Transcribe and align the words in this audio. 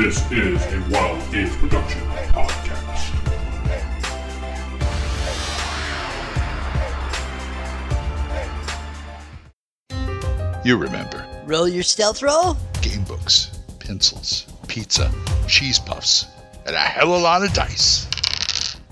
This 0.00 0.18
is 0.32 0.64
a 0.72 0.80
Wild 0.90 1.30
Games 1.30 1.54
Production 1.56 2.00
podcast. 2.32 3.12
You 10.64 10.78
remember 10.78 11.26
Roll 11.44 11.68
your 11.68 11.82
stealth 11.82 12.22
roll? 12.22 12.56
game 12.80 13.04
books, 13.04 13.50
pencils, 13.78 14.46
pizza, 14.68 15.10
cheese 15.46 15.78
puffs, 15.78 16.24
and 16.64 16.74
a 16.74 16.78
hell 16.78 17.12
of 17.12 17.20
a 17.20 17.22
lot 17.22 17.42
of 17.44 17.52
dice. 17.52 18.06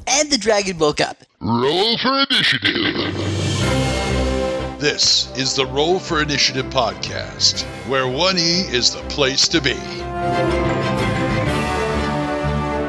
And 0.07 0.31
the 0.31 0.37
dragon 0.37 0.77
woke 0.77 1.01
up. 1.01 1.17
Roll 1.41 1.97
for 1.97 2.27
initiative. 2.31 3.15
This 4.79 5.35
is 5.39 5.57
the 5.57 5.65
Roll 5.65 5.99
for 5.99 6.21
Initiative 6.21 6.67
podcast, 6.67 7.63
where 7.89 8.05
1E 8.05 8.71
is 8.75 8.95
the 8.95 9.01
place 9.09 9.49
to 9.49 9.63
be. 9.63 10.68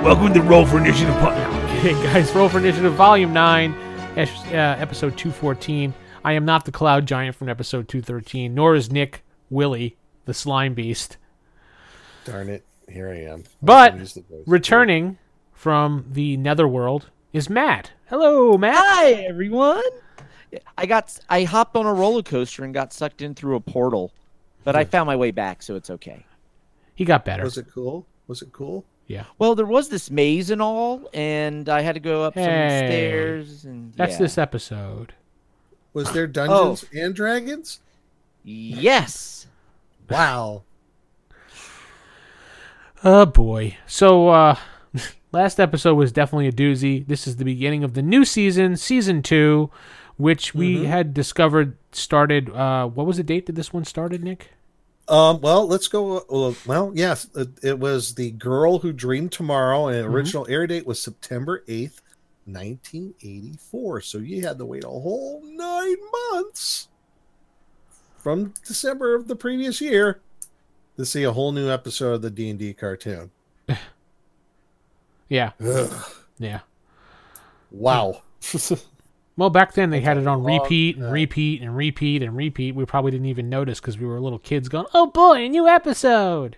Welcome 0.03 0.33
to 0.33 0.41
Roll 0.41 0.65
for 0.65 0.77
Initiative. 0.77 1.13
Po- 1.15 1.29
no, 1.29 1.35
I'm 1.35 2.03
guys. 2.03 2.33
Roll 2.33 2.47
for 2.47 2.57
Initiative, 2.57 2.93
Volume 2.93 3.33
9, 3.33 3.73
uh, 3.73 4.23
Episode 4.55 5.17
214. 5.17 5.93
I 6.23 6.33
am 6.33 6.45
not 6.45 6.63
the 6.65 6.71
Cloud 6.71 7.05
Giant 7.05 7.35
from 7.35 7.49
Episode 7.49 7.87
213, 7.89 8.53
nor 8.55 8.75
is 8.75 8.91
Nick 8.91 9.23
Willie, 9.49 9.97
the 10.25 10.33
Slime 10.33 10.73
Beast. 10.73 11.17
Darn 12.23 12.47
it, 12.49 12.63
here 12.87 13.09
I 13.09 13.23
am. 13.31 13.43
But 13.61 13.91
can 13.91 13.99
use 13.99 14.13
the 14.13 14.21
voice. 14.21 14.43
returning 14.47 15.17
from 15.53 16.05
the 16.09 16.37
Netherworld 16.37 17.09
is 17.33 17.49
Matt. 17.49 17.91
Hello, 18.07 18.57
Matt. 18.57 18.77
Hi 18.77 19.11
everyone. 19.11 19.83
I 20.77 20.85
got 20.85 21.19
I 21.29 21.43
hopped 21.43 21.75
on 21.75 21.85
a 21.85 21.93
roller 21.93 22.23
coaster 22.23 22.63
and 22.63 22.73
got 22.73 22.93
sucked 22.93 23.21
in 23.21 23.35
through 23.35 23.55
a 23.57 23.59
portal, 23.59 24.13
but 24.63 24.75
I 24.75 24.85
found 24.85 25.07
my 25.07 25.15
way 25.17 25.31
back, 25.31 25.61
so 25.61 25.75
it's 25.75 25.89
okay. 25.89 26.25
He 26.95 27.05
got 27.05 27.25
better. 27.25 27.43
Was 27.43 27.57
it 27.57 27.67
cool? 27.71 28.07
Was 28.27 28.41
it 28.41 28.51
cool? 28.53 28.85
Yeah. 29.09 29.25
Well, 29.39 29.55
there 29.55 29.65
was 29.65 29.89
this 29.89 30.11
maze 30.11 30.51
and 30.51 30.61
all, 30.61 31.09
and 31.15 31.67
I 31.67 31.81
had 31.81 31.95
to 31.95 31.99
go 31.99 32.23
up 32.23 32.35
some 32.35 32.43
stairs, 32.43 33.65
and 33.65 33.91
That's 33.95 34.13
yeah. 34.13 34.19
this 34.19 34.37
episode. 34.37 35.13
Was 35.93 36.11
there 36.11 36.27
Dungeons 36.27 36.85
and 36.93 37.15
Dragons? 37.15 37.79
Yes. 38.43 39.47
Wow. 40.07 40.61
Oh 43.03 43.25
boy. 43.25 43.77
So 43.87 44.29
uh 44.29 44.55
last 45.31 45.59
episode 45.59 45.95
was 45.95 46.11
definitely 46.11 46.47
a 46.47 46.51
doozy. 46.51 47.05
This 47.05 47.25
is 47.27 47.37
the 47.37 47.45
beginning 47.45 47.83
of 47.83 47.95
the 47.95 48.03
new 48.03 48.23
season, 48.25 48.77
season 48.77 49.23
2, 49.23 49.71
which 50.17 50.53
we 50.53 50.85
had 50.85 51.15
discovered 51.15 51.77
started 51.91 52.49
uh 52.51 52.85
what 52.85 53.07
was 53.07 53.17
the 53.17 53.23
date 53.23 53.47
that 53.47 53.53
this 53.53 53.73
one 53.73 53.85
started, 53.85 54.23
Nick? 54.23 54.51
Um, 55.09 55.41
well, 55.41 55.67
let's 55.67 55.87
go. 55.87 56.19
uh, 56.19 56.53
Well, 56.67 56.91
yes, 56.93 57.27
it, 57.35 57.49
it 57.63 57.79
was 57.79 58.13
the 58.15 58.31
girl 58.31 58.77
who 58.79 58.93
dreamed 58.93 59.31
tomorrow, 59.31 59.87
and 59.87 59.97
the 59.97 60.07
original 60.07 60.45
air 60.49 60.67
date 60.67 60.85
was 60.85 61.01
September 61.01 61.63
eighth, 61.67 62.01
nineteen 62.45 63.13
eighty 63.21 63.57
four. 63.71 64.01
So 64.01 64.19
you 64.19 64.45
had 64.45 64.57
to 64.59 64.65
wait 64.65 64.83
a 64.83 64.87
whole 64.87 65.41
nine 65.43 65.95
months 66.31 66.87
from 68.19 68.53
December 68.67 69.15
of 69.15 69.27
the 69.27 69.35
previous 69.35 69.81
year 69.81 70.19
to 70.97 71.05
see 71.05 71.23
a 71.23 71.31
whole 71.31 71.51
new 71.53 71.69
episode 71.69 72.13
of 72.15 72.21
the 72.21 72.29
D 72.29 72.49
and 72.49 72.59
D 72.59 72.73
cartoon. 72.73 73.31
Yeah. 75.31 75.51
Ugh. 75.63 76.05
Yeah. 76.39 76.61
Wow. 77.69 78.23
Well, 79.39 79.49
back 79.49 79.71
then 79.71 79.89
they 79.89 80.01
had 80.01 80.17
it 80.17 80.27
on 80.27 80.43
repeat 80.43 80.97
and 80.97 81.09
repeat 81.13 81.61
and 81.61 81.73
repeat 81.73 82.21
and 82.21 82.35
repeat. 82.35 82.75
We 82.75 82.83
probably 82.83 83.11
didn't 83.11 83.27
even 83.27 83.47
notice 83.47 83.79
because 83.79 83.97
we 83.97 84.05
were 84.05 84.19
little 84.19 84.37
kids 84.37 84.67
going, 84.67 84.87
"Oh 84.93 85.07
boy, 85.07 85.45
a 85.45 85.47
new 85.49 85.65
episode!" 85.65 86.57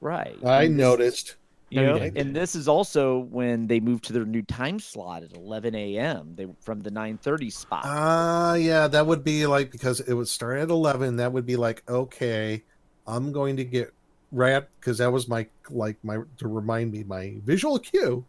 Right. 0.00 0.38
I 0.44 0.62
And 0.62 0.76
noticed. 0.76 1.34
You 1.70 1.80
you 1.80 1.86
know, 1.88 1.98
didn't. 1.98 2.16
and 2.16 2.36
this 2.36 2.54
is 2.54 2.68
also 2.68 3.18
when 3.18 3.66
they 3.66 3.80
moved 3.80 4.04
to 4.04 4.12
their 4.12 4.24
new 4.24 4.42
time 4.42 4.78
slot 4.78 5.24
at 5.24 5.32
11 5.36 5.74
a.m. 5.74 6.34
They 6.36 6.46
from 6.60 6.82
the 6.82 6.90
9:30 6.90 7.50
spot. 7.52 7.84
Ah, 7.84 8.54
yeah, 8.54 8.86
that 8.86 9.06
would 9.06 9.24
be 9.24 9.46
like 9.48 9.72
because 9.72 9.98
it 9.98 10.14
would 10.14 10.28
start 10.28 10.60
at 10.60 10.70
eleven. 10.70 11.16
That 11.16 11.32
would 11.32 11.46
be 11.46 11.56
like 11.56 11.82
okay, 11.88 12.62
I'm 13.08 13.32
going 13.32 13.56
to 13.56 13.64
get 13.64 13.92
right 14.30 14.64
because 14.78 14.98
that 14.98 15.10
was 15.10 15.26
my 15.26 15.48
like 15.68 15.96
my 16.04 16.18
to 16.38 16.46
remind 16.46 16.92
me 16.92 17.02
my 17.02 17.38
visual 17.44 17.80
cue 17.80 18.24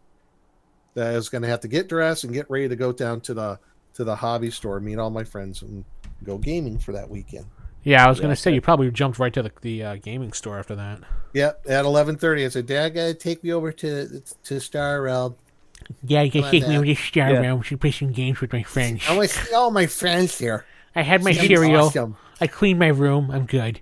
that 0.95 1.13
I 1.13 1.15
was 1.15 1.29
going 1.29 1.43
to 1.43 1.47
have 1.47 1.59
to 1.61 1.67
get 1.67 1.87
dressed 1.87 2.23
and 2.23 2.33
get 2.33 2.49
ready 2.49 2.67
to 2.67 2.75
go 2.75 2.91
down 2.91 3.21
to 3.21 3.33
the 3.35 3.59
to 3.95 4.03
the 4.03 4.15
hobby 4.15 4.51
store, 4.51 4.79
meet 4.79 4.97
all 4.97 5.09
my 5.09 5.23
friends, 5.23 5.61
and 5.61 5.83
go 6.23 6.37
gaming 6.37 6.77
for 6.77 6.91
that 6.93 7.09
weekend. 7.09 7.45
Yeah, 7.83 8.05
I 8.05 8.09
was 8.09 8.19
Yeah, 8.19 8.23
gonna 8.23 8.35
say 8.35 8.53
you 8.53 8.61
probably 8.61 8.91
jumped 8.91 9.17
right 9.17 9.33
to 9.33 9.41
the, 9.41 9.51
the 9.61 9.83
uh, 9.83 9.95
gaming 9.95 10.33
store 10.33 10.59
after 10.59 10.75
that. 10.75 10.99
Yeah, 11.33 11.53
at 11.67 11.85
eleven 11.85 12.15
thirty, 12.17 12.45
I 12.45 12.49
said, 12.49 12.67
"Dad, 12.67 12.89
gotta 12.93 13.13
take 13.13 13.43
me 13.43 13.51
over 13.53 13.71
to 13.71 14.21
to 14.43 14.59
Star 14.59 15.01
Realm. 15.01 15.35
Yeah, 16.03 16.21
you 16.21 16.29
can 16.31 16.43
take 16.43 16.67
me 16.67 16.75
over 16.77 16.85
to 16.85 16.95
Star 16.95 17.31
Yeah. 17.31 17.39
Realm 17.39 17.63
to 17.63 17.77
play 17.77 17.91
some 17.91 18.11
games 18.11 18.39
with 18.39 18.53
my 18.53 18.61
friends. 18.63 19.03
I 19.09 19.15
want 19.17 19.29
to 19.29 19.39
see 19.39 19.53
all 19.53 19.71
my 19.71 19.87
friends 19.87 20.37
there. 20.37 20.65
I 20.95 21.01
had 21.01 21.23
my 21.23 21.31
It's 21.31 21.39
cereal. 21.39 21.85
awesome. 21.85 22.17
I 22.39 22.47
cleaned 22.47 22.79
my 22.79 22.87
room. 22.89 23.31
I'm 23.31 23.45
good. 23.45 23.81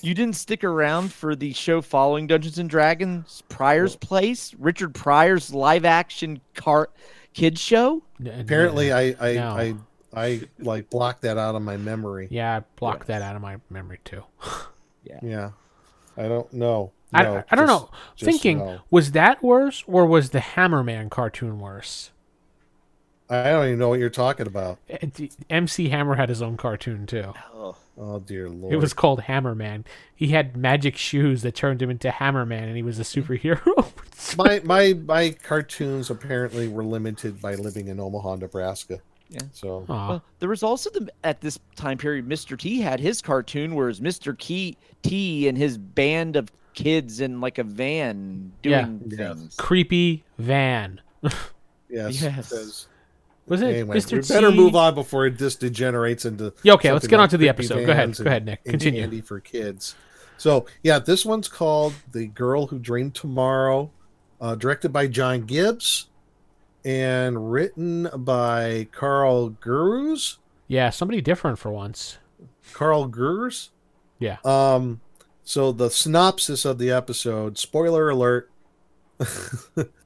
You 0.00 0.14
didn't 0.14 0.34
stick 0.34 0.64
around 0.64 1.12
for 1.12 1.36
the 1.36 1.52
show 1.52 1.80
following 1.80 2.26
Dungeons 2.26 2.58
and 2.58 2.68
Dragons 2.68 3.44
Pryor's 3.48 3.94
Place, 3.94 4.52
Richard 4.58 4.96
Pryor's 4.96 5.54
live 5.54 5.84
action 5.84 6.40
car 6.54 6.90
kids 7.34 7.60
show. 7.60 8.02
Apparently, 8.26 8.92
I 8.92 9.14
I, 9.20 9.34
No. 9.34 9.50
I 9.50 9.74
I 10.14 10.40
like 10.58 10.90
blocked 10.90 11.22
that 11.22 11.38
out 11.38 11.54
of 11.54 11.62
my 11.62 11.76
memory. 11.76 12.28
Yeah, 12.30 12.56
I 12.58 12.60
blocked 12.76 13.06
that 13.06 13.22
out 13.22 13.34
of 13.36 13.42
my 13.42 13.56
memory 13.70 13.98
too. 14.04 14.24
Yeah, 15.04 15.18
Yeah. 15.22 15.50
I 16.16 16.28
don't 16.28 16.52
know. 16.52 16.92
I, 17.12 17.22
No, 17.24 17.36
I, 17.38 17.44
I 17.50 17.56
don't 17.56 17.66
just- 17.66 17.82
know. 17.82 17.90
just 18.14 18.30
Thinking, 18.30 18.58
no. 18.58 18.80
was 18.90 19.12
that 19.12 19.42
worse 19.42 19.82
or 19.88 20.06
was 20.06 20.30
the 20.30 20.38
Hammerman 20.38 21.10
cartoon 21.10 21.58
worse? 21.58 22.10
I 23.28 23.44
don't 23.50 23.66
even 23.66 23.78
know 23.78 23.88
what 23.88 23.98
you're 23.98 24.10
talking 24.10 24.46
about. 24.46 24.78
Uh, 24.92 24.98
MC 25.50 25.88
Hammer 25.88 26.14
had 26.16 26.28
his 26.28 26.40
own 26.42 26.56
cartoon 26.56 27.06
too. 27.06 27.32
Oh, 27.54 27.76
Oh 27.98 28.18
dear 28.20 28.48
lord! 28.48 28.72
It 28.72 28.76
was 28.78 28.94
called 28.94 29.20
Hammerman. 29.22 29.84
He 30.14 30.28
had 30.28 30.56
magic 30.56 30.96
shoes 30.96 31.42
that 31.42 31.54
turned 31.54 31.82
him 31.82 31.90
into 31.90 32.10
Hammerman, 32.10 32.62
and 32.64 32.76
he 32.76 32.82
was 32.82 32.98
a 32.98 33.02
superhero. 33.02 33.86
my 34.38 34.60
my 34.64 34.94
my 34.94 35.30
cartoons 35.42 36.08
apparently 36.10 36.68
were 36.68 36.84
limited 36.84 37.40
by 37.40 37.54
living 37.54 37.88
in 37.88 38.00
Omaha, 38.00 38.36
Nebraska. 38.36 39.00
Yeah. 39.28 39.40
So 39.52 39.84
Aw. 39.88 40.08
well, 40.08 40.22
there 40.38 40.48
was 40.48 40.62
also 40.62 40.90
the 40.90 41.10
at 41.24 41.40
this 41.40 41.58
time 41.76 41.98
period, 41.98 42.26
Mr. 42.28 42.58
T 42.58 42.80
had 42.80 42.98
his 43.00 43.20
cartoon, 43.22 43.74
whereas 43.74 44.00
Mr. 44.00 44.36
Key 44.38 44.76
T 45.02 45.48
and 45.48 45.56
his 45.58 45.76
band 45.78 46.36
of 46.36 46.50
kids 46.74 47.20
in 47.20 47.40
like 47.40 47.58
a 47.58 47.64
van 47.64 48.52
doing 48.62 49.02
Yeah. 49.06 49.34
things. 49.34 49.54
Creepy 49.56 50.24
van. 50.38 51.00
yes, 51.90 52.22
Yes. 52.22 52.86
Was 53.46 53.60
it 53.62 53.66
anyway, 53.66 53.96
Mr. 53.96 54.12
we 54.12 54.34
better 54.34 54.50
T? 54.50 54.56
move 54.56 54.76
on 54.76 54.94
before 54.94 55.26
it 55.26 55.36
just 55.36 55.60
degenerates 55.60 56.24
into. 56.24 56.52
Yeah, 56.62 56.74
okay, 56.74 56.92
let's 56.92 57.06
get 57.06 57.18
on 57.20 57.28
to 57.30 57.36
the 57.36 57.48
episode. 57.48 57.84
Go 57.86 57.92
ahead, 57.92 58.16
go 58.16 58.24
ahead, 58.24 58.44
Nick. 58.44 58.64
Continue. 58.64 59.00
Candy 59.00 59.20
for 59.20 59.40
kids. 59.40 59.94
So 60.38 60.66
yeah, 60.82 60.98
this 60.98 61.24
one's 61.24 61.48
called 61.48 61.94
"The 62.12 62.26
Girl 62.28 62.66
Who 62.66 62.78
Dreamed 62.78 63.14
Tomorrow," 63.14 63.90
uh, 64.40 64.54
directed 64.54 64.92
by 64.92 65.08
John 65.08 65.42
Gibbs, 65.42 66.08
and 66.84 67.52
written 67.52 68.08
by 68.14 68.88
Karl 68.92 69.50
Geurs. 69.50 70.38
Yeah, 70.68 70.90
somebody 70.90 71.20
different 71.20 71.58
for 71.58 71.70
once. 71.70 72.18
Karl 72.72 73.06
Geurs. 73.06 73.70
Yeah. 74.18 74.38
Um. 74.44 75.00
So 75.44 75.72
the 75.72 75.90
synopsis 75.90 76.64
of 76.64 76.78
the 76.78 76.90
episode. 76.90 77.58
Spoiler 77.58 78.08
alert. 78.08 78.50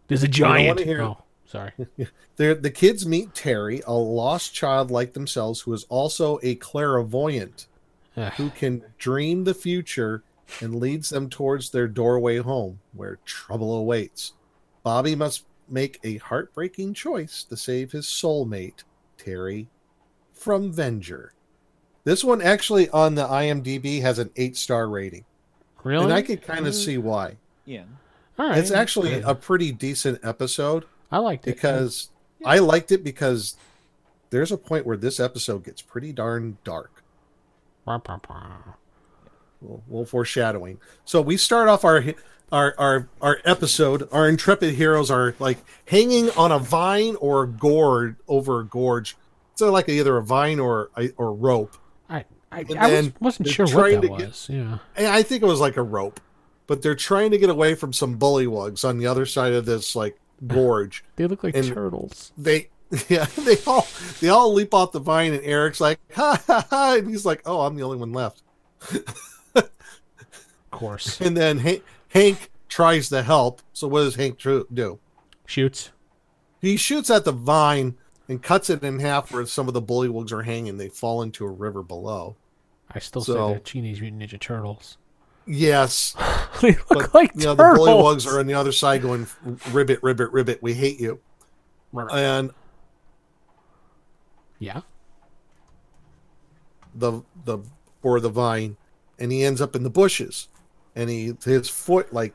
There's 0.09 0.23
a 0.23 0.29
don't 0.29 0.33
giant. 0.33 0.79
wanna 0.79 0.87
hear 0.87 1.03
oh, 1.03 1.19
sorry. 1.47 1.73
They're, 2.37 2.55
the 2.55 2.71
kids 2.71 3.07
meet 3.07 3.35
Terry, 3.35 3.83
a 3.87 3.93
lost 3.93 4.55
child 4.55 4.91
like 4.91 5.13
themselves, 5.13 5.61
who 5.61 5.73
is 5.73 5.85
also 5.89 6.39
a 6.43 6.55
clairvoyant 6.57 7.67
who 8.37 8.49
can 8.51 8.83
dream 8.99 9.45
the 9.45 9.53
future 9.55 10.23
and 10.61 10.75
leads 10.77 11.11
them 11.11 11.29
towards 11.29 11.71
their 11.71 11.87
doorway 11.87 12.39
home, 12.39 12.79
where 12.95 13.19
trouble 13.27 13.77
awaits. 13.77 14.33
Bobby 14.83 15.15
must 15.15 15.45
make 15.69 16.01
a 16.03 16.17
heartbreaking 16.19 16.95
choice 16.95 17.43
to 17.45 17.57
save 17.57 17.93
his 17.93 18.07
soulmate, 18.07 18.85
Terry, 19.19 19.69
from 20.33 20.73
Venger. 20.73 21.31
This 22.05 22.23
one 22.25 22.41
actually 22.41 22.89
on 22.91 23.17
the 23.17 23.27
IMDb 23.27 24.01
has 24.01 24.19
an 24.19 24.31
eight 24.37 24.57
star 24.57 24.89
rating, 24.89 25.25
Really? 25.85 26.05
and 26.05 26.13
I 26.13 26.23
could 26.23 26.41
kind 26.43 26.67
of 26.67 26.75
see 26.75 26.97
why. 26.99 27.37
Yeah. 27.67 27.83
All 28.39 28.49
right. 28.49 28.59
It's 28.59 28.71
actually 28.71 29.21
a 29.23 29.35
pretty 29.35 29.73
decent 29.73 30.25
episode 30.25 30.85
I 31.11 31.19
liked 31.19 31.47
it 31.47 31.55
because 31.55 32.11
I 32.45 32.59
liked 32.59 32.91
it 32.93 33.03
because 33.05 33.57
there's 34.31 34.53
a 34.53 34.59
point 34.59 34.87
where 34.87 34.97
this 34.97 35.21
episode 35.21 35.65
gets 35.65 35.83
pretty 35.83 36.13
darn 36.13 36.59
dark. 36.65 37.03
Well, 39.61 39.83
well 39.89 40.05
foreshadowing. 40.05 40.79
So 41.05 41.21
we 41.23 41.37
start 41.37 41.69
off 41.69 41.85
our 41.85 42.05
our 42.53 42.75
our 42.79 43.09
our 43.23 43.39
episode. 43.45 44.09
Our 44.13 44.29
intrepid 44.29 44.75
heroes 44.75 45.11
are 45.11 45.35
like 45.39 45.59
hanging 45.87 46.31
on 46.31 46.53
a 46.53 46.59
vine 46.59 47.17
or 47.17 47.45
a 47.45 47.49
gorge 47.49 48.17
over 48.29 48.61
a 48.61 48.65
gorge. 48.65 49.17
So 49.55 49.71
like 49.73 49.89
either 49.89 50.17
a 50.17 50.23
vine 50.23 50.59
or 50.61 50.91
or 51.17 51.33
rope. 51.33 51.77
I 52.11 52.25
I, 52.53 52.65
I 52.79 52.91
was, 53.01 53.13
wasn't 53.21 53.49
sure 53.49 53.67
what 53.67 53.91
that 53.91 54.01
get- 54.03 54.11
was. 54.11 54.49
Yeah. 54.51 54.79
I 54.97 55.23
think 55.23 55.43
it 55.43 55.47
was 55.47 55.61
like 55.61 55.77
a 55.77 55.83
rope. 55.83 56.21
but 56.67 56.83
they're 56.83 56.95
trying 56.97 57.31
to 57.31 57.39
get 57.39 57.49
away 57.51 57.75
from 57.77 57.93
some 57.93 58.19
bullywugs 58.19 58.85
on 58.89 58.99
the 58.99 59.07
other 59.07 59.25
side 59.27 59.53
of 59.53 59.65
this 59.67 59.95
like 59.97 60.19
gorge. 60.47 61.05
They 61.17 61.27
look 61.27 61.45
like 61.45 61.57
And- 61.57 61.67
turtles. 61.67 62.33
They 62.37 62.69
yeah, 63.09 63.25
they 63.37 63.57
all 63.67 63.87
they 64.21 64.29
all 64.29 64.53
leap 64.53 64.73
off 64.73 64.93
the 64.93 65.01
vine 65.01 65.33
and 65.33 65.43
Eric's 65.45 65.81
like, 65.81 65.99
ha 66.15 66.41
ha 66.47 66.67
ha 66.71 66.95
and 66.99 67.09
he's 67.09 67.27
like, 67.27 67.43
Oh, 67.45 67.63
I'm 67.63 67.75
the 67.77 67.83
only 67.83 67.99
one 67.99 68.13
left. 68.13 68.43
Of 69.55 69.71
course. 70.71 71.21
And 71.21 71.37
then 71.37 71.59
Hank, 71.59 71.83
Hank 72.09 72.51
tries 72.69 73.09
to 73.09 73.23
help. 73.23 73.63
So 73.73 73.89
what 73.89 74.01
does 74.01 74.15
Hank 74.17 74.39
tr- 74.39 74.61
do? 74.73 74.99
Shoots. 75.47 75.91
He 76.61 76.77
shoots 76.77 77.11
at 77.11 77.25
the 77.25 77.33
vine 77.33 77.97
and 78.29 78.43
cuts 78.43 78.69
it 78.71 78.83
in 78.83 78.99
half 79.01 79.33
where 79.33 79.47
some 79.47 79.69
of 79.69 79.75
the 79.75 79.83
bullywugs 79.83 80.33
are 80.33 80.43
hanging. 80.43 80.77
They 80.77 80.89
fall 80.89 81.23
into 81.23 81.45
a 81.47 81.51
river 81.51 81.83
below. 81.83 82.37
I 82.91 82.99
still 82.99 83.23
So- 83.23 83.33
say 83.35 83.53
they're 83.53 83.61
Teenage 83.61 84.01
Mutant 84.01 84.23
Ninja 84.23 84.39
Turtles. 84.41 84.99
Yes, 85.47 86.17
they 86.61 86.73
look 86.73 86.89
but 86.89 87.15
like 87.15 87.31
you 87.35 87.45
know 87.45 87.55
the 87.55 87.63
turtles. 87.63 87.89
bullywugs 87.89 88.27
are 88.27 88.41
on 88.41 88.47
the 88.47 88.55
other 88.55 88.73
side 88.73 89.03
going 89.03 89.27
ribbit, 89.71 90.03
ribbit, 90.03 90.33
ribbit. 90.33 90.63
We 90.63 90.75
hate 90.75 91.01
you. 91.01 91.21
And 92.11 92.51
yeah. 94.59 94.83
the 96.95 97.23
the 97.45 97.59
or 98.03 98.21
the 98.21 98.29
vine, 98.29 98.77
and 99.19 99.31
he 99.31 99.45
ends 99.45 99.61
up 99.61 99.77
in 99.77 99.83
the 99.83 99.91
bushes, 99.91 100.49
and 100.95 101.09
he 101.09 101.35
his 101.45 101.69
foot 101.69 102.13
like 102.13 102.35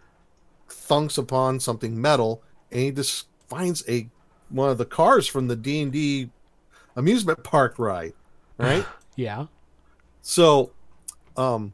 thunks 0.69 1.18
upon 1.18 1.60
something 1.60 2.00
metal, 2.00 2.42
and 2.72 2.80
he 2.80 2.92
just 2.92 3.28
finds 3.50 3.84
a 3.90 4.07
one 4.50 4.69
of 4.69 4.78
the 4.78 4.86
cars 4.86 5.28
from 5.28 5.48
the 5.48 5.56
D 5.56 5.81
and 5.81 5.92
D 5.92 6.30
amusement 6.96 7.44
park 7.44 7.78
ride, 7.78 8.14
right? 8.57 8.86
Yeah. 9.18 9.48
so, 10.22 10.72
um, 11.36 11.74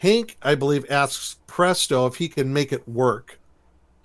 Hank, 0.00 0.36
I 0.42 0.54
believe, 0.54 0.86
asks 0.90 1.36
Presto 1.46 2.06
if 2.06 2.16
he 2.16 2.28
can 2.28 2.52
make 2.52 2.72
it 2.72 2.88
work, 2.88 3.38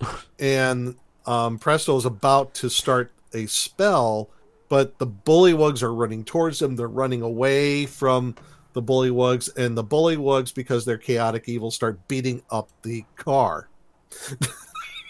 and 0.39 0.95
um, 1.25 1.57
Presto 1.57 1.95
is 1.97 2.05
about 2.05 2.53
to 2.55 2.69
start 2.69 3.11
a 3.33 3.45
spell, 3.45 4.29
but 4.67 4.97
the 4.99 5.07
bullywugs 5.07 5.81
are 5.81 5.93
running 5.93 6.23
towards 6.25 6.59
them. 6.59 6.75
They're 6.75 6.87
running 6.87 7.21
away 7.21 7.85
from 7.85 8.35
the 8.73 8.83
bullywugs, 8.83 9.55
and 9.57 9.77
the 9.77 9.83
bullywugs, 9.85 10.53
because 10.53 10.83
they're 10.83 10.97
chaotic 10.97 11.47
evil, 11.47 11.71
start 11.71 12.05
beating 12.09 12.43
up 12.49 12.67
the 12.81 13.05
car. 13.15 13.69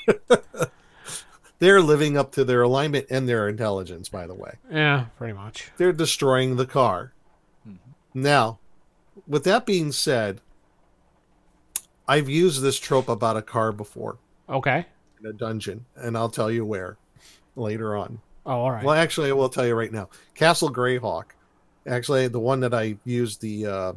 they're 1.59 1.81
living 1.81 2.15
up 2.17 2.31
to 2.33 2.43
their 2.43 2.61
alignment 2.61 3.07
and 3.09 3.27
their 3.27 3.47
intelligence, 3.49 4.07
by 4.09 4.27
the 4.27 4.33
way 4.35 4.53
Yeah, 4.71 5.05
pretty 5.17 5.33
much. 5.33 5.71
they're 5.77 5.93
destroying 5.93 6.55
the 6.57 6.65
car. 6.67 7.11
Now, 8.13 8.59
with 9.27 9.43
that 9.45 9.65
being 9.65 9.91
said, 9.91 10.41
I've 12.07 12.29
used 12.29 12.61
this 12.61 12.79
trope 12.79 13.09
about 13.09 13.37
a 13.37 13.41
car 13.41 13.71
before 13.71 14.17
Okay. 14.49 14.85
in 15.19 15.25
a 15.25 15.33
dungeon, 15.33 15.85
and 15.95 16.17
I'll 16.17 16.29
tell 16.29 16.51
you 16.51 16.65
where 16.65 16.97
later 17.55 17.95
on. 17.95 18.19
Oh, 18.45 18.51
all 18.51 18.71
right. 18.71 18.83
Well, 18.83 18.95
actually, 18.95 19.29
I 19.29 19.33
will 19.33 19.49
tell 19.49 19.65
you 19.65 19.73
right 19.73 19.91
now. 19.91 20.09
Castle 20.35 20.71
Greyhawk, 20.71 21.25
actually, 21.87 22.27
the 22.27 22.39
one 22.39 22.59
that 22.59 22.73
I 22.73 22.97
used 23.05 23.41
the 23.41 23.65
uh, 23.65 23.93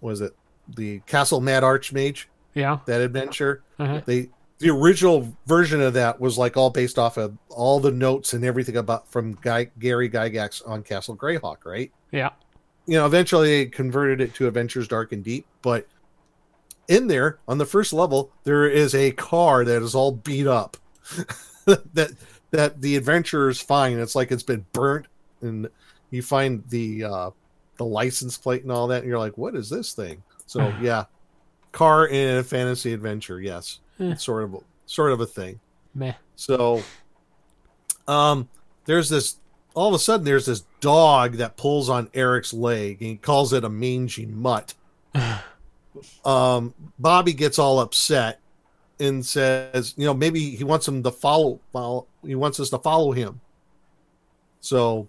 was 0.00 0.20
it 0.20 0.34
the 0.76 0.98
Castle 1.06 1.40
Mad 1.40 1.62
Archmage 1.62 2.24
yeah. 2.54 2.78
that 2.86 3.00
adventure. 3.00 3.62
Uh-huh. 3.78 4.00
They 4.04 4.30
the 4.58 4.70
original 4.70 5.36
version 5.46 5.80
of 5.82 5.92
that 5.94 6.18
was 6.18 6.38
like 6.38 6.56
all 6.56 6.70
based 6.70 6.98
off 6.98 7.18
of 7.18 7.36
all 7.50 7.78
the 7.78 7.90
notes 7.92 8.32
and 8.32 8.42
everything 8.44 8.76
about 8.78 9.06
from 9.12 9.34
Guy, 9.42 9.68
Gary 9.78 10.08
Gygax 10.08 10.66
on 10.66 10.82
Castle 10.82 11.14
Greyhawk, 11.14 11.58
right? 11.66 11.92
Yeah. 12.10 12.30
you 12.86 12.94
know, 12.94 13.04
eventually 13.04 13.48
they 13.48 13.66
converted 13.66 14.20
it 14.22 14.34
to 14.36 14.48
Adventures 14.48 14.88
Dark 14.88 15.12
and 15.12 15.22
Deep, 15.22 15.44
but 15.60 15.86
in 16.88 17.06
there 17.06 17.38
on 17.48 17.58
the 17.58 17.66
first 17.66 17.92
level 17.92 18.30
there 18.44 18.68
is 18.68 18.94
a 18.94 19.10
car 19.12 19.64
that 19.64 19.82
is 19.82 19.94
all 19.94 20.12
beat 20.12 20.46
up 20.46 20.76
that 21.66 22.12
that 22.50 22.80
the 22.80 22.96
adventurers 22.96 23.60
find 23.60 23.98
it's 24.00 24.14
like 24.14 24.30
it's 24.30 24.42
been 24.42 24.64
burnt 24.72 25.06
and 25.40 25.68
you 26.10 26.22
find 26.22 26.62
the 26.68 27.04
uh 27.04 27.30
the 27.76 27.84
license 27.84 28.38
plate 28.38 28.62
and 28.62 28.72
all 28.72 28.86
that 28.86 29.02
and 29.02 29.08
you're 29.08 29.18
like 29.18 29.36
what 29.36 29.54
is 29.54 29.68
this 29.68 29.92
thing 29.92 30.22
so 30.46 30.72
yeah 30.80 31.04
car 31.72 32.06
in 32.06 32.38
a 32.38 32.42
fantasy 32.44 32.92
adventure 32.92 33.40
yes 33.40 33.80
Eh. 33.98 34.14
sort 34.14 34.44
of 34.44 34.62
sort 34.86 35.12
of 35.12 35.20
a 35.20 35.26
thing 35.26 35.58
Meh. 35.94 36.12
so, 36.34 36.82
um, 38.06 38.48
there's 38.84 39.08
this. 39.08 39.36
All 39.74 39.88
of 39.88 39.94
a 39.94 39.98
sudden, 39.98 40.24
there's 40.24 40.46
this 40.46 40.64
dog 40.80 41.34
that 41.34 41.56
pulls 41.56 41.88
on 41.88 42.08
Eric's 42.14 42.52
leg, 42.52 42.98
and 43.00 43.10
he 43.10 43.16
calls 43.16 43.52
it 43.52 43.64
a 43.64 43.68
mangy 43.68 44.26
mutt. 44.26 44.74
Um, 46.24 46.74
Bobby 46.98 47.32
gets 47.32 47.58
all 47.58 47.80
upset 47.80 48.40
and 48.98 49.24
says, 49.24 49.94
you 49.96 50.06
know, 50.06 50.14
maybe 50.14 50.56
he 50.56 50.64
wants 50.64 50.86
him 50.86 51.02
to 51.02 51.10
follow. 51.10 51.60
follow 51.72 52.06
he 52.24 52.34
wants 52.34 52.60
us 52.60 52.70
to 52.70 52.78
follow 52.78 53.12
him. 53.12 53.40
So, 54.60 55.08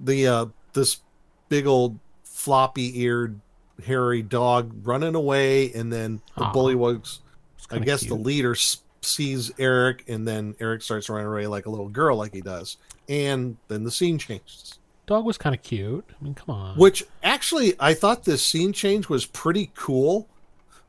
the 0.00 0.26
uh, 0.26 0.46
this 0.72 1.00
big 1.48 1.66
old 1.66 1.98
floppy-eared, 2.24 3.38
hairy 3.84 4.22
dog 4.22 4.72
running 4.86 5.14
away, 5.14 5.72
and 5.72 5.92
then 5.92 6.20
the 6.36 6.44
Aw. 6.44 6.52
bullywugs 6.52 7.18
It's 7.58 7.66
I 7.70 7.78
guess 7.78 8.00
cute. 8.00 8.10
the 8.10 8.16
leader 8.16 8.54
sees 9.02 9.50
Eric, 9.58 10.04
and 10.08 10.26
then 10.26 10.54
Eric 10.60 10.82
starts 10.82 11.08
running 11.08 11.26
away 11.26 11.46
like 11.46 11.66
a 11.66 11.70
little 11.70 11.88
girl, 11.88 12.16
like 12.16 12.32
he 12.32 12.40
does, 12.40 12.78
and 13.08 13.56
then 13.68 13.84
the 13.84 13.90
scene 13.90 14.18
changes. 14.18 14.78
Dog 15.06 15.24
was 15.24 15.38
kind 15.38 15.54
of 15.54 15.62
cute. 15.62 16.04
I 16.18 16.24
mean, 16.24 16.34
come 16.34 16.54
on. 16.54 16.76
Which 16.76 17.04
actually, 17.22 17.74
I 17.80 17.94
thought 17.94 18.24
this 18.24 18.44
scene 18.44 18.72
change 18.72 19.08
was 19.08 19.26
pretty 19.26 19.70
cool. 19.74 20.28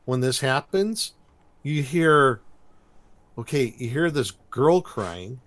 When 0.04 0.20
this 0.20 0.40
happens, 0.40 1.12
you 1.62 1.82
hear, 1.82 2.40
okay, 3.38 3.74
you 3.78 3.88
hear 3.88 4.10
this 4.10 4.32
girl 4.50 4.82
crying, 4.82 5.40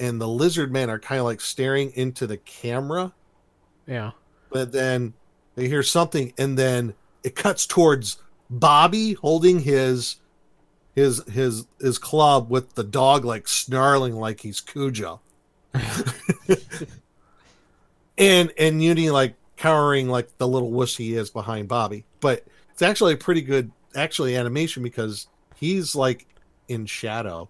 and 0.00 0.20
the 0.20 0.26
lizard 0.28 0.72
men 0.72 0.88
are 0.88 0.98
kind 0.98 1.18
of 1.20 1.26
like 1.26 1.40
staring 1.42 1.92
into 1.94 2.26
the 2.26 2.38
camera, 2.38 3.12
Yeah. 3.86 4.12
but 4.50 4.72
then 4.72 5.12
they 5.54 5.68
hear 5.68 5.82
something, 5.82 6.32
and 6.38 6.58
then 6.58 6.94
it 7.22 7.36
cuts 7.36 7.66
towards 7.66 8.16
Bobby 8.48 9.12
holding 9.14 9.60
his 9.60 10.16
his 10.94 11.22
his 11.30 11.66
his 11.80 11.98
club 11.98 12.50
with 12.50 12.74
the 12.74 12.84
dog 12.84 13.24
like 13.24 13.46
snarling 13.48 14.14
like 14.16 14.40
he's 14.40 14.60
Cujo. 14.60 15.20
and 18.22 18.52
and 18.58 18.82
Uni 18.82 19.10
like 19.10 19.34
cowering 19.56 20.08
like 20.08 20.36
the 20.38 20.48
little 20.48 20.70
wuss 20.70 20.96
he 20.96 21.14
is 21.14 21.30
behind 21.30 21.68
Bobby. 21.68 22.04
But 22.20 22.44
it's 22.70 22.82
actually 22.82 23.14
a 23.14 23.18
pretty 23.18 23.42
good 23.42 23.70
actually 23.94 24.36
animation 24.36 24.82
because 24.82 25.26
he's 25.56 25.94
like 25.94 26.26
in 26.68 26.86
shadow. 26.86 27.48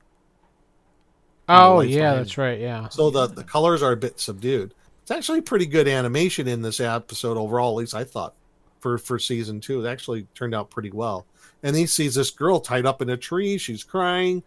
Oh, 1.49 1.81
yeah, 1.81 2.15
that's 2.15 2.39
right. 2.39 2.59
Yeah. 2.61 2.89
So 2.89 3.11
the, 3.11 3.27
the 3.27 3.45
colors 3.45 3.83
are 3.83 3.93
a 3.93 3.97
bit 3.97 4.19
subdued. 4.19 4.75
It's 5.03 5.11
actually 5.11 5.41
pretty 5.41 5.67
good 5.67 5.89
animation 5.89 6.49
in 6.49 6.63
this 6.63 6.81
episode 6.81 7.37
overall, 7.37 7.73
at 7.73 7.81
least 7.81 7.95
I 7.95 8.05
thought. 8.05 8.35
For 8.81 8.99
for 8.99 9.19
season 9.19 9.61
two. 9.61 9.85
It 9.85 9.89
actually 9.89 10.27
turned 10.35 10.55
out 10.55 10.71
pretty 10.71 10.91
well. 10.91 11.27
And 11.63 11.77
he 11.77 11.87
sees 11.87 12.17
this 12.17 12.31
girl 12.31 12.59
tied 12.59 12.87
up 12.87 13.01
in 13.01 13.11
a 13.11 13.17
tree, 13.17 13.57
she's 13.59 13.85
crying, 13.85 14.43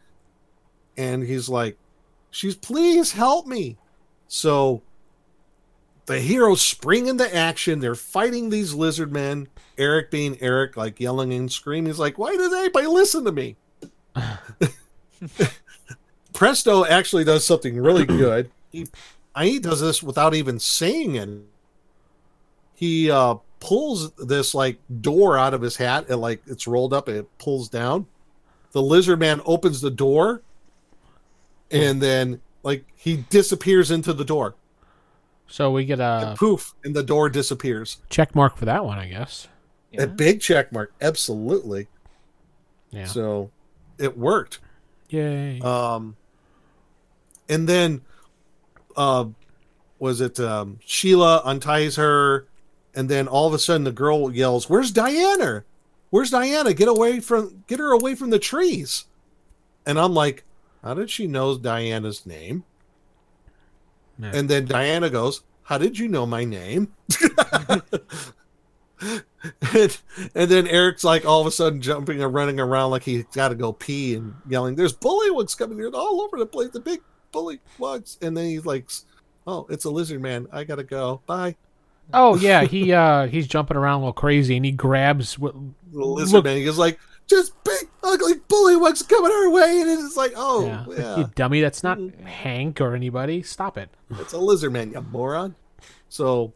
and 0.97 1.23
he's 1.23 1.47
like, 1.47 1.77
She's 2.31 2.55
please 2.55 3.13
help 3.13 3.47
me. 3.47 3.77
So 4.27 4.81
the 6.05 6.19
heroes 6.19 6.62
spring 6.62 7.07
into 7.07 7.35
action. 7.35 7.79
They're 7.79 7.95
fighting 7.95 8.50
these 8.50 8.74
lizard 8.74 9.12
men. 9.12 9.47
Eric 9.77 10.12
being 10.12 10.38
Eric, 10.41 10.77
like 10.77 11.00
yelling 11.00 11.33
and 11.33 11.51
screaming. 11.51 11.88
He's 11.88 12.00
like, 12.00 12.17
Why 12.17 12.35
does 12.35 12.53
anybody 12.53 12.88
listen 12.88 13.25
to 13.25 13.31
me? 13.31 13.55
Presto 16.33 16.85
actually 16.85 17.24
does 17.24 17.45
something 17.45 17.77
really 17.77 18.05
good. 18.07 18.51
He, 18.71 18.88
he 19.39 19.59
does 19.59 19.81
this 19.81 20.01
without 20.03 20.33
even 20.33 20.59
saying 20.59 21.15
it. 21.15 21.29
He 22.75 23.09
uh, 23.09 23.35
pulls 23.59 24.12
this 24.13 24.53
like 24.53 24.77
door 25.01 25.38
out 25.38 25.53
of 25.53 25.62
his 25.62 25.77
hat 25.77 26.07
and 26.09 26.21
like 26.21 26.41
it's 26.45 26.67
rolled 26.67 26.93
up 26.93 27.07
and 27.07 27.17
it 27.17 27.38
pulls 27.38 27.69
down. 27.69 28.05
The 28.71 28.81
lizard 28.81 29.19
man 29.19 29.41
opens 29.45 29.79
the 29.79 29.89
door, 29.89 30.41
and 31.71 32.01
then 32.01 32.41
like 32.63 32.83
he 32.95 33.24
disappears 33.29 33.89
into 33.89 34.12
the 34.12 34.25
door. 34.25 34.55
So 35.47 35.71
we 35.71 35.85
get 35.85 35.99
a 35.99 36.35
Poof, 36.37 36.73
and 36.83 36.95
the 36.95 37.03
door 37.03 37.29
disappears. 37.29 37.97
check 38.09 38.35
mark 38.35 38.57
for 38.57 38.65
that 38.65 38.83
one, 38.85 38.97
I 38.97 39.07
guess. 39.07 39.47
A 39.97 40.07
big 40.07 40.41
check 40.41 40.73
mark, 40.73 40.93
absolutely. 40.99 41.87
Yeah. 42.89 43.05
So 43.05 43.51
it 43.97 44.17
worked. 44.17 44.59
Yay. 45.09 45.61
Um, 45.61 46.17
and 47.47 47.69
then, 47.69 48.01
uh, 48.97 49.25
was 49.99 50.19
it 50.19 50.39
um, 50.39 50.79
Sheila 50.85 51.41
unties 51.45 51.95
her, 51.95 52.47
and 52.93 53.07
then 53.07 53.27
all 53.27 53.47
of 53.47 53.53
a 53.53 53.59
sudden 53.59 53.85
the 53.85 53.91
girl 53.91 54.33
yells, 54.33 54.69
"Where's 54.69 54.91
Diana? 54.91 55.63
Where's 56.09 56.31
Diana? 56.31 56.73
Get 56.73 56.87
away 56.87 57.19
from, 57.19 57.63
get 57.67 57.79
her 57.79 57.91
away 57.91 58.15
from 58.15 58.29
the 58.31 58.39
trees!" 58.39 59.05
And 59.85 59.97
I'm 59.97 60.13
like, 60.13 60.43
"How 60.83 60.93
did 60.93 61.09
she 61.09 61.27
know 61.27 61.57
Diana's 61.57 62.25
name?" 62.25 62.65
Yeah. 64.19 64.31
And 64.34 64.50
then 64.50 64.65
Diana 64.65 65.10
goes, 65.10 65.41
"How 65.63 65.77
did 65.77 65.98
you 66.00 66.07
know 66.07 66.25
my 66.25 66.43
name?" 66.45 66.93
and, 67.62 67.81
and 70.36 70.50
then 70.51 70.67
Eric's 70.67 71.03
like 71.03 71.25
all 71.25 71.41
of 71.41 71.48
a 71.48 71.51
sudden 71.51 71.81
jumping 71.81 72.22
and 72.24 72.34
running 72.34 72.60
around 72.60 72.91
like 72.91 73.03
he's 73.03 73.25
got 73.34 73.50
to 73.50 73.55
go 73.55 73.74
pee 73.74 74.15
and 74.15 74.34
yelling, 74.48 74.75
"There's 74.75 74.93
bullywugs 74.93 75.57
coming 75.57 75.77
here 75.77 75.91
all 75.93 76.22
over 76.22 76.38
the 76.38 76.45
place! 76.45 76.69
The 76.69 76.79
big 76.79 77.01
bullywugs!" 77.34 78.17
And 78.22 78.36
then 78.36 78.45
he's 78.45 78.65
like, 78.65 78.89
"Oh, 79.45 79.65
it's 79.69 79.86
a 79.86 79.89
lizard 79.89 80.22
man. 80.22 80.48
I 80.51 80.63
gotta 80.63 80.84
go. 80.84 81.22
Bye." 81.25 81.55
Oh 82.13 82.36
yeah, 82.36 82.63
he 82.63 82.93
uh 82.93 83.27
he's 83.27 83.48
jumping 83.48 83.77
around 83.77 83.95
a 83.95 84.00
little 84.00 84.13
crazy, 84.13 84.55
and 84.55 84.65
he 84.65 84.72
grabs 84.72 85.38
what 85.39 85.53
The 85.91 86.00
lizard 86.05 86.34
Look- 86.34 86.45
man. 86.45 86.57
He 86.57 86.65
goes 86.65 86.77
like, 86.77 87.00
"Just 87.27 87.53
big 87.63 87.89
ugly 88.03 88.36
bullywugs 88.50 89.08
coming 89.08 89.32
our 89.32 89.50
way," 89.50 89.82
and 89.82 89.89
it's 89.89 90.15
like, 90.17 90.34
"Oh, 90.36 90.65
yeah, 90.65 90.86
yeah, 90.98 91.17
you 91.17 91.32
dummy. 91.36 91.62
That's 91.62 91.84
not 91.84 92.00
Hank 92.24 92.79
or 92.82 92.96
anybody. 92.96 93.41
Stop 93.44 93.77
it. 93.77 93.89
it's 94.12 94.34
a 94.34 94.38
lizard 94.38 94.74
man, 94.74 94.91
you 94.91 95.01
moron." 95.01 95.55
So, 96.10 96.53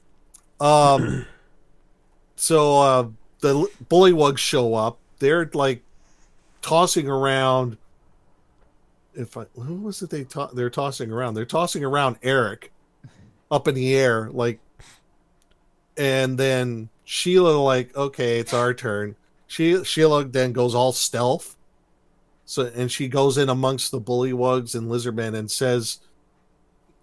um, 0.59 1.25
so 2.35 2.79
uh, 2.81 3.07
the 3.39 3.67
bullywugs 3.89 4.37
show 4.37 4.73
up. 4.75 4.99
They're 5.19 5.49
like 5.53 5.83
tossing 6.61 7.07
around. 7.09 7.77
If 9.15 9.35
I 9.35 9.45
who 9.55 9.75
was 9.75 10.01
it 10.01 10.09
they 10.11 10.23
to- 10.25 10.49
they're 10.53 10.69
tossing 10.69 11.11
around? 11.11 11.33
They're 11.33 11.45
tossing 11.45 11.83
around 11.83 12.17
Eric 12.21 12.71
up 13.51 13.67
in 13.67 13.73
the 13.75 13.95
air, 13.95 14.29
like, 14.31 14.59
and 15.97 16.37
then 16.37 16.89
Sheila 17.03 17.57
like, 17.57 17.95
okay, 17.97 18.37
it's 18.39 18.53
our 18.53 18.73
turn. 18.75 19.15
She 19.49 19.83
Sheila 19.83 20.25
then 20.25 20.53
goes 20.53 20.75
all 20.75 20.93
stealth. 20.93 21.57
So 22.45 22.71
and 22.73 22.89
she 22.91 23.07
goes 23.07 23.37
in 23.39 23.49
amongst 23.49 23.89
the 23.89 23.99
bullywugs 23.99 24.75
and 24.75 24.89
lizardmen 24.89 25.35
and 25.35 25.49
says, 25.49 25.99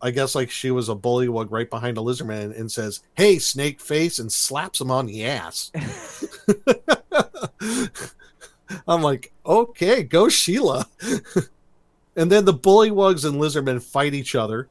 I 0.01 0.13
guess 0.13 0.37
like 0.37 0.49
she 0.51 0.71
was 0.71 0.89
a 0.89 0.95
bullywug 0.95 1.49
right 1.51 1.69
behind 1.69 1.99
a 1.99 2.01
lizardman 2.01 2.57
and 2.57 2.71
says, 2.71 3.03
"Hey, 3.15 3.41
snake 3.41 3.81
face," 3.81 4.21
and 4.21 4.31
slaps 4.31 4.81
him 4.81 4.93
on 4.93 5.07
the 5.07 5.25
ass. 5.25 5.73
I'm 8.87 9.03
like, 9.03 9.33
okay, 9.45 10.05
go 10.05 10.29
Sheila. 10.29 10.87
and 12.17 12.31
then 12.31 12.45
the 12.45 12.55
bullywugs 12.55 13.25
and 13.25 13.41
lizardmen 13.41 13.83
fight 13.83 14.15
each 14.15 14.37
other. 14.37 14.69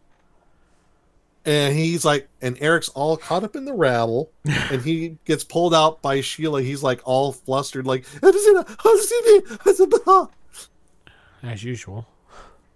And 1.45 1.75
he's 1.75 2.03
like, 2.03 2.27
and 2.41 2.57
Eric's 2.59 2.89
all 2.89 3.17
caught 3.17 3.43
up 3.43 3.55
in 3.55 3.65
the 3.65 3.73
rabble, 3.73 4.31
and 4.45 4.81
he 4.81 5.17
gets 5.25 5.43
pulled 5.43 5.73
out 5.75 6.01
by 6.01 6.21
Sheila. 6.21 6.61
He's 6.63 6.81
like 6.81 7.01
all 7.05 7.31
flustered, 7.33 7.85
like, 7.85 8.05
As 11.43 11.63
usual. 11.63 12.07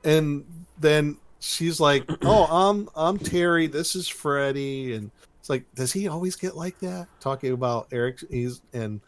and 0.03 0.45
then 0.79 1.17
she's 1.39 1.79
like, 1.79 2.03
"Oh, 2.23 2.45
I'm 2.45 2.89
I'm 2.95 3.17
Terry. 3.17 3.65
This 3.67 3.95
is 3.95 4.07
Freddie." 4.07 4.93
And 4.93 5.09
it's 5.39 5.49
like, 5.49 5.63
does 5.73 5.91
he 5.91 6.07
always 6.07 6.35
get 6.35 6.55
like 6.55 6.79
that? 6.81 7.07
Talking 7.19 7.53
about 7.53 7.87
Eric, 7.91 8.19
he's 8.29 8.61
and 8.71 9.01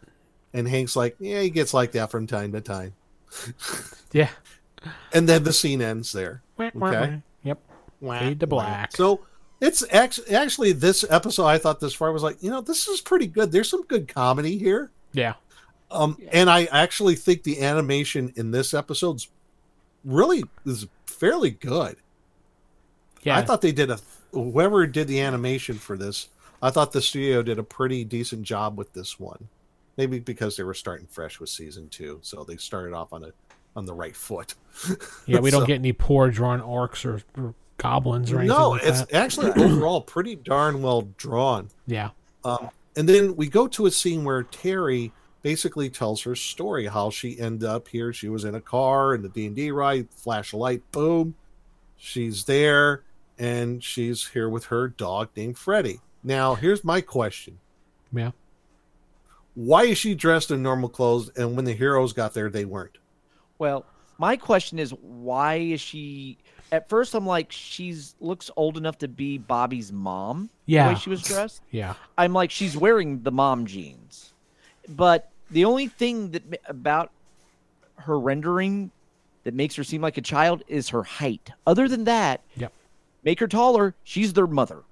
and 0.54 0.68
Hank's 0.68 0.96
like, 0.96 1.16
"Yeah, 1.20 1.42
he 1.42 1.50
gets 1.52 1.74
like 1.74 1.92
that 1.92 2.10
from 2.10 2.26
time 2.28 2.52
to 2.54 2.62
time." 2.62 2.94
Yeah. 4.14 4.30
And 5.14 5.30
then 5.30 5.44
the 5.46 5.54
scene 5.54 5.82
ends 5.82 6.12
there. 6.12 6.42
Okay. 6.60 7.22
Yep. 7.44 7.60
Fade 8.20 8.40
to 8.42 8.48
black. 8.48 8.92
So 8.94 9.22
it's 9.62 9.84
actually 9.92 10.36
actually 10.36 10.72
this 10.74 11.06
episode 11.10 11.46
I 11.46 11.60
thought 11.60 11.80
this 11.80 11.94
far 11.94 12.12
was 12.12 12.24
like, 12.24 12.42
you 12.42 12.50
know, 12.50 12.62
this 12.62 12.88
is 12.88 13.00
pretty 13.00 13.28
good. 13.28 13.52
There's 13.52 13.70
some 13.70 13.84
good 13.84 14.08
comedy 14.08 14.58
here. 14.58 14.90
Yeah. 15.14 15.36
Um, 15.92 16.18
and 16.32 16.50
I 16.50 16.66
actually 16.66 17.16
think 17.16 17.44
the 17.44 17.62
animation 17.62 18.34
in 18.36 18.52
this 18.52 18.74
episode's 18.74 19.28
really 20.04 20.44
is 20.66 20.88
fairly 21.06 21.52
good. 21.52 21.98
Yeah. 23.22 23.38
I 23.38 23.44
thought 23.44 23.62
they 23.62 23.72
did 23.72 23.92
a 23.92 24.00
whoever 24.32 24.88
did 24.88 25.08
the 25.08 25.22
animation 25.22 25.76
for 25.76 25.96
this. 25.96 26.30
I 26.62 26.72
thought 26.72 26.92
the 26.92 27.02
studio 27.02 27.42
did 27.44 27.60
a 27.60 27.64
pretty 27.64 28.04
decent 28.04 28.44
job 28.44 28.78
with 28.78 28.94
this 28.94 29.20
one. 29.20 29.48
Maybe 29.98 30.20
because 30.20 30.56
they 30.58 30.64
were 30.64 30.74
starting 30.74 31.06
fresh 31.08 31.40
with 31.40 31.50
season 31.50 31.90
two, 31.90 32.20
so 32.24 32.44
they 32.44 32.56
started 32.58 32.94
off 32.94 33.14
on 33.14 33.26
a 33.26 33.32
on 33.76 33.86
the 33.86 33.94
right 33.94 34.16
foot. 34.16 34.56
yeah. 35.28 35.40
We 35.40 35.52
don't 35.52 35.62
so- 35.62 35.68
get 35.68 35.76
any 35.76 35.94
poor 35.94 36.32
drawn 36.32 36.62
orcs 36.62 37.06
or, 37.06 37.22
or 37.40 37.54
goblins 37.82 38.32
or 38.32 38.40
anything. 38.40 38.58
No, 38.58 38.70
like 38.72 38.84
it's 38.84 39.02
that. 39.02 39.14
actually 39.14 39.52
overall 39.64 40.02
pretty 40.02 40.36
darn 40.36 40.82
well 40.82 41.04
drawn. 41.18 41.70
Yeah. 41.88 42.12
Um, 42.44 42.70
and 42.96 43.08
then 43.08 43.36
we 43.36 43.48
go 43.48 43.68
to 43.68 43.86
a 43.86 43.92
scene 43.92 44.24
where 44.24 44.44
Terry 44.44 45.12
basically 45.42 45.90
tells 45.90 46.22
her 46.22 46.36
story, 46.36 46.88
how 46.88 47.10
she 47.10 47.40
ended 47.40 47.68
up 47.68 47.88
here. 47.88 48.14
She 48.14 48.30
was 48.30 48.46
in 48.46 48.56
a 48.56 48.62
car 48.62 49.16
in 49.16 49.22
the 49.22 49.30
D 49.30 49.48
and 49.48 49.56
D 49.56 49.72
ride, 49.72 50.10
flashlight, 50.12 50.84
boom, 50.92 51.36
she's 51.98 52.46
there, 52.46 53.04
and 53.40 53.84
she's 53.84 54.28
here 54.28 54.50
with 54.50 54.66
her 54.66 54.88
dog 54.88 55.30
named 55.36 55.58
Freddie. 55.58 56.00
Now, 56.24 56.56
here's 56.56 56.84
my 56.84 57.02
question: 57.02 57.60
Yeah. 58.14 58.32
Why 59.54 59.84
is 59.84 59.98
she 59.98 60.16
dressed 60.16 60.52
in 60.52 60.62
normal 60.62 60.90
clothes, 60.90 61.30
and 61.36 61.56
when 61.56 61.66
the 61.66 61.74
heroes 61.74 62.14
got 62.14 62.34
there, 62.34 62.50
they 62.50 62.66
weren't? 62.66 62.98
Well, 63.58 63.86
my 64.18 64.38
question 64.38 64.80
is, 64.80 64.92
why 65.02 65.56
is 65.56 65.82
she? 65.82 66.38
At 66.72 66.88
first, 66.88 67.14
I'm 67.16 67.26
like, 67.26 67.52
she's 67.52 68.16
looks 68.22 68.50
old 68.56 68.78
enough 68.78 68.98
to 69.00 69.08
be 69.08 69.38
Bobby's 69.38 69.92
mom. 69.92 70.50
Yeah, 70.66 70.88
The 70.88 70.94
way 70.94 71.00
she 71.00 71.10
was 71.10 71.22
dressed. 71.22 71.62
Yeah. 71.72 71.96
I'm 72.18 72.34
like, 72.34 72.50
she's 72.52 72.78
wearing 72.78 73.24
the 73.24 73.32
mom 73.32 73.66
jeans, 73.66 74.34
but 74.88 75.30
the 75.50 75.66
only 75.66 75.88
thing 75.88 76.32
that 76.32 76.44
about 76.68 77.12
her 77.98 78.18
rendering 78.18 78.92
that 79.44 79.54
makes 79.54 79.76
her 79.76 79.84
seem 79.84 80.02
like 80.02 80.18
a 80.18 80.22
child 80.22 80.64
is 80.68 80.90
her 80.90 81.04
height. 81.04 81.52
Other 81.68 81.88
than 81.90 82.06
that, 82.06 82.42
Yep. 82.56 82.72
make 83.24 83.40
her 83.42 83.48
taller. 83.48 83.96
She's 84.04 84.34
their 84.34 84.48
mother. 84.48 84.84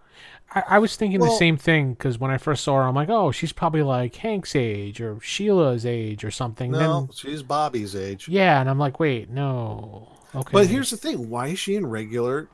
I, 0.53 0.63
I 0.67 0.79
was 0.79 0.95
thinking 0.98 1.19
the 1.21 1.29
same 1.29 1.55
thing 1.57 1.93
because 1.93 2.19
when 2.19 2.29
I 2.31 2.38
first 2.38 2.63
saw 2.63 2.75
her, 2.77 2.81
I'm 2.81 2.95
like, 2.95 3.09
oh, 3.09 3.31
she's 3.31 3.53
probably 3.53 3.83
like 3.83 4.15
Hank's 4.15 4.55
age 4.55 5.00
or 5.00 5.19
Sheila's 5.21 5.86
age 5.86 6.24
or 6.25 6.31
something. 6.31 6.71
No, 6.71 6.79
Then, 7.05 7.09
she's 7.13 7.41
Bobby's 7.43 7.95
age. 7.95 8.27
yeah, 8.27 8.59
and 8.59 8.69
I'm 8.69 8.79
like, 8.79 9.00
wait, 9.00 9.29
no. 9.29 10.09
Okay. 10.36 10.50
But 10.51 10.67
here's 10.67 10.89
the 10.91 10.98
thing: 10.98 11.29
Why 11.29 11.48
is 11.48 11.59
she 11.59 11.75
in 11.75 11.86
regular, 11.88 12.48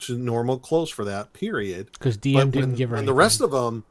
to 0.00 0.16
normal 0.16 0.58
clothes 0.58 0.90
for 0.90 1.04
that 1.04 1.32
period? 1.32 1.90
because 1.92 2.16
DM 2.16 2.34
But 2.34 2.50
didn't 2.52 2.68
when, 2.70 2.76
give 2.76 2.90
her 2.90 2.96
And 2.96 3.08
the 3.08 3.12
rest 3.14 3.40
of 3.40 3.50
them 3.50 3.84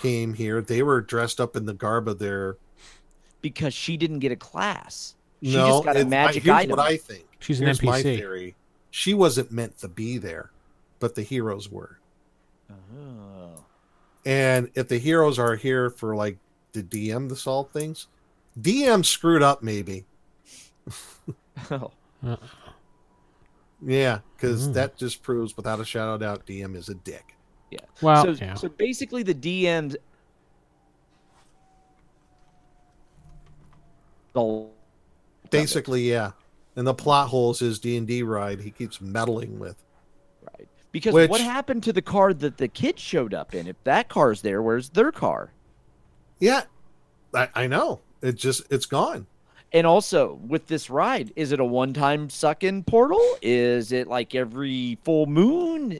came 0.00 0.34
here, 0.34 0.60
they 0.60 0.82
were 0.82 1.00
dressed 1.00 1.40
up 1.40 1.54
in 1.56 1.66
the 1.66 1.74
garb 1.74 2.08
of 2.08 2.18
their. 2.18 2.56
because 3.40 3.72
she 3.74 3.96
didn't 3.96 4.18
get 4.20 4.32
a 4.32 4.36
class. 4.36 5.14
She 5.42 5.54
no, 5.54 5.68
just 5.68 5.84
got 5.84 5.96
a 5.96 6.00
it's- 6.00 6.06
I- 6.06 6.08
magic 6.08 6.42
here's 6.44 6.56
item. 6.56 6.70
what 6.76 6.80
I 6.80 6.96
think. 6.96 7.24
She's 7.40 7.60
an 7.60 7.66
Here's 7.66 7.82
my 7.82 7.98
NPC. 8.00 8.02
theory: 8.16 8.54
she 8.90 9.14
wasn't 9.14 9.50
meant 9.52 9.78
to 9.78 9.88
be 9.88 10.18
there, 10.18 10.50
but 11.00 11.14
the 11.14 11.22
heroes 11.22 11.70
were. 11.70 11.98
Oh. 12.70 13.64
And 14.24 14.70
if 14.74 14.88
the 14.88 14.98
heroes 14.98 15.38
are 15.38 15.56
here 15.56 15.90
for 15.90 16.14
like 16.14 16.38
the 16.72 16.82
DM 16.82 17.28
to 17.28 17.36
solve 17.36 17.70
things, 17.70 18.06
DM 18.60 19.04
screwed 19.04 19.42
up 19.42 19.62
maybe. 19.62 20.04
Oh. 21.70 21.90
Uh, 22.26 22.36
Yeah, 23.84 24.20
because 24.36 24.68
Mm. 24.68 24.74
that 24.74 24.96
just 24.96 25.22
proves 25.22 25.56
without 25.56 25.80
a 25.80 25.84
shadow 25.84 26.14
of 26.14 26.20
doubt 26.20 26.46
DM 26.46 26.76
is 26.76 26.88
a 26.88 26.94
dick. 26.94 27.36
Yeah. 27.70 27.80
Well, 28.00 28.24
so, 28.24 28.30
yeah. 28.44 28.54
so 28.54 28.68
basically, 28.68 29.22
the 29.22 29.34
DM's 29.34 29.96
the 34.34 34.66
Basically, 35.50 36.02
yeah. 36.10 36.32
And 36.76 36.86
the 36.86 36.94
plot 36.94 37.28
holes 37.28 37.58
his 37.60 37.78
D 37.78 37.96
and 37.96 38.06
D 38.06 38.22
ride 38.22 38.60
he 38.60 38.70
keeps 38.70 39.00
meddling 39.00 39.58
with. 39.58 39.76
right 40.56 40.68
because 40.90 41.14
Which- 41.14 41.30
what 41.30 41.40
happened 41.40 41.82
to 41.84 41.92
the 41.92 42.02
car 42.02 42.32
that 42.34 42.56
the 42.58 42.68
kids 42.68 43.00
showed 43.02 43.34
up 43.34 43.54
in? 43.54 43.66
If 43.66 43.82
that 43.84 44.08
car's 44.08 44.42
there, 44.42 44.62
where's 44.62 44.90
their 44.90 45.12
car? 45.12 45.52
Yeah, 46.40 46.62
I, 47.34 47.48
I 47.54 47.66
know. 47.66 48.00
It 48.22 48.36
just 48.36 48.62
it's 48.70 48.86
gone. 48.86 49.26
And 49.72 49.86
also 49.86 50.34
with 50.46 50.66
this 50.66 50.90
ride, 50.90 51.32
is 51.34 51.52
it 51.52 51.60
a 51.60 51.64
one-time 51.64 52.28
suck-in 52.28 52.84
portal? 52.84 53.22
Is 53.40 53.92
it 53.92 54.06
like 54.06 54.34
every 54.34 54.98
full 55.02 55.26
moon? 55.26 55.98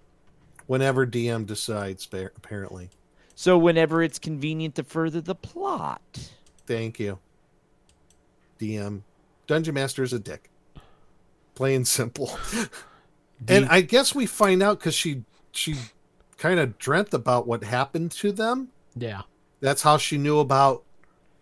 Whenever 0.67 1.07
DM 1.07 1.47
decides, 1.47 2.07
apparently. 2.13 2.91
So 3.35 3.57
whenever 3.57 4.03
it's 4.03 4.19
convenient 4.19 4.75
to 4.75 4.85
further 4.85 5.21
the 5.21 5.35
plot. 5.35 6.31
Thank 6.67 7.01
you. 7.01 7.19
DM. 8.61 9.03
Dungeon 9.47 9.75
Master 9.75 10.03
is 10.03 10.13
a 10.13 10.19
dick. 10.19 10.51
Plain 11.55 11.85
simple. 11.85 12.31
and 13.49 13.67
I 13.67 13.81
guess 13.81 14.15
we 14.15 14.27
find 14.27 14.63
out 14.63 14.79
because 14.79 14.95
she 14.95 15.25
she 15.51 15.77
kind 16.39 16.61
of 16.61 16.79
dreamt 16.79 17.13
about 17.13 17.47
what 17.47 17.65
happened 17.65 18.11
to 18.13 18.33
them. 18.33 18.69
yeah. 18.97 19.23
That's 19.61 19.83
how 19.83 19.97
she 19.97 20.19
knew 20.19 20.41
about 20.41 20.83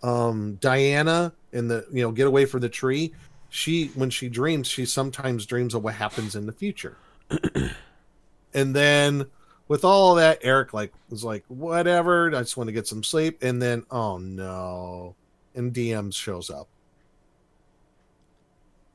um 0.02 0.54
Diana 0.57 1.33
and 1.52 1.71
the 1.71 1.87
you 1.92 2.02
know 2.02 2.12
get 2.12 2.26
away 2.26 2.45
from 2.45 2.61
the 2.61 2.69
tree. 2.69 3.12
She 3.49 3.88
when 3.95 4.11
she 4.11 4.28
dreams, 4.28 4.66
she 4.66 4.87
sometimes 4.87 5.47
dreams 5.47 5.75
of 5.75 5.83
what 5.83 5.95
happens 5.95 6.37
in 6.37 6.47
the 6.47 6.52
future. 6.52 6.97
and 8.54 8.75
then 8.75 9.26
with 9.69 9.85
all 9.85 10.14
that, 10.16 10.38
Eric 10.42 10.73
like 10.73 10.92
was 11.09 11.25
like, 11.25 11.45
whatever, 11.49 12.28
I 12.35 12.40
just 12.40 12.57
want 12.57 12.69
to 12.69 12.73
get 12.73 12.87
some 12.87 13.02
sleep. 13.02 13.42
And 13.42 13.61
then 13.61 13.85
oh 13.90 14.19
no. 14.19 15.14
And 15.54 15.73
DM 15.73 16.14
shows 16.14 16.49
up. 16.49 16.69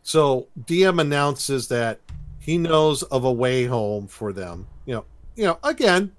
So 0.04 0.48
DM 0.66 1.02
announces 1.02 1.68
that 1.70 2.00
he 2.40 2.60
knows 2.60 3.02
of 3.04 3.26
a 3.26 3.32
way 3.32 3.66
home 3.66 4.08
for 4.08 4.32
them. 4.32 4.68
You 4.86 4.96
know, 4.96 5.06
you 5.36 5.46
know, 5.46 5.58
again, 5.64 6.12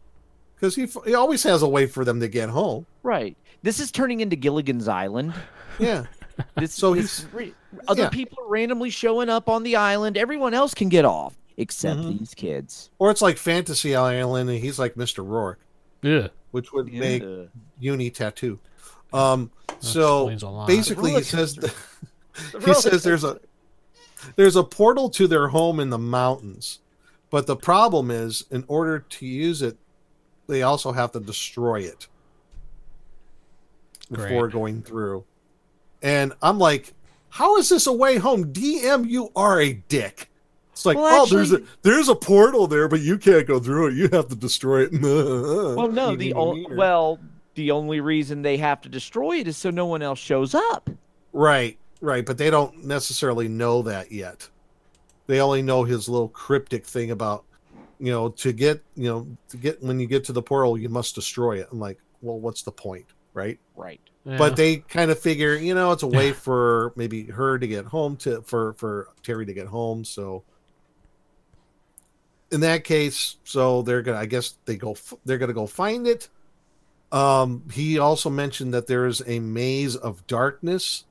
because 0.55 0.75
he 0.75 0.83
f- 0.83 1.05
he 1.07 1.15
always 1.15 1.45
has 1.45 1.63
a 1.63 1.69
way 1.69 1.87
for 1.87 2.05
them 2.05 2.19
to 2.19 2.27
get 2.27 2.49
home. 2.49 2.85
Right. 3.05 3.37
This 3.67 3.81
is 3.81 3.91
turning 3.91 4.21
into 4.21 4.37
Gilligan's 4.37 4.87
Island. 4.87 5.35
Yeah, 5.81 6.05
This, 6.57 6.73
So 6.73 6.95
this 6.95 7.19
he's- 7.23 7.35
re- 7.35 7.55
other 7.89 8.03
yeah. 8.05 8.09
people 8.11 8.39
are 8.45 8.49
randomly 8.49 8.91
showing 8.91 9.29
up 9.29 9.49
on 9.49 9.65
the 9.65 9.75
island. 9.75 10.17
Everyone 10.17 10.55
else 10.55 10.73
can 10.73 10.89
get 10.89 11.05
off 11.05 11.35
except 11.57 11.99
Mhm. 11.99 12.21
these 12.21 12.33
kids. 12.33 12.91
or 13.01 13.11
it's 13.11 13.21
like 13.21 13.39
Fantasy 13.39 13.97
Island, 13.97 14.49
and 14.51 14.61
he's 14.61 14.79
like 14.79 14.95
Mr. 14.95 15.27
Rourke, 15.27 15.59
Yeah. 16.01 16.29
which 16.53 16.73
would 16.73 16.93
make 16.93 17.25
Yeah. 17.25 17.47
uni 17.81 18.09
tattoo. 18.11 18.61
Um, 19.13 19.51
so 19.81 20.29
explains 20.29 20.43
a 20.45 20.49
lot. 20.49 20.69
basically, 20.69 21.13
he 21.15 21.23
says 21.25 21.55
coaster. 21.55 21.73
that, 22.53 22.63
he 22.67 22.75
says 22.75 23.03
there's 23.03 23.25
a 23.25 23.41
there's 24.37 24.55
a 24.55 24.63
portal 24.63 25.11
to 25.11 25.27
their 25.27 25.49
home 25.49 25.81
in 25.81 25.91
the 25.91 25.99
mountains, 25.99 26.79
but 27.31 27.49
the 27.49 27.57
problem 27.57 28.13
is, 28.13 28.45
in 28.53 28.65
order 28.69 29.01
to 29.01 29.27
use 29.27 29.61
it, 29.61 29.77
they 30.47 30.63
also 30.63 30.93
have 30.93 31.11
to 31.13 31.21
destroy 31.21 31.81
it 31.81 32.07
before 34.11 34.49
Great. 34.49 34.53
going 34.53 34.83
through. 34.83 35.25
And 36.03 36.33
I'm 36.43 36.59
like, 36.59 36.95
how 37.31 37.57
is 37.57 37.69
this 37.69 37.87
a 37.87 37.93
way 37.93 38.17
home? 38.17 38.53
DM, 38.53 39.09
you 39.09 39.31
are 39.35 39.61
a 39.61 39.73
dick. 39.73 40.31
It's 40.73 40.85
like, 40.85 40.99
Well, 40.99 41.23
oh, 41.23 41.27
there's 41.27 41.53
a 41.53 41.63
there's 41.83 42.09
a 42.09 42.15
portal 42.15 42.67
there, 42.67 42.87
but 42.87 43.01
you 43.01 43.17
can't 43.17 43.47
go 43.47 43.59
through 43.59 43.89
it. 43.89 43.95
You 43.95 44.09
have 44.13 44.29
to 44.29 44.37
destroy 44.37 44.83
it. 44.83 44.93
Well, 45.03 45.89
no, 45.89 46.15
the 46.15 46.35
o- 46.35 46.67
well, 46.75 47.19
the 47.55 47.71
only 47.71 48.01
reason 48.01 48.43
they 48.43 48.59
have 48.59 48.83
to 48.83 48.89
destroy 48.89 49.39
it 49.39 49.49
is 49.49 49.57
so 49.57 49.71
no 49.71 49.87
one 49.87 50.03
else 50.03 50.19
shows 50.19 50.55
up. 50.55 50.91
Right, 51.33 51.79
right, 52.01 52.25
but 52.25 52.37
they 52.39 52.51
don't 52.51 52.85
necessarily 52.85 53.49
know 53.49 53.83
that 53.83 54.13
yet. 54.13 54.49
They 55.27 55.41
only 55.41 55.63
know 55.63 55.85
his 55.85 56.09
little 56.09 56.29
cryptic 56.29 56.85
thing 56.85 57.11
about, 57.11 57.45
you 57.99 58.13
know, 58.13 58.29
to 58.29 58.53
get, 58.53 58.83
you 58.95 59.09
know, 59.09 59.27
to 59.49 59.57
get 59.57 59.83
when 59.83 59.99
you 59.99 60.07
get 60.07 60.25
to 60.25 60.33
the 60.33 60.43
portal, 60.43 60.79
you 60.79 60.89
must 60.91 61.15
destroy 61.15 61.59
it. 61.59 61.69
I'm 61.73 61.81
like, 61.81 61.99
well, 62.21 62.39
what's 62.39 62.63
the 62.63 62.73
point, 62.73 63.07
right? 63.37 63.61
Right. 63.77 64.01
Yeah. 64.25 64.39
But 64.39 64.57
they 64.57 64.79
kind 64.79 65.13
of 65.13 65.21
figure, 65.21 65.55
you 65.55 65.75
know, 65.75 65.93
it's 65.93 66.03
a 66.03 66.09
way 66.09 66.33
for 66.47 66.93
maybe 66.97 67.27
her 67.27 67.59
to 67.59 67.67
get 67.69 67.85
home 67.85 68.17
to 68.19 68.43
for 68.43 68.73
for 68.73 69.09
Terry 69.23 69.47
to 69.47 69.55
get 69.55 69.69
home. 69.69 70.05
So 70.05 70.43
in 72.51 72.61
that 72.61 72.85
case, 72.85 73.37
so 73.45 73.83
they're 73.83 74.03
gonna, 74.03 74.19
I 74.19 74.27
guess 74.27 74.57
they 74.65 74.77
go, 74.77 74.97
they're 75.25 75.39
gonna 75.39 75.53
go 75.53 75.67
find 75.67 76.07
it. 76.07 76.29
Um, 77.13 77.63
he 77.73 77.99
also 77.99 78.31
mentioned 78.31 78.75
that 78.75 78.89
there 78.89 79.07
is 79.07 79.23
a 79.27 79.39
maze 79.39 79.95
of 79.95 80.27
darkness 80.27 81.05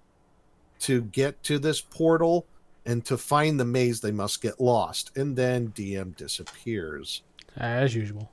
to 0.80 1.04
get 1.04 1.42
to 1.44 1.58
this 1.58 1.80
portal, 1.80 2.46
and 2.86 3.04
to 3.06 3.18
find 3.18 3.60
the 3.60 3.66
maze, 3.66 4.02
they 4.02 4.12
must 4.12 4.42
get 4.42 4.60
lost, 4.60 5.12
and 5.16 5.36
then 5.38 5.70
DM 5.70 6.16
disappears 6.18 7.24
as 7.56 7.96
usual. 7.96 8.30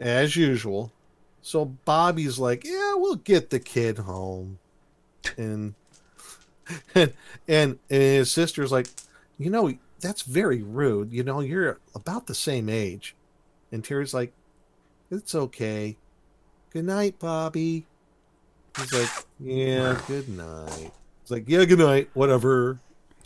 as 0.00 0.34
usual. 0.34 0.92
So 1.44 1.66
Bobby's 1.66 2.38
like, 2.38 2.64
"Yeah, 2.64 2.94
we'll 2.96 3.16
get 3.16 3.50
the 3.50 3.60
kid 3.60 3.98
home," 3.98 4.58
and 5.36 5.74
and 6.94 7.12
and, 7.46 7.78
and 7.90 8.02
his 8.02 8.32
sister's 8.32 8.72
like, 8.72 8.86
"You 9.36 9.50
know, 9.50 9.74
that's 10.00 10.22
very 10.22 10.62
rude. 10.62 11.12
You 11.12 11.22
know, 11.22 11.40
you're 11.40 11.78
about 11.94 12.28
the 12.28 12.34
same 12.34 12.70
age." 12.70 13.14
And 13.70 13.84
Terry's 13.84 14.14
like, 14.14 14.32
"It's 15.10 15.34
okay. 15.34 15.98
Good 16.70 16.86
night, 16.86 17.18
Bobby." 17.18 17.84
He's 18.78 18.92
like, 18.94 19.10
"Yeah, 19.38 20.00
good 20.08 20.30
night." 20.30 20.92
He's 21.20 21.30
like, 21.30 21.44
"Yeah, 21.46 21.66
good 21.66 21.78
night. 21.78 22.08
Whatever." 22.14 22.78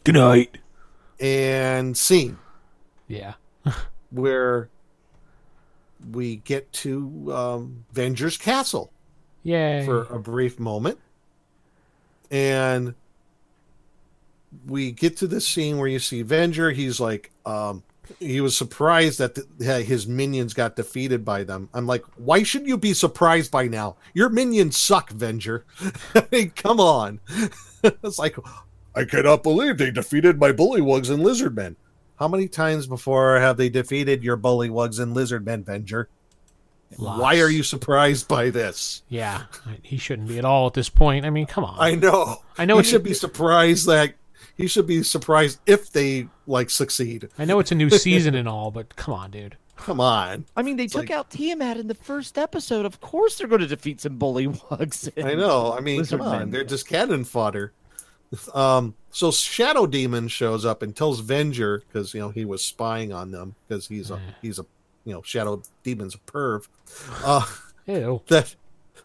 Good 0.02 0.16
night. 0.16 0.58
And 1.20 1.96
scene 1.96 2.38
Yeah. 3.06 3.34
where 4.10 4.70
we 6.12 6.36
get 6.36 6.72
to 6.72 7.32
um, 7.34 7.84
Venger's 7.94 8.36
castle. 8.36 8.92
yeah, 9.78 9.84
for 9.84 10.02
a 10.04 10.18
brief 10.18 10.58
moment. 10.58 10.98
And 12.30 12.94
we 14.66 14.92
get 14.92 15.16
to 15.18 15.26
this 15.26 15.46
scene 15.46 15.78
where 15.78 15.88
you 15.88 15.98
see 15.98 16.24
Venger. 16.24 16.74
He's 16.74 17.00
like, 17.00 17.30
um, 17.46 17.82
he 18.18 18.40
was 18.40 18.56
surprised 18.56 19.18
that 19.18 19.34
the, 19.34 19.82
his 19.82 20.06
minions 20.06 20.54
got 20.54 20.76
defeated 20.76 21.24
by 21.24 21.44
them. 21.44 21.68
I'm 21.74 21.86
like, 21.86 22.04
why 22.16 22.42
should 22.42 22.66
you 22.66 22.76
be 22.76 22.94
surprised 22.94 23.50
by 23.50 23.68
now? 23.68 23.96
Your 24.14 24.28
minions 24.28 24.76
suck, 24.76 25.12
Venger. 25.12 25.62
I 26.14 26.26
mean, 26.30 26.50
come 26.50 26.80
on. 26.80 27.20
it's 27.82 28.18
like, 28.18 28.36
I 28.94 29.04
cannot 29.04 29.42
believe 29.42 29.78
they 29.78 29.90
defeated 29.90 30.38
my 30.38 30.52
bullywugs 30.52 31.10
and 31.10 31.22
lizardmen. 31.22 31.76
How 32.18 32.28
many 32.28 32.48
times 32.48 32.86
before 32.86 33.38
have 33.38 33.56
they 33.56 33.68
defeated 33.68 34.24
your 34.24 34.36
bullywugs 34.36 34.98
and 35.00 35.14
lizardmen, 35.14 35.64
Venger? 35.64 36.06
Why 36.96 37.38
are 37.40 37.50
you 37.50 37.62
surprised 37.62 38.28
by 38.28 38.50
this? 38.50 39.02
Yeah. 39.08 39.42
He 39.82 39.98
shouldn't 39.98 40.28
be 40.28 40.38
at 40.38 40.44
all 40.44 40.66
at 40.66 40.74
this 40.74 40.88
point. 40.88 41.26
I 41.26 41.30
mean, 41.30 41.46
come 41.46 41.64
on. 41.64 41.76
I 41.78 41.94
know. 41.94 42.38
I 42.56 42.64
know 42.64 42.78
He 42.78 42.84
should 42.84 43.02
be 43.02 43.14
surprised 43.14 43.86
that 43.86 44.14
he 44.56 44.66
should 44.66 44.86
be 44.86 45.02
surprised 45.02 45.60
if 45.66 45.92
they 45.92 46.28
like 46.46 46.70
succeed. 46.70 47.28
I 47.38 47.44
know 47.44 47.58
it's 47.60 47.70
a 47.70 47.76
new 47.76 47.90
season 47.90 48.34
and 48.34 48.48
all, 48.48 48.70
but 48.70 48.96
come 48.96 49.14
on, 49.14 49.30
dude. 49.30 49.56
Come 49.76 50.00
on. 50.00 50.46
I 50.56 50.62
mean, 50.62 50.76
they 50.76 50.88
took 50.88 51.02
like- 51.02 51.10
out 51.12 51.30
Tiamat 51.30 51.76
in 51.76 51.86
the 51.86 51.94
first 51.94 52.36
episode. 52.36 52.84
Of 52.84 53.00
course, 53.00 53.38
they're 53.38 53.46
going 53.46 53.60
to 53.60 53.68
defeat 53.68 54.00
some 54.00 54.18
bullywugs. 54.18 55.12
I 55.24 55.34
know. 55.34 55.72
I 55.72 55.80
mean, 55.80 56.04
come 56.04 56.22
on. 56.22 56.38
men. 56.38 56.50
They're 56.50 56.64
just 56.64 56.88
cannon 56.88 57.24
fodder. 57.24 57.72
Um, 58.54 58.94
so 59.10 59.30
Shadow 59.30 59.86
Demon 59.86 60.28
shows 60.28 60.64
up 60.64 60.82
and 60.82 60.94
tells 60.94 61.22
Venger 61.22 61.80
because 61.86 62.12
you 62.14 62.20
know 62.20 62.28
he 62.28 62.44
was 62.44 62.62
spying 62.64 63.12
on 63.12 63.30
them 63.30 63.54
because 63.66 63.88
he's 63.88 64.10
a 64.10 64.20
he's 64.42 64.58
a 64.58 64.66
you 65.04 65.14
know 65.14 65.22
Shadow 65.22 65.62
Demon's 65.82 66.14
a 66.14 66.18
perv. 66.18 66.66
Uh, 67.24 67.46
Ew. 67.86 68.20
that 68.28 68.54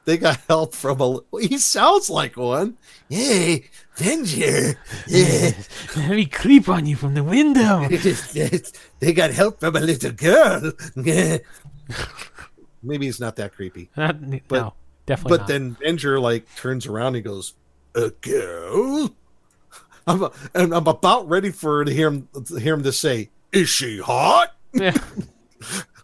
they 0.05 0.17
got 0.17 0.41
help 0.49 0.73
from 0.75 0.99
a. 0.99 1.19
He 1.39 1.57
sounds 1.57 2.09
like 2.09 2.35
one. 2.35 2.77
Hey, 3.09 3.69
Venger. 3.95 4.75
Yeah. 5.07 5.51
Let 5.95 6.09
me 6.17 6.25
creep 6.25 6.67
on 6.67 6.85
you 6.85 6.97
from 6.97 7.13
the 7.13 7.23
window. 7.23 7.87
they 8.99 9.13
got 9.13 9.31
help 9.31 9.61
from 9.61 9.77
a 9.77 9.79
little 9.79 10.11
girl. 10.11 10.73
Maybe 12.81 13.05
he's 13.05 13.19
not 13.19 13.37
that 13.37 13.53
creepy. 13.53 13.89
Not, 13.95 14.19
But- 14.49 14.59
no, 14.59 14.73
definitely 15.05 15.29
But 15.37 15.41
not. 15.43 15.47
then 15.47 15.75
Venger 15.75 16.21
like 16.21 16.53
turns 16.57 16.85
around 16.85 17.15
and 17.15 17.23
goes, 17.23 17.53
"A 17.95 18.09
girl." 18.21 19.15
I'm 20.05 20.23
and 20.53 20.73
I'm 20.75 20.87
about 20.87 21.29
ready 21.29 21.49
for 21.51 21.85
to 21.85 21.91
hear 21.93 22.07
him 22.09 22.27
to 22.45 22.55
hear 22.57 22.73
him 22.73 22.83
to 22.83 22.91
say, 22.91 23.29
"Is 23.51 23.69
she 23.69 23.99
hot?" 23.99 24.55
Yeah. 24.73 24.97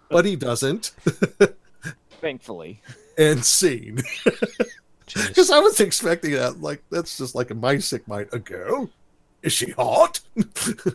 But 0.09 0.25
he 0.25 0.35
doesn't. 0.35 0.91
Thankfully. 2.21 2.81
and 3.17 3.43
scene. 3.45 4.01
Because 5.05 5.51
I 5.51 5.59
was 5.59 5.79
expecting 5.79 6.31
that. 6.33 6.61
Like 6.61 6.81
that's 6.89 7.17
just 7.17 7.35
like 7.35 7.51
in 7.51 7.59
my 7.59 7.77
sick 7.77 8.07
mind. 8.07 8.29
A 8.31 8.39
girl? 8.39 8.89
Is 9.43 9.53
she 9.53 9.71
hot? 9.71 10.19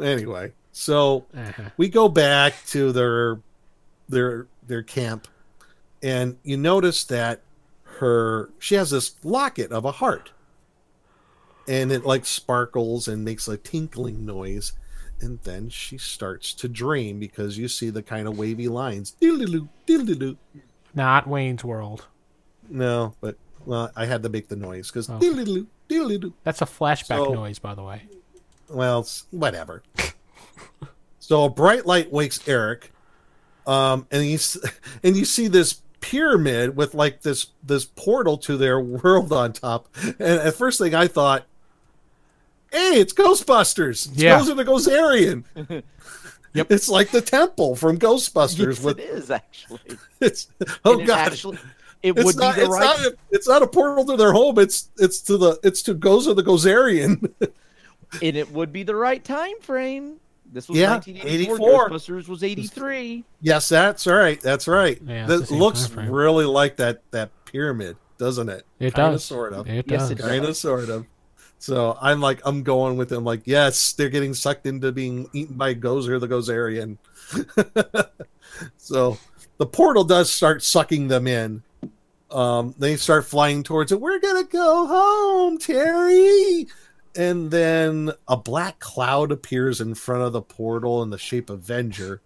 anyway, 0.00 0.52
so 0.72 1.26
Uh-huh. 1.36 1.70
we 1.76 1.88
go 1.88 2.08
back 2.08 2.54
to 2.68 2.92
their 2.92 3.38
their 4.08 4.46
their 4.66 4.82
camp 4.82 5.26
and 6.02 6.36
you 6.44 6.56
notice 6.56 7.04
that 7.04 7.40
her 7.98 8.50
she 8.58 8.74
has 8.74 8.90
this 8.90 9.16
locket 9.24 9.72
of 9.72 9.84
a 9.84 9.92
heart 9.92 10.32
and 11.68 11.90
it 11.90 12.04
like 12.04 12.24
sparkles 12.26 13.08
and 13.08 13.24
makes 13.24 13.48
a 13.48 13.56
tinkling 13.56 14.24
noise 14.24 14.72
and 15.20 15.38
then 15.44 15.68
she 15.70 15.96
starts 15.98 16.52
to 16.52 16.68
dream 16.68 17.18
because 17.18 17.56
you 17.56 17.68
see 17.68 17.88
the 17.90 18.02
kind 18.02 18.28
of 18.28 18.38
wavy 18.38 18.68
lines 18.68 19.12
diddle-doo, 19.20 19.68
diddle-doo. 19.86 20.36
Not 20.94 21.26
Wayne's 21.26 21.64
World. 21.64 22.06
no 22.68 23.14
but 23.20 23.36
well 23.64 23.90
i 23.96 24.04
had 24.06 24.22
to 24.22 24.28
make 24.28 24.48
the 24.48 24.56
noise 24.56 24.88
because 24.90 25.08
Oh. 25.10 25.18
diddle-doo, 25.18 25.66
diddle-doo. 25.88 26.32
That's 26.44 26.62
a 26.62 26.66
flashback 26.66 27.24
So- 27.24 27.32
noise, 27.34 27.58
by 27.58 27.74
the 27.74 27.82
way. 27.82 28.02
well 28.68 29.06
whatever 29.30 29.82
so 31.18 31.44
a 31.44 31.48
bright 31.50 31.86
light 31.86 32.12
wakes 32.12 32.46
eric 32.48 32.92
um 33.66 34.06
and 34.10 34.22
he's 34.22 34.56
and 35.02 35.16
you 35.16 35.24
see 35.24 35.48
this 35.48 35.80
pyramid 36.10 36.76
with 36.76 36.94
like 36.94 37.22
this 37.22 37.48
this 37.64 37.84
portal 37.84 38.38
to 38.38 38.56
their 38.56 38.78
world 38.94 39.32
on 39.32 39.52
top 39.52 39.88
and 40.04 40.20
at 40.20 40.54
first 40.54 40.78
thing 40.78 40.94
i 40.94 41.06
thought 41.06 41.44
hey 42.72 43.00
it's 43.00 43.12
ghostbusters 43.12 44.06
it's 44.12 44.22
Yeah. 44.22 44.38
Gozer 44.40 44.56
the 44.56 44.64
gozerian 44.64 45.44
Yep. 46.54 46.70
it's 46.70 46.88
like 46.88 47.10
the 47.10 47.20
temple 47.20 47.76
from 47.76 47.98
ghostbusters 47.98 48.66
Yes, 48.76 48.80
with 48.82 48.98
it 48.98 49.04
is 49.10 49.30
actually. 49.30 49.80
it's 50.20 50.48
oh 50.84 50.92
And 50.92 51.02
it 51.02 51.06
god 51.06 51.32
actually, 51.32 51.58
it 52.02 52.16
it's 52.16 52.24
would 52.24 52.36
not, 52.36 52.54
be 52.54 52.60
the 52.60 52.66
it's, 52.66 52.74
right. 52.74 52.80
not, 53.02 53.12
it's 53.30 53.48
not 53.48 53.62
a 53.62 53.66
portal 53.66 54.04
to 54.06 54.16
their 54.16 54.32
home 54.32 54.58
it's 54.58 54.88
it's 54.98 55.20
to 55.22 55.36
the 55.36 55.58
it's 55.62 55.82
to 55.82 55.94
gozer 55.94 56.34
the 56.34 56.42
gozerian 56.42 57.30
and 58.22 58.36
it 58.36 58.50
would 58.52 58.72
be 58.72 58.84
the 58.84 58.94
right 58.94 59.22
time 59.24 59.60
frame. 59.60 60.16
This 60.52 60.68
was 60.68 60.78
Yeah, 60.78 60.90
1984. 60.94 61.54
84. 61.56 61.90
Ghostbusters 61.90 62.28
was 62.28 62.42
83. 62.42 63.24
Yes, 63.40 63.68
that's 63.68 64.06
right. 64.06 64.40
That's 64.40 64.66
right. 64.68 65.00
Yeah, 65.04 65.26
that 65.26 65.50
looks 65.50 65.90
really 65.90 66.44
like 66.44 66.76
that 66.76 67.02
that 67.10 67.30
pyramid, 67.44 67.96
doesn't 68.18 68.48
it? 68.48 68.64
It 68.78 68.94
Kinda, 68.94 69.12
does. 69.12 69.24
sort 69.24 69.52
of. 69.52 69.66
It 69.68 69.84
Yes, 69.88 70.02
does. 70.02 70.10
it. 70.12 70.18
Kind 70.18 70.44
of, 70.44 70.56
sort 70.56 70.88
of. 70.88 71.06
So 71.58 71.96
I'm 72.00 72.20
like, 72.20 72.40
I'm 72.44 72.62
going 72.62 72.96
with 72.96 73.08
them. 73.08 73.24
Like, 73.24 73.42
yes, 73.46 73.92
they're 73.94 74.08
getting 74.10 74.34
sucked 74.34 74.66
into 74.66 74.92
being 74.92 75.28
eaten 75.32 75.56
by 75.56 75.74
Gozer 75.74 76.20
the 76.20 76.28
Gozerian. 76.28 76.98
so 78.76 79.18
the 79.58 79.66
portal 79.66 80.04
does 80.04 80.30
start 80.30 80.62
sucking 80.62 81.08
them 81.08 81.26
in. 81.26 81.62
Um, 82.30 82.74
they 82.78 82.96
start 82.96 83.24
flying 83.24 83.62
towards 83.62 83.92
it. 83.92 84.00
We're 84.00 84.18
gonna 84.18 84.44
go 84.44 84.86
home, 84.86 85.58
Terry. 85.58 86.66
And 87.16 87.50
then 87.50 88.12
a 88.28 88.36
black 88.36 88.78
cloud 88.78 89.32
appears 89.32 89.80
in 89.80 89.94
front 89.94 90.22
of 90.22 90.32
the 90.32 90.42
portal 90.42 91.02
in 91.02 91.10
the 91.10 91.18
shape 91.18 91.48
of 91.50 91.60
Venger. 91.60 92.20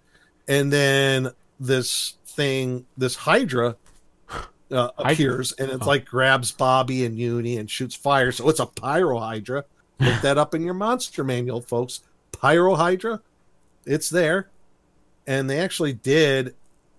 And 0.48 0.72
then 0.72 1.30
this 1.60 2.14
thing, 2.26 2.86
this 2.96 3.14
Hydra, 3.14 3.76
uh, 4.72 4.90
appears 4.98 5.52
and 5.52 5.70
it's 5.70 5.82
Oh. 5.84 5.86
like 5.88 6.04
grabs 6.04 6.52
Bobby 6.52 7.04
and 7.04 7.16
Uni 7.18 7.56
and 7.56 7.70
shoots 7.70 7.94
fire. 7.94 8.32
So 8.32 8.48
it's 8.48 8.60
a 8.60 8.66
pyro 8.66 9.18
Hydra. 9.18 9.64
Look 10.00 10.20
that 10.22 10.38
up 10.38 10.54
in 10.54 10.62
your 10.62 10.74
monster 10.74 11.22
manual, 11.24 11.60
folks. 11.60 12.00
Pyro 12.32 12.74
Hydra, 12.74 13.20
it's 13.84 14.08
there, 14.10 14.48
and 15.26 15.48
they 15.50 15.58
actually 15.60 15.92
did 15.92 16.54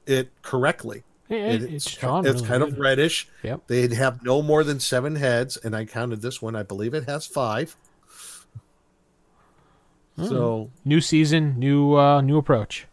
it 0.06 0.30
correctly. 0.44 1.04
It- 1.32 1.64
it's, 1.64 1.88
it's 1.88 1.96
drawn 1.96 2.26
it's 2.28 2.42
kind 2.42 2.62
of 2.62 2.78
reddish. 2.78 3.28
Yep. 3.44 3.62
They'd 3.68 3.94
have 3.94 4.24
no 4.24 4.42
more 4.42 4.64
than 4.64 4.80
seven 4.80 5.16
heads, 5.16 5.58
and 5.58 5.76
I 5.76 5.86
counted 5.86 6.22
this 6.22 6.42
one. 6.42 6.56
I 6.56 6.64
believe 6.64 6.94
it 6.94 7.06
has 7.06 7.26
five. 7.26 7.76
Hmm. 10.18 10.26
So 10.28 10.72
New 10.86 11.02
season, 11.02 11.58
new 11.58 11.96
uh, 11.96 12.22
new 12.22 12.38
approach. 12.38 12.86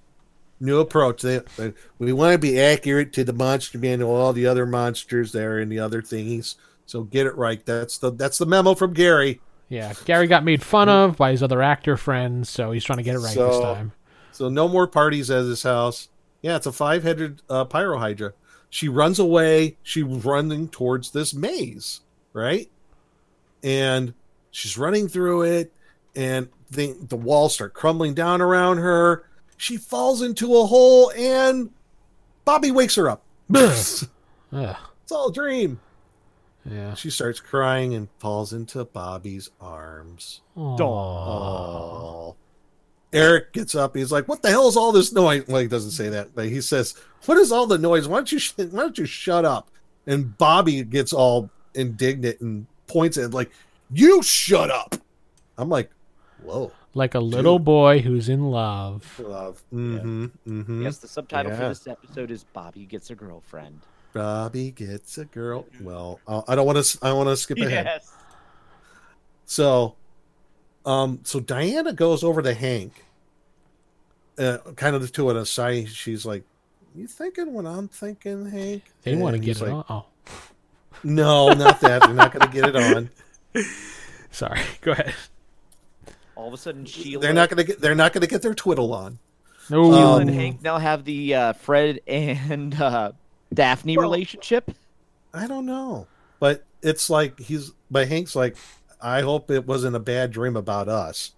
new 0.61 0.79
approach. 0.81 1.23
They, 1.23 1.41
they- 1.57 1.75
we 1.99 2.13
want 2.13 2.33
to 2.35 2.39
be 2.39 2.61
accurate 2.61 3.13
to 3.15 3.25
the 3.25 3.33
monster 3.33 3.79
manual, 3.79 4.15
all 4.15 4.33
the 4.33 4.47
other 4.47 4.67
monsters 4.67 5.33
there 5.33 5.59
and 5.59 5.71
the 5.71 5.81
other 5.81 6.01
thingies. 6.03 6.55
So 6.87 7.03
get 7.03 7.27
it 7.27 7.37
right. 7.37 7.65
That's 7.67 7.99
the 7.99 8.11
that's 8.13 8.39
the 8.39 8.47
memo 8.47 8.75
from 8.75 8.93
Gary. 8.95 9.41
Yeah, 9.69 9.93
Gary 10.07 10.27
got 10.29 10.45
made 10.45 10.63
fun 10.63 10.89
of 10.89 11.19
by 11.19 11.33
his 11.33 11.43
other 11.43 11.61
actor 11.61 11.99
friends, 11.99 12.49
so 12.49 12.71
he's 12.73 12.85
trying 12.85 12.97
to 12.99 13.03
get 13.03 13.15
it 13.17 13.19
right 13.19 13.35
this 13.37 13.61
time. 13.61 13.93
So 14.33 14.49
no 14.49 14.67
more 14.69 14.87
parties 14.87 15.31
at 15.31 15.45
his 15.45 15.63
house. 15.63 16.09
Yeah, 16.43 16.57
it's 16.57 16.67
a 16.67 16.73
five-headed 16.73 17.43
uh, 17.49 17.65
pyrohydra. 17.65 18.33
She 18.71 18.89
runs 18.89 19.19
away. 19.19 19.77
She's 19.83 20.05
running 20.05 20.69
towards 20.69 21.11
this 21.11 21.35
maze, 21.35 22.01
right? 22.33 22.71
And 23.63 24.15
she's 24.51 24.79
running 24.79 25.09
through 25.09 25.43
it, 25.43 25.73
and 26.15 26.49
the 26.71 26.95
the 27.01 27.17
walls 27.17 27.55
start 27.55 27.75
crumbling 27.75 28.15
down 28.15 28.41
around 28.41 28.79
her. 28.79 29.25
She 29.57 29.77
falls 29.77 30.23
into 30.23 30.57
a 30.57 30.67
hole, 30.67 31.11
and 31.17 31.71
Bobby 32.45 32.71
wakes 32.71 32.95
her 32.97 33.09
up. 33.11 33.23
it's 35.03 35.13
all 35.13 35.29
a 35.29 35.33
dream. 35.33 35.81
Yeah. 36.65 36.95
She 36.95 37.11
starts 37.11 37.41
crying 37.41 37.95
and 37.95 38.09
falls 38.19 38.53
into 38.53 38.85
Bobby's 38.85 39.51
arms. 39.61 40.43
Aw. 40.57 40.77
Oh. 40.81 42.37
Eric 43.13 43.53
gets 43.53 43.75
up. 43.75 43.97
He's 43.97 44.13
like, 44.13 44.29
"What 44.29 44.43
the 44.43 44.51
hell 44.51 44.69
is 44.69 44.77
all 44.77 44.93
this 44.93 45.13
noise?" 45.13 45.45
Well, 45.49 45.63
he 45.63 45.69
doesn't 45.69 45.93
say 45.93 46.09
that, 46.11 46.35
but 46.35 46.47
he 46.47 46.61
says, 46.61 46.95
"What 47.25 47.39
is 47.39 47.51
all 47.53 47.67
the 47.67 47.79
noise? 47.79 48.07
Why 48.07 48.19
don't 48.19 48.33
you 48.33 48.39
sh- 48.39 48.53
Why 48.57 48.67
don't 48.67 48.99
you 48.99 49.07
shut 49.07 49.45
up?" 49.45 49.71
And 50.07 50.37
Bobby 50.37 50.83
gets 50.83 51.13
all 51.13 51.51
indignant 51.75 52.41
and 52.41 52.67
points 52.87 53.17
at 53.17 53.25
him 53.25 53.31
like, 53.31 53.51
"You 53.91 54.23
shut 54.23 54.71
up!" 54.71 54.95
I'm 55.57 55.69
like, 55.69 55.91
"Whoa, 56.43 56.73
Like 56.95 57.15
a 57.15 57.21
little 57.21 57.59
Dude. 57.59 57.65
boy 57.65 57.99
who's 58.01 58.29
in 58.29 58.51
love. 58.51 59.19
love." 59.19 59.63
Mm-hmm. 59.73 60.25
Mm-hmm. 60.47 60.83
Yes, 60.83 60.99
the 60.99 61.09
subtitle 61.09 61.53
for 61.57 61.69
this 61.69 61.87
episode 61.87 62.31
is 62.31 62.45
Bobby 62.45 62.85
gets 62.85 63.11
a 63.11 63.15
girlfriend. 63.15 63.81
Bobby 64.13 64.71
gets 64.71 65.17
a 65.19 65.25
girl. 65.27 65.67
Well, 65.81 66.21
uh, 66.27 66.43
I 66.49 66.55
don't 66.55 66.67
want 66.67 66.85
to. 66.85 66.99
I 67.03 67.13
want 67.13 67.29
to 67.29 67.37
skip 67.37 67.59
ahead. 67.59 67.87
Yes. 67.87 68.13
So, 69.47 69.95
um, 70.89 71.21
so 71.25 71.39
Diana 71.41 71.93
goes 71.93 72.25
over 72.25 72.41
to 72.41 72.55
Hank, 72.55 73.05
uh, 74.39 74.59
kind 74.77 74.97
of 74.97 75.11
to 75.13 75.31
an 75.31 75.37
aside. 75.37 75.89
She's 75.89 76.25
like, 76.25 76.45
"You 76.95 77.07
thinking 77.07 77.53
what 77.53 77.67
I'm 77.67 77.89
thinking, 77.89 78.47
Hank?" 78.51 78.85
They 79.03 79.15
want 79.15 79.35
to 79.35 79.39
get 79.39 79.61
it 79.61 79.65
like, 79.65 79.73
on. 79.73 79.85
Oh, 79.91 80.07
No, 81.05 81.53
not 81.53 81.81
that. 81.81 82.03
They're 82.03 82.15
not 82.15 82.33
going 82.33 82.51
to 82.51 82.53
get 82.53 82.69
it 82.69 82.77
on. 82.77 83.11
sorry. 84.31 84.61
Go 84.81 84.93
ahead. 84.93 85.15
All 86.37 86.49
of 86.49 86.55
a 86.55 86.57
sudden, 86.57 86.85
Sheila, 86.85 87.21
They're 87.21 87.33
not 87.33 87.51
going 87.51 87.59
to 87.59 87.65
get. 87.65 87.81
They're 87.81 87.95
not 87.95 88.13
going 88.13 88.23
to 88.23 88.29
get 88.29 88.43
their 88.43 88.55
twiddle 88.55 88.95
on. 88.95 89.19
No. 89.71 89.85
Sheila 89.85 90.15
Um, 90.15 90.21
and 90.23 90.31
Hank 90.31 90.63
now 90.63 90.79
have 90.79 91.05
the 91.05 91.35
uh, 91.35 91.53
Fred 91.53 92.01
and 92.07 92.75
uh, 92.81 93.13
Daphne 93.53 93.97
Well- 93.99 94.05
relationship. 94.09 94.71
I 95.35 95.47
don't 95.47 95.67
know, 95.67 96.07
but 96.41 96.65
it's 96.81 97.11
like 97.11 97.39
he's. 97.39 97.73
But 97.91 98.09
Hank's 98.09 98.35
like, 98.35 98.57
I 99.01 99.21
hope 99.23 99.51
it 99.51 99.67
wasn't 99.67 99.97
a 99.97 100.01
bad 100.01 100.31
dream 100.33 100.57
about 100.57 100.89
us. 100.89 101.33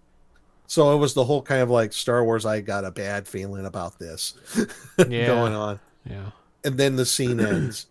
So 0.67 0.95
it 0.95 0.99
was 0.99 1.15
the 1.15 1.25
whole 1.25 1.43
kind 1.43 1.61
of 1.63 1.71
like 1.71 1.93
Star 1.93 2.25
Wars. 2.25 2.47
I 2.47 2.61
got 2.61 2.85
a 2.85 2.91
bad 2.91 3.27
feeling 3.27 3.67
about 3.67 3.99
this 3.99 4.35
Yeah. 5.09 5.27
going 5.27 5.53
on. 5.53 5.81
Yeah. 6.09 6.31
and 6.65 6.79
then 6.79 6.97
the 6.97 7.05
scene 7.05 7.41
ends 7.41 7.87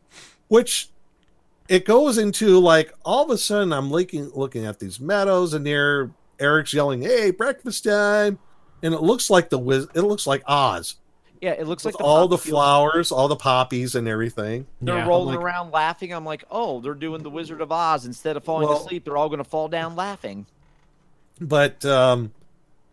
which 0.47 0.89
it 1.67 1.85
goes 1.85 2.17
into 2.17 2.57
like 2.59 2.91
all 3.05 3.23
of 3.23 3.29
a 3.29 3.37
sudden 3.37 3.71
i'm 3.71 3.91
looking 3.91 4.31
looking 4.33 4.65
at 4.65 4.79
these 4.79 4.99
meadows 4.99 5.53
and 5.53 5.63
there 5.63 6.09
eric's 6.39 6.73
yelling 6.73 7.03
hey 7.03 7.29
breakfast 7.29 7.83
time 7.83 8.39
and 8.81 8.95
it 8.95 9.03
looks 9.03 9.29
like 9.29 9.51
the 9.51 9.59
wiz 9.59 9.85
it 9.93 10.01
looks 10.01 10.25
like 10.25 10.41
oz 10.47 10.95
Yeah, 11.41 11.51
it 11.51 11.67
looks 11.67 11.85
with 11.85 11.93
like 11.95 11.99
the 11.99 12.03
all 12.05 12.27
the 12.27 12.37
flowers 12.37 13.11
all 13.13 13.27
the 13.29 13.35
poppies 13.35 13.95
and 13.95 14.07
everything 14.07 14.67
They're 14.81 14.97
Yeah. 14.97 15.07
rolling 15.07 15.35
like- 15.35 15.43
around 15.43 15.71
laughing. 15.71 16.11
I'm 16.13 16.25
like, 16.25 16.43
oh, 16.51 16.81
they're 16.81 16.93
doing 16.93 17.23
the 17.23 17.29
Wizard 17.29 17.61
of 17.61 17.71
Oz. 17.71 18.05
Instead 18.05 18.35
of 18.37 18.43
falling 18.43 18.67
Well- 18.67 18.77
asleep, 18.77 19.05
they're 19.05 19.15
all 19.17 19.29
going 19.29 19.37
to 19.39 19.43
fall 19.49 19.67
down 19.69 19.95
laughing. 19.95 20.45
but 21.41 21.85
um 21.85 22.33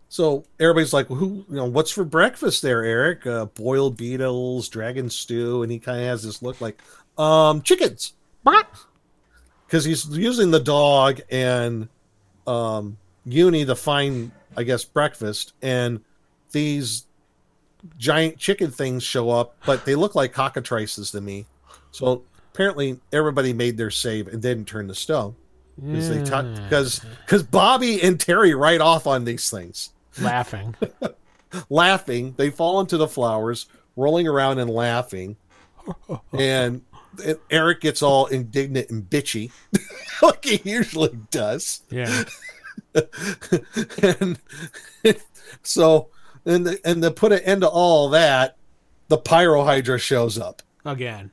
so 0.09 0.45
everybody's 0.61 0.93
like 0.93 1.11
well, 1.11 1.19
who 1.19 1.45
you 1.51 1.57
know 1.57 1.65
what's 1.65 1.91
for 1.91 2.05
breakfast 2.05 2.63
there 2.63 2.85
eric 2.85 3.27
uh, 3.27 3.45
boiled 3.47 3.97
beetles 3.97 4.69
dragon 4.69 5.11
stew 5.11 5.65
and 5.65 5.73
he 5.73 5.81
kind 5.81 5.99
of 5.99 6.05
has 6.07 6.23
this 6.23 6.41
look 6.43 6.61
like 6.61 6.81
um 7.19 7.61
chickens 7.63 8.13
What? 8.45 8.69
because 9.67 9.85
he's 9.85 10.07
using 10.17 10.53
the 10.53 10.61
dog 10.61 11.21
and 11.29 11.89
um 12.47 12.99
uni 13.25 13.65
to 13.65 13.75
find 13.75 14.31
i 14.57 14.63
guess 14.63 14.85
breakfast 14.85 15.53
and 15.61 16.01
these 16.53 17.05
giant 17.99 18.39
chicken 18.39 18.71
things 18.71 19.03
show 19.03 19.31
up 19.31 19.57
but 19.65 19.85
they 19.85 19.95
look 19.95 20.15
like 20.15 20.33
cockatrices 20.33 21.11
to 21.11 21.21
me 21.21 21.47
so 21.91 22.23
apparently 22.53 22.99
everybody 23.13 23.53
made 23.53 23.77
their 23.77 23.91
save 23.91 24.29
and 24.29 24.43
didn't 24.43 24.67
turn 24.67 24.89
to 24.89 24.95
stone 24.95 25.35
because 25.81 26.09
they 26.09 26.19
because 26.21 26.99
hmm. 26.99 27.09
because 27.25 27.43
bobby 27.43 28.03
and 28.03 28.19
terry 28.19 28.55
write 28.55 28.81
off 28.81 29.07
on 29.07 29.25
these 29.25 29.51
things 29.51 29.91
laughing. 30.21 30.75
laughing 31.69 32.35
they 32.37 32.51
fall 32.51 32.81
into 32.81 32.97
the 32.97 33.09
flowers 33.09 33.67
rolling 33.95 34.27
around 34.27 34.59
and 34.59 34.71
laughing 34.71 35.37
and 36.33 36.83
and 37.25 37.39
Eric 37.51 37.81
gets 37.81 38.03
all 38.03 38.27
indignant 38.27 38.91
and 38.91 39.09
bitchy, 39.09 39.51
like 40.23 40.45
he 40.45 40.61
usually 40.65 41.17
does. 41.31 41.83
Yeah. 41.91 42.25
and 44.03 44.39
so, 45.63 46.09
and 46.47 46.67
the, 46.67 46.81
and 46.85 47.03
to 47.03 47.11
put 47.11 47.33
an 47.33 47.41
end 47.41 47.61
to 47.63 47.69
all 47.69 48.09
that, 48.11 48.57
the 49.09 49.19
pyrohydra 49.19 50.01
shows 50.01 50.39
up. 50.39 50.63
Again. 50.85 51.33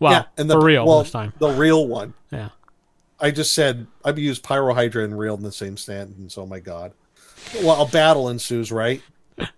Well, 0.00 0.26
and 0.36 0.50
the, 0.50 0.54
for 0.54 0.64
real 0.66 0.84
well, 0.86 1.02
this 1.02 1.12
time. 1.12 1.32
The 1.38 1.50
real 1.50 1.86
one. 1.86 2.12
Yeah. 2.30 2.50
I 3.20 3.30
just 3.30 3.52
said 3.52 3.86
I've 4.04 4.18
used 4.18 4.42
pyrohydra 4.44 5.04
and 5.04 5.18
real 5.18 5.34
in 5.34 5.42
the 5.42 5.52
same 5.52 5.76
sentence. 5.76 6.36
Oh 6.36 6.44
my 6.46 6.58
god! 6.60 6.92
Well, 7.62 7.80
a 7.82 7.88
battle 7.88 8.28
ensues, 8.28 8.70
right? 8.72 9.00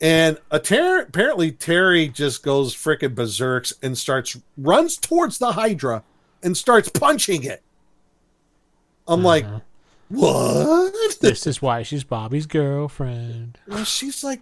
And 0.01 0.39
a 0.51 0.61
ter- 0.61 1.01
apparently 1.03 1.53
Terry 1.53 2.09
just 2.09 2.43
goes 2.43 2.75
freaking 2.75 3.15
berserks 3.15 3.73
and 3.83 3.97
starts 3.99 4.39
runs 4.57 4.97
towards 4.99 5.39
the 5.39 5.53
Hydra 5.53 6.03
and 6.43 6.57
starts 6.57 6.89
punching 6.91 7.43
it. 7.45 7.63
I'm 9.09 9.23
like, 9.23 9.45
Uh-huh. 9.45 9.61
what? 10.09 11.21
This 11.21 11.47
is 11.47 11.61
why 11.61 11.83
she's 11.83 12.05
Bobby's 12.05 12.47
girlfriend. 12.47 13.59
Well, 13.67 13.85
she's 13.85 14.23
like, 14.23 14.41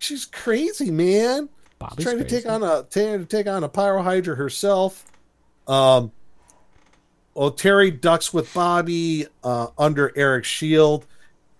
she's 0.00 0.24
crazy, 0.26 0.90
man. 0.90 1.48
Bobby's 1.78 2.04
trying 2.04 2.18
to 2.18 2.24
crazy. 2.24 2.42
take 2.42 2.50
on 2.50 2.62
a 2.64 2.84
trying 2.90 3.20
to 3.20 3.24
take 3.26 3.46
on 3.46 3.62
a 3.64 3.68
pyrohydra 3.68 4.36
herself. 4.36 5.04
Um, 5.68 6.10
well, 7.34 7.52
Terry 7.52 7.90
ducks 7.92 8.34
with 8.34 8.52
Bobby 8.52 9.26
uh, 9.44 9.68
under 9.78 10.12
Eric's 10.18 10.48
shield, 10.48 11.06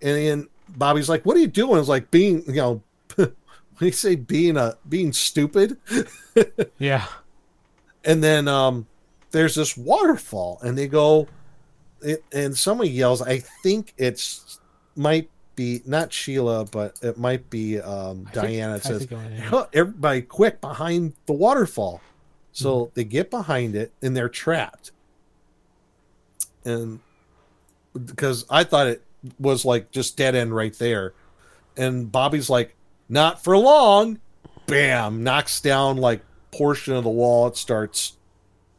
and 0.01 0.15
then 0.17 0.47
Bobby's 0.69 1.07
like, 1.09 1.25
"What 1.25 1.37
are 1.37 1.39
you 1.39 1.47
doing?" 1.47 1.79
It's 1.79 1.87
like 1.87 2.11
being, 2.11 2.43
you 2.45 2.53
know, 2.53 2.83
when 3.15 3.31
you 3.79 3.91
say 3.91 4.15
being 4.15 4.57
a 4.57 4.77
being 4.89 5.11
stupid, 5.13 5.77
Yeah. 6.77 7.05
and 8.03 8.21
then 8.23 8.47
um, 8.47 8.85
there's 9.31 9.55
this 9.55 9.75
waterfall, 9.77 10.59
and 10.61 10.77
they 10.77 10.87
go, 10.87 11.27
it, 12.01 12.23
and 12.31 12.55
someone 12.55 12.87
yells, 12.89 13.21
"I 13.23 13.39
think 13.63 13.93
it's 13.97 14.59
might 14.95 15.30
be 15.55 15.81
not 15.85 16.13
Sheila, 16.13 16.65
but 16.65 16.97
it 17.01 17.17
might 17.17 17.49
be 17.49 17.79
um, 17.79 18.25
think- 18.25 18.33
Diana." 18.33 18.81
Says, 18.81 19.05
think 19.05 19.21
yeah. 19.31 19.41
"Huh, 19.41 19.67
everybody 19.73 20.21
quick 20.21 20.61
behind 20.61 21.13
the 21.25 21.33
waterfall 21.33 22.01
so 22.53 22.91
they 22.95 23.05
get 23.05 23.29
behind 23.31 23.75
it 23.75 23.93
and 24.01 24.15
they're 24.15 24.27
trapped 24.27 24.91
and 26.65 26.99
because 28.05 28.45
i 28.49 28.61
thought 28.61 28.87
it 28.87 29.01
was 29.39 29.63
like 29.63 29.89
just 29.89 30.17
dead 30.17 30.35
end 30.35 30.53
right 30.53 30.77
there 30.77 31.13
and 31.77 32.11
bobby's 32.11 32.49
like 32.49 32.75
not 33.07 33.41
for 33.41 33.57
long 33.57 34.19
bam 34.67 35.23
knocks 35.23 35.61
down 35.61 35.95
like 35.95 36.21
portion 36.51 36.93
of 36.93 37.05
the 37.05 37.09
wall 37.09 37.47
it 37.47 37.55
starts 37.55 38.17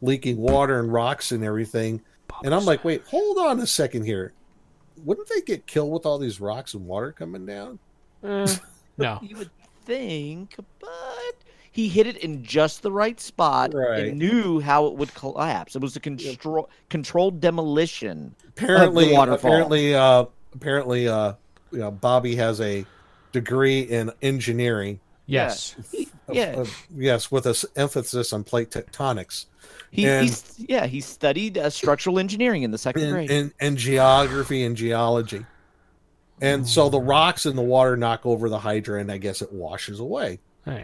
leaking 0.03 0.37
water 0.37 0.79
and 0.79 0.91
rocks 0.91 1.31
and 1.31 1.43
everything. 1.43 2.01
And 2.43 2.53
I'm 2.53 2.65
like, 2.65 2.83
wait, 2.83 3.03
hold 3.07 3.37
on 3.37 3.59
a 3.61 3.65
second 3.65 4.03
here. 4.05 4.33
Wouldn't 5.03 5.27
they 5.29 5.41
get 5.41 5.65
killed 5.67 5.91
with 5.91 6.05
all 6.05 6.17
these 6.17 6.39
rocks 6.39 6.73
and 6.73 6.85
water 6.85 7.11
coming 7.11 7.45
down? 7.45 7.79
Eh, 8.23 8.47
no. 8.97 9.19
You 9.23 9.37
would 9.37 9.49
think, 9.85 10.55
but 10.79 10.89
he 11.71 11.89
hit 11.89 12.07
it 12.07 12.17
in 12.17 12.43
just 12.43 12.81
the 12.83 12.91
right 12.91 13.19
spot 13.19 13.73
Right. 13.73 14.05
and 14.07 14.19
knew 14.19 14.59
how 14.59 14.85
it 14.87 14.93
would 14.95 15.13
collapse. 15.13 15.75
It 15.75 15.81
was 15.81 15.95
a 15.95 15.99
constro- 15.99 16.67
controlled 16.89 17.41
demolition. 17.41 18.35
Apparently, 18.49 19.11
waterfall. 19.11 19.51
apparently, 19.51 19.95
uh, 19.95 20.25
apparently, 20.53 21.07
uh, 21.07 21.33
you 21.71 21.79
know, 21.79 21.91
Bobby 21.91 22.35
has 22.35 22.61
a 22.61 22.85
degree 23.31 23.81
in 23.81 24.11
engineering. 24.21 24.99
Yes. 25.25 25.75
He- 25.91 26.07
yeah, 26.31 26.55
Uh, 26.57 26.65
yes, 26.95 27.31
with 27.31 27.45
an 27.45 27.55
emphasis 27.75 28.33
on 28.33 28.43
plate 28.43 28.69
tectonics 28.69 29.45
he, 29.93 30.07
and- 30.07 30.25
he's 30.25 30.55
yeah 30.57 30.85
he 30.87 31.01
studied 31.01 31.57
uh, 31.57 31.69
structural 31.69 32.17
engineering 32.17 32.63
in 32.63 32.71
the 32.71 32.77
second 32.77 33.03
and, 33.03 33.11
grade. 33.11 33.31
and, 33.31 33.53
and 33.59 33.77
geography 33.77 34.63
and 34.63 34.75
geology. 34.75 35.45
And 36.41 36.67
so 36.67 36.89
the 36.89 36.99
rocks 36.99 37.45
in 37.45 37.55
the 37.55 37.61
water 37.61 37.95
knock 37.95 38.25
over 38.25 38.49
the 38.49 38.57
hydra, 38.59 38.99
and 38.99 39.11
I 39.11 39.17
guess 39.17 39.41
it 39.41 39.53
washes 39.53 39.99
away. 39.99 40.39
Eh. 40.65 40.83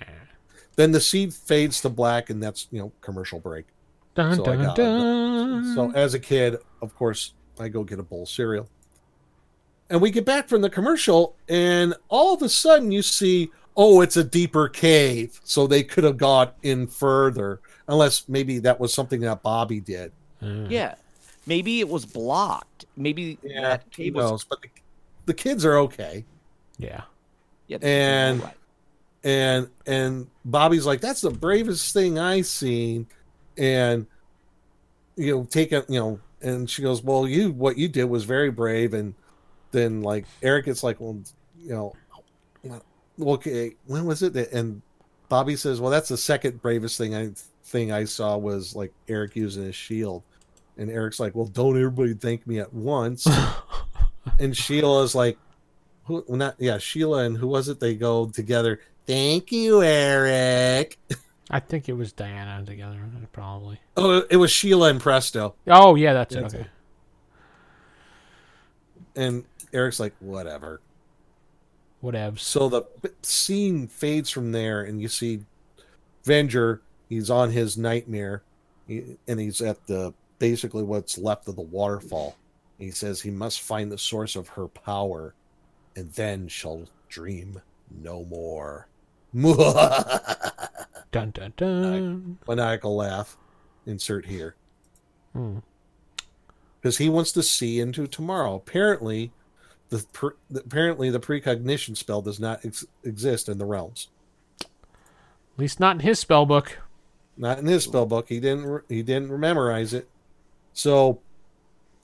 Then 0.76 0.92
the 0.92 1.02
seed 1.02 1.34
fades 1.34 1.82
to 1.82 1.90
black, 1.90 2.30
and 2.30 2.42
that's 2.42 2.68
you 2.72 2.80
know 2.80 2.92
commercial 3.02 3.40
break. 3.40 3.66
Dun, 4.16 4.36
So 4.36 4.44
dun, 4.44 4.76
dun. 4.76 5.76
So 5.76 5.92
as 5.94 6.14
a 6.14 6.20
kid, 6.20 6.58
of 6.82 6.96
course, 6.96 7.34
I 7.60 7.68
go 7.68 7.84
get 7.84 8.00
a 8.00 8.04
bowl 8.04 8.24
of 8.24 8.30
cereal. 8.30 8.70
And 9.90 10.02
we 10.02 10.12
get 10.12 10.24
back 10.24 10.48
from 10.48 10.62
the 10.62 10.70
commercial, 10.70 11.36
and 11.50 11.96
all 12.10 12.36
of 12.36 12.44
a 12.44 12.50
sudden 12.50 12.92
you 12.92 13.02
see, 13.02 13.52
oh, 13.82 14.02
it's 14.02 14.18
a 14.18 14.24
deeper 14.24 14.68
cave. 14.68 15.40
So 15.46 15.66
they 15.66 15.84
could 15.84 16.04
have 16.04 16.18
got 16.18 16.56
in 16.64 16.86
further, 16.86 17.62
unless 17.88 18.28
maybe 18.28 18.60
that 18.60 18.78
was 18.80 18.94
something 18.94 19.22
that 19.22 19.42
Bobby 19.42 19.80
did. 19.80 20.12
Eh. 20.42 20.66
yeah, 20.70 20.96
maybe 21.46 21.80
it 21.80 21.88
was 21.88 22.06
blocked. 22.06 22.86
Maybe 22.98 23.38
that 23.56 23.84
who 23.84 23.90
cave 23.90 24.16
was 24.16 24.30
knows? 24.32 24.44
But 24.44 24.62
the, 24.64 24.70
the 25.28 25.34
kids 25.34 25.64
are 25.66 25.78
okay. 25.78 26.26
Yeah. 26.78 27.02
yeah, 27.68 27.78
And- 27.82 28.44
right. 28.44 28.54
and 29.24 29.68
and 29.86 30.28
Bobby's 30.46 30.86
like, 30.86 31.00
"That's 31.02 31.22
the 31.22 31.30
bravest 31.32 31.94
thing 31.94 32.20
I 32.20 32.42
seen," 32.42 33.08
and 33.58 34.06
you 35.16 35.36
know, 35.36 35.44
take 35.50 35.72
it, 35.74 35.90
you 35.90 36.00
know, 36.00 36.20
and 36.42 36.70
she 36.70 36.82
goes, 36.82 37.02
"Well, 37.04 37.28
you 37.28 37.52
what 37.52 37.78
you 37.78 37.88
did 37.90 38.06
was 38.06 38.24
very 38.26 38.50
brave," 38.52 38.94
and 38.94 39.14
then 39.72 40.02
like 40.02 40.26
Eric 40.42 40.66
gets 40.66 40.84
like, 40.84 41.00
"Well, 41.02 41.22
you 41.62 41.70
know, 41.74 41.82
well, 41.84 41.96
okay, 43.22 43.76
when 43.86 44.06
was 44.06 44.24
it?" 44.24 44.34
that- 44.34 44.52
And 44.52 44.82
Bobby 45.30 45.56
says, 45.56 45.80
"Well, 45.82 45.92
that's 45.92 46.10
the 46.10 46.18
second 46.18 46.62
bravest 46.62 46.98
thing 46.98 47.16
I 47.16 47.32
thing 47.64 47.92
I 47.92 48.06
saw 48.06 48.36
was 48.38 48.76
like 48.76 48.92
Eric 49.08 49.36
using 49.36 49.64
his 49.64 49.76
shield," 49.76 50.24
and 50.78 50.90
Eric's 50.90 51.20
like, 51.20 51.36
"Well, 51.36 51.46
don't 51.46 51.78
everybody 51.78 52.14
thank 52.14 52.48
me 52.48 52.60
at 52.60 52.74
once," 52.74 53.28
and 54.40 54.56
Sheila's 54.56 55.14
like, 55.16 55.38
who 56.06 56.24
well, 56.28 56.38
not 56.38 56.56
yeah 56.58 56.80
sheila 56.80 57.24
and 57.26 57.38
who 57.38 57.48
was 57.48 57.70
it 57.70 57.80
they 57.80 57.94
go 57.94 58.28
together 58.28 58.80
thank 59.06 59.52
you 59.52 59.84
eric 59.84 60.98
I 61.52 61.60
think 61.60 61.88
it 61.88 61.94
was 61.94 62.12
Diana 62.14 62.66
together, 62.66 63.00
probably. 63.32 63.80
oh 63.96 64.24
it 64.28 64.38
was 64.38 64.50
sheila 64.50 64.90
and 64.90 65.00
presto 65.00 65.54
Oh, 65.68 65.94
yeah, 65.94 66.14
that's, 66.14 66.34
That's 66.34 66.54
it. 66.56 66.58
Okay. 66.62 66.70
and 69.16 69.44
eric's 69.74 70.00
like 70.00 70.14
whatever 70.20 70.82
Whatevs. 72.04 72.40
so 72.40 72.70
the 72.70 72.84
scene 73.22 73.88
fades 73.88 74.30
from 74.30 74.52
there 74.52 74.82
and 74.84 75.02
you 75.02 75.08
see 75.10 75.42
venger 76.26 76.80
he's 77.10 77.30
on 77.30 77.52
his 77.52 77.78
nightmare 77.78 78.44
and 78.88 79.40
he's 79.40 79.60
at 79.62 79.86
the 79.88 80.14
basically 80.40 80.84
what's 80.84 81.18
left 81.18 81.48
of 81.48 81.56
the 81.56 81.62
waterfall 81.62 82.38
he 82.78 82.92
says 82.92 83.22
he 83.22 83.32
must 83.32 83.62
find 83.62 83.92
the 83.92 83.98
source 83.98 84.36
of 84.38 84.48
her 84.50 84.68
power 84.68 85.34
and 85.98 86.10
then 86.14 86.48
shall 86.48 86.86
dream 87.10 87.62
no 88.02 88.24
more 88.26 88.88
Dun, 91.12 91.32
dun, 91.32 91.54
dun. 91.58 92.38
maniacal 92.48 92.96
laugh 92.96 93.38
insert 93.86 94.26
here 94.26 94.56
Hmm. 95.34 95.60
because 96.82 96.98
he 96.98 97.10
wants 97.10 97.32
to 97.34 97.44
see 97.44 97.80
into 97.80 98.08
tomorrow 98.08 98.56
apparently 98.56 99.32
the, 99.90 100.06
per, 100.14 100.36
the 100.50 100.60
apparently 100.62 101.10
the 101.10 101.20
precognition 101.20 101.96
spell 101.96 102.22
does 102.22 102.40
not 102.40 102.64
ex- 102.66 102.86
exist 103.04 103.50
in 103.50 103.58
the 103.58 103.66
realms. 103.66 104.08
At 104.62 104.68
least 105.58 105.80
not 105.80 105.96
in 105.96 106.00
his 106.02 106.20
spell 106.20 106.46
book. 106.46 106.80
not 107.38 107.60
in 107.60 107.66
his 107.66 107.84
spell 107.84 108.06
book. 108.06 108.30
He 108.30 108.40
didn't 108.40 108.66
re- 108.66 108.82
he 108.88 109.02
didn't 109.04 109.38
memorize 109.38 109.94
it. 109.94 110.08
So 110.74 111.20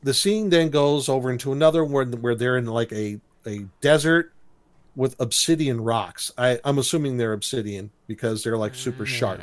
the 0.04 0.13
scene 0.13 0.50
then 0.50 0.69
goes 0.69 1.08
over 1.10 1.32
into 1.32 1.52
another 1.52 1.84
where, 1.84 2.06
where 2.06 2.36
they're 2.36 2.58
in 2.58 2.65
like 2.65 2.91
a, 2.91 3.19
a 3.48 3.65
desert 3.82 4.34
with 4.95 5.15
obsidian 5.19 5.82
rocks. 5.82 6.32
I, 6.38 6.60
i'm 6.63 6.78
assuming 6.78 7.17
they're 7.17 7.34
obsidian 7.34 7.91
because 8.08 8.43
they're 8.43 8.58
like 8.58 8.76
super 8.76 9.06
sharp. 9.06 9.41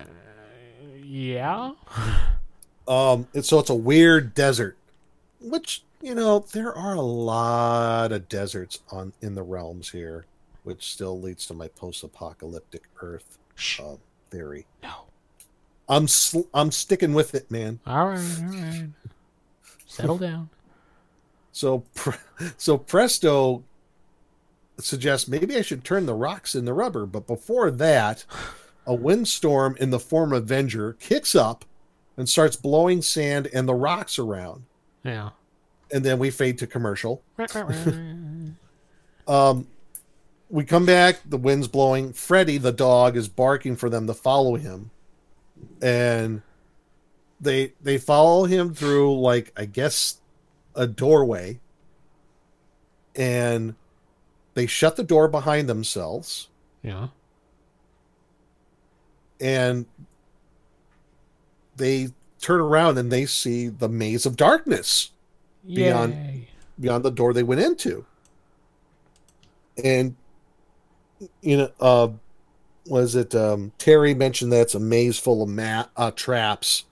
Yeah. 1.05 1.73
Um, 2.89 3.29
and 3.33 3.45
so 3.45 3.61
it's 3.61 3.71
a 3.71 3.77
weird 3.77 4.35
desert, 4.35 4.77
which 5.41 5.85
you 6.03 6.15
know 6.15 6.41
there 6.53 6.75
are 6.77 6.95
a 6.95 7.01
lot 7.01 8.13
of 8.13 8.29
deserts 8.29 8.81
on 8.91 9.13
in 9.23 9.35
the 9.35 9.43
realms 9.43 9.89
here, 9.91 10.27
which 10.65 10.93
still 10.93 11.21
leads 11.21 11.47
to 11.47 11.55
my 11.55 11.69
post-apocalyptic 11.69 12.83
Earth 13.01 13.39
uh, 13.81 13.95
theory. 14.31 14.67
No. 14.83 15.05
I'm 15.89 16.09
sl- 16.09 16.49
I'm 16.55 16.71
sticking 16.71 17.13
with 17.15 17.35
it, 17.35 17.51
man. 17.51 17.81
All 17.87 18.09
right. 18.09 18.39
All 18.41 18.49
right. 18.49 18.89
Settle 19.87 20.19
down. 20.19 20.49
So 21.55 21.85
so 22.57 22.79
Presto 22.79 23.63
suggests 24.79 25.29
maybe 25.29 25.55
I 25.57 25.61
should 25.61 25.85
turn 25.85 26.07
the 26.07 26.15
rocks 26.15 26.55
into 26.55 26.73
rubber, 26.73 27.05
but 27.05 27.27
before 27.27 27.71
that, 27.71 28.25
a 28.87 28.95
windstorm 28.95 29.77
in 29.79 29.91
the 29.91 29.99
form 29.99 30.33
of 30.33 30.45
Avenger 30.45 30.95
kicks 30.95 31.35
up 31.35 31.67
and 32.17 32.27
starts 32.27 32.57
blowing 32.57 33.03
sand 33.03 33.49
and 33.53 33.69
the 33.69 33.75
rocks 33.75 34.19
around, 34.19 34.65
Yeah. 35.05 35.31
And 35.93 36.05
then 36.05 36.19
we 36.19 36.31
fade 36.31 36.59
to 36.59 36.67
commercial. 36.67 37.23
Um, 39.29 39.69
we 40.51 40.65
come 40.65 40.85
back. 40.85 41.21
The 41.25 41.37
wind's 41.37 41.69
blowing. 41.69 42.13
Freddy, 42.13 42.59
the 42.59 42.73
dog, 42.73 43.17
is 43.17 43.29
barking 43.29 43.77
for 43.77 43.89
them 43.89 44.07
to 44.09 44.15
follow 44.15 44.57
him, 44.57 44.91
and 45.81 46.43
they 47.41 47.73
they 47.81 47.99
follow 47.99 48.45
him 48.45 48.75
through 48.75 49.21
like 49.21 49.53
I 49.57 49.65
guess 49.65 50.19
a 50.75 50.87
doorway, 50.87 51.61
and 53.15 53.75
they 54.55 54.67
shut 54.67 54.97
the 54.97 55.05
door 55.05 55.29
behind 55.29 55.69
themselves, 55.69 56.49
yeah. 56.83 57.09
and 59.41 59.87
they 61.77 62.09
turn 62.41 62.61
around 62.61 62.99
and 62.99 63.11
they 63.11 63.25
see 63.25 63.69
the 63.69 63.89
maze 63.89 64.27
of 64.27 64.37
darkness. 64.37 65.11
Beyond- 65.67 66.15
Yay. 66.15 66.49
beyond 66.81 67.05
the 67.05 67.11
door 67.11 67.33
they 67.33 67.43
went 67.43 67.61
into. 67.61 68.05
And 69.83 70.17
you 71.41 71.57
know, 71.57 71.71
uh 71.81 72.09
was 72.87 73.15
it 73.15 73.35
um 73.35 73.73
Terry 73.79 74.13
mentioned 74.15 74.53
that 74.53 74.63
it's 74.63 74.75
a 74.75 74.81
maze 74.81 75.19
full 75.19 75.43
of 75.43 75.49
mat 75.49 75.91
uh 75.97 76.11
traps. 76.11 76.85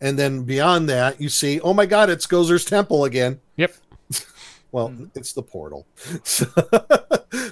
And 0.00 0.18
then 0.18 0.42
beyond 0.42 0.88
that, 0.90 1.20
you 1.20 1.28
see, 1.28 1.60
oh 1.60 1.72
my 1.72 1.86
god, 1.86 2.10
it's 2.10 2.26
Gozer's 2.26 2.64
temple 2.64 3.04
again. 3.04 3.40
Yep. 3.56 3.74
Well, 4.72 4.92
it's 5.14 5.32
the 5.32 5.42
portal. 5.42 5.86
So, 6.24 6.46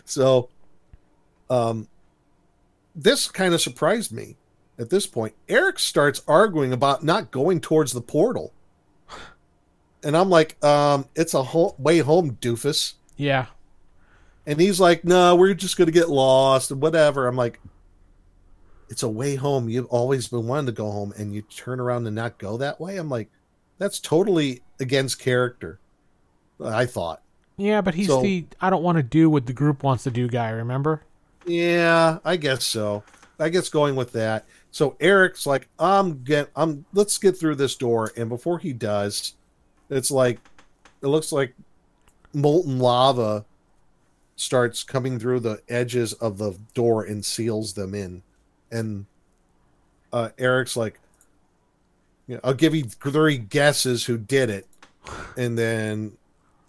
so 0.05 0.49
um 1.49 1.89
this 2.97 3.29
kind 3.29 3.55
of 3.55 3.61
surprised 3.61 4.13
me 4.13 4.37
at 4.79 4.91
this 4.91 5.07
point. 5.07 5.35
Eric 5.49 5.79
starts 5.79 6.23
arguing 6.29 6.73
about 6.73 7.03
not 7.05 7.31
going 7.31 7.61
towards 7.61 7.93
the 7.93 8.01
portal. 8.01 8.53
And 10.05 10.17
I'm 10.17 10.29
like, 10.31 10.63
um, 10.63 11.07
it's 11.17 11.35
a 11.35 11.43
whole 11.43 11.75
way 11.79 11.99
home, 11.99 12.37
doofus. 12.41 12.95
Yeah. 13.17 13.47
And 14.47 14.61
he's 14.61 14.79
like, 14.79 15.05
no, 15.05 15.35
we're 15.35 15.55
just 15.55 15.77
going 15.79 15.87
to 15.87 15.93
get 15.93 16.11
lost 16.11 16.71
and 16.71 16.81
whatever. 16.83 17.27
I'm 17.27 17.37
like, 17.37 17.59
it's 18.91 19.03
a 19.03 19.09
way 19.09 19.35
home. 19.35 19.69
You've 19.69 19.87
always 19.87 20.29
been 20.29 20.47
wanting 20.47 20.67
to 20.67 20.73
go 20.73 20.91
home 20.91 21.15
and 21.17 21.35
you 21.35 21.43
turn 21.43 21.81
around 21.81 22.07
and 22.07 22.15
not 22.15 22.37
go 22.39 22.59
that 22.59 22.79
way. 22.79 22.99
I'm 22.99 23.09
like, 23.09 23.31
that's 23.79 23.99
totally 23.99 24.63
against 24.79 25.19
character. 25.19 25.81
I 26.63 26.87
thought. 26.87 27.23
Yeah, 27.57 27.81
but 27.81 27.95
he's 27.95 28.07
So- 28.09 28.21
the 28.23 28.47
I 28.61 28.69
don't 28.71 28.83
want 28.83 28.97
to 28.97 29.03
do 29.03 29.31
what 29.31 29.47
the 29.47 29.53
group 29.53 29.83
wants 29.83 30.05
to 30.05 30.11
do 30.11 30.29
guy, 30.29 30.51
remember? 30.51 31.03
Yeah, 31.47 32.19
I 32.25 32.37
guess 32.37 32.65
so. 32.65 33.03
I 33.39 33.49
guess 33.49 33.69
going 33.69 33.97
with 33.97 34.13
that. 34.13 34.47
So 34.71 34.97
Eric's 35.01 35.47
like, 35.47 35.69
I'm 35.79 36.23
get 36.23 36.51
I'm 36.55 36.85
let's 36.93 37.17
get 37.19 37.39
through 37.39 37.57
this 37.57 37.75
door. 37.75 38.13
And 38.17 38.29
before 38.29 38.59
he 38.59 38.73
does, 38.73 39.35
it's 39.91 40.11
like 40.11 40.39
it 41.03 41.07
looks 41.07 41.33
like 41.33 41.55
molten 42.33 42.79
lava 42.79 43.45
starts 44.37 44.83
coming 44.83 45.19
through 45.19 45.41
the 45.41 45.63
edges 45.69 46.13
of 46.15 46.39
the 46.39 46.59
door 46.75 47.05
and 47.05 47.25
seals 47.25 47.75
them 47.75 47.95
in. 47.95 48.23
And 48.71 49.07
uh, 50.13 50.31
Eric's 50.39 50.77
like, 50.77 50.99
you 52.27 52.35
know, 52.35 52.41
I'll 52.43 52.55
give 52.55 52.75
you 52.75 52.85
three 52.85 53.39
guesses 53.39 54.05
who 54.05 54.17
did 54.17 54.51
it, 54.51 54.67
and 55.37 55.59
then 55.59 56.17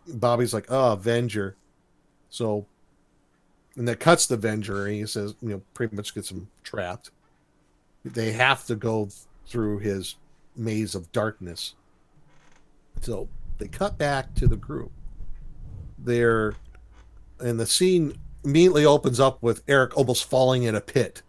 Bobby's 0.07 0.53
like, 0.53 0.65
oh, 0.69 0.93
Avenger. 0.93 1.55
So, 2.29 2.65
and 3.77 3.87
that 3.87 3.99
cuts 3.99 4.27
the 4.27 4.35
Avenger, 4.35 4.85
and 4.85 4.95
he 4.95 5.05
says, 5.05 5.33
you 5.41 5.49
know, 5.49 5.61
pretty 5.73 5.95
much 5.95 6.13
gets 6.13 6.29
him 6.29 6.49
trapped. 6.63 7.11
They 8.03 8.33
have 8.33 8.65
to 8.65 8.75
go 8.75 9.09
through 9.47 9.79
his 9.79 10.15
maze 10.55 10.93
of 10.93 11.11
darkness. 11.11 11.73
So 13.01 13.27
they 13.57 13.67
cut 13.67 13.97
back 13.97 14.33
to 14.35 14.47
the 14.47 14.55
group. 14.55 14.91
They're, 15.97 16.55
and 17.39 17.59
the 17.59 17.65
scene 17.65 18.17
immediately 18.43 18.85
opens 18.85 19.19
up 19.19 19.41
with 19.41 19.63
Eric 19.67 19.97
almost 19.97 20.29
falling 20.29 20.63
in 20.63 20.75
a 20.75 20.81
pit, 20.81 21.21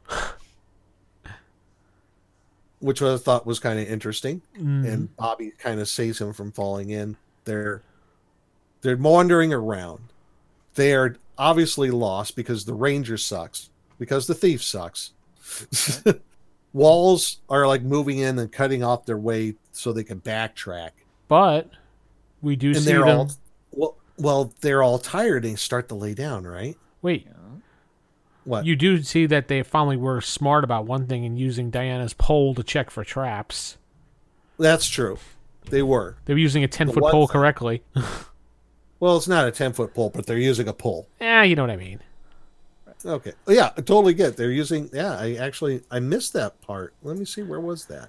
which 2.80 3.00
I 3.02 3.16
thought 3.16 3.46
was 3.46 3.58
kind 3.58 3.78
of 3.80 3.88
interesting. 3.88 4.42
Mm. 4.58 4.92
And 4.92 5.16
Bobby 5.16 5.52
kind 5.58 5.80
of 5.80 5.88
saves 5.88 6.20
him 6.20 6.32
from 6.32 6.52
falling 6.52 6.90
in. 6.90 7.16
They're 7.44 7.82
they're 8.82 8.96
wandering 8.96 9.52
around. 9.52 10.00
They 10.74 10.94
are 10.94 11.16
obviously 11.38 11.90
lost 11.90 12.36
because 12.36 12.64
the 12.64 12.74
ranger 12.74 13.16
sucks, 13.16 13.70
because 13.98 14.26
the 14.26 14.34
thief 14.34 14.62
sucks. 14.62 15.12
Walls 16.72 17.38
are 17.48 17.66
like 17.66 17.82
moving 17.82 18.18
in 18.18 18.38
and 18.38 18.52
cutting 18.52 18.84
off 18.84 19.06
their 19.06 19.18
way 19.18 19.54
so 19.72 19.92
they 19.92 20.04
can 20.04 20.20
backtrack. 20.20 20.90
But 21.28 21.70
we 22.42 22.56
do 22.56 22.70
and 22.70 22.78
see 22.80 22.92
them. 22.92 23.08
all 23.08 23.30
well, 23.72 23.96
well, 24.16 24.52
they're 24.60 24.82
all 24.82 24.98
tired 24.98 25.44
and 25.44 25.58
start 25.58 25.88
to 25.88 25.94
lay 25.94 26.14
down, 26.14 26.44
right? 26.46 26.76
Wait, 27.02 27.26
What? 28.44 28.64
you 28.64 28.76
do 28.76 29.02
see 29.02 29.26
that 29.26 29.48
they 29.48 29.62
finally 29.62 29.96
were 29.96 30.20
smart 30.20 30.64
about 30.64 30.86
one 30.86 31.06
thing 31.06 31.24
and 31.24 31.38
using 31.38 31.70
Diana's 31.70 32.14
pole 32.14 32.54
to 32.54 32.62
check 32.62 32.90
for 32.90 33.04
traps. 33.04 33.76
That's 34.58 34.88
true. 34.88 35.18
They 35.68 35.82
were. 35.82 36.16
They 36.24 36.34
were 36.34 36.38
using 36.38 36.62
a 36.64 36.68
ten 36.68 36.90
foot 36.90 37.02
pole 37.10 37.26
correctly. 37.28 37.82
Well, 38.98 39.18
it's 39.18 39.28
not 39.28 39.46
a 39.46 39.50
ten 39.50 39.74
foot 39.74 39.92
pole, 39.92 40.08
but 40.08 40.24
they're 40.26 40.38
using 40.38 40.68
a 40.68 40.72
pole. 40.72 41.06
yeah, 41.20 41.42
you 41.42 41.54
know 41.54 41.62
what 41.62 41.70
I 41.70 41.76
mean. 41.76 42.00
Okay. 43.04 43.32
Oh, 43.46 43.52
yeah, 43.52 43.66
I 43.76 43.82
totally 43.82 44.14
get. 44.14 44.30
it. 44.30 44.36
They're 44.38 44.50
using. 44.50 44.88
Yeah, 44.92 45.12
I 45.18 45.34
actually 45.34 45.82
I 45.90 46.00
missed 46.00 46.32
that 46.32 46.60
part. 46.62 46.94
Let 47.02 47.18
me 47.18 47.26
see. 47.26 47.42
Where 47.42 47.60
was 47.60 47.84
that? 47.84 48.08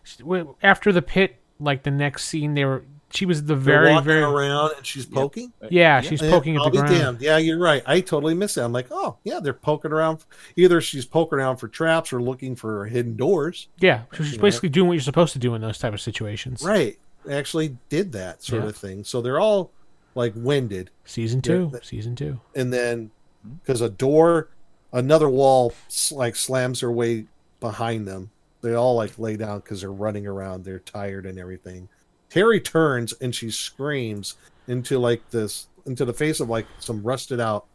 After 0.63 0.93
the 0.93 1.01
pit, 1.01 1.35
like 1.59 1.83
the 1.83 1.91
next 1.91 2.23
scene, 2.25 2.53
they 2.53 2.63
were. 2.63 2.85
She 3.13 3.25
was 3.25 3.43
the 3.45 3.55
very, 3.55 3.91
walking 3.91 4.05
very. 4.05 4.21
around 4.23 4.71
and 4.77 4.85
she's 4.85 5.05
poking. 5.05 5.53
Yeah, 5.69 6.01
she's 6.01 6.21
Yeah, 6.21 6.29
poking 6.29 6.55
at 6.55 6.59
I'll 6.61 6.65
the 6.65 6.71
be 6.71 6.77
ground. 6.79 6.93
damned. 6.93 7.21
Yeah, 7.21 7.37
you're 7.37 7.57
right. 7.57 7.81
I 7.85 8.01
totally 8.01 8.33
miss 8.33 8.57
it. 8.57 8.61
I'm 8.61 8.73
like, 8.73 8.87
oh 8.91 9.17
yeah, 9.23 9.39
they're 9.39 9.53
poking 9.53 9.91
around. 9.93 10.25
Either 10.57 10.81
she's 10.81 11.05
poking 11.05 11.39
around 11.39 11.57
for 11.57 11.67
traps 11.69 12.11
or 12.11 12.21
looking 12.21 12.55
for 12.55 12.85
hidden 12.85 13.15
doors. 13.15 13.69
Yeah, 13.79 14.01
so 14.11 14.23
she's 14.23 14.31
You 14.33 14.37
know. 14.39 14.41
basically 14.41 14.69
doing 14.69 14.87
what 14.89 14.93
you're 14.95 15.01
supposed 15.01 15.33
to 15.33 15.39
do 15.39 15.55
in 15.55 15.61
those 15.61 15.77
type 15.77 15.93
of 15.93 16.01
situations. 16.01 16.61
Right. 16.63 16.99
They 17.25 17.37
actually 17.37 17.77
did 17.89 18.11
that 18.11 18.43
sort 18.43 18.63
Yeah. 18.63 18.69
of 18.69 18.75
thing. 18.75 19.03
So 19.05 19.21
they're 19.21 19.39
all 19.39 19.71
like 20.15 20.33
winded. 20.35 20.89
Season 21.05 21.41
two. 21.41 21.69
that- 21.73 21.85
season 21.85 22.15
two. 22.15 22.39
and 22.55 22.73
then 22.73 23.11
hmm? 23.43 23.53
because 23.63 23.79
a 23.81 23.89
door 23.89 24.49
another 24.91 25.29
wall 25.29 25.73
like 26.11 26.35
slams 26.35 26.79
her 26.81 26.91
way 26.91 27.25
behind 27.59 28.07
them 28.07 28.29
they 28.61 28.73
all 28.73 28.95
like 28.95 29.19
lay 29.19 29.35
down 29.35 29.59
because 29.59 29.81
they're 29.81 29.91
running 29.91 30.25
around 30.25 30.63
they're 30.63 30.79
tired 30.79 31.25
and 31.25 31.37
everything 31.37 31.87
terry 32.29 32.59
turns 32.59 33.13
and 33.21 33.33
she 33.33 33.49
screams 33.49 34.35
into 34.67 34.99
like 34.99 35.27
this 35.31 35.67
into 35.85 36.03
the 36.05 36.13
face 36.13 36.39
of 36.39 36.49
like 36.49 36.65
some 36.79 37.01
rusted 37.03 37.39
out 37.39 37.65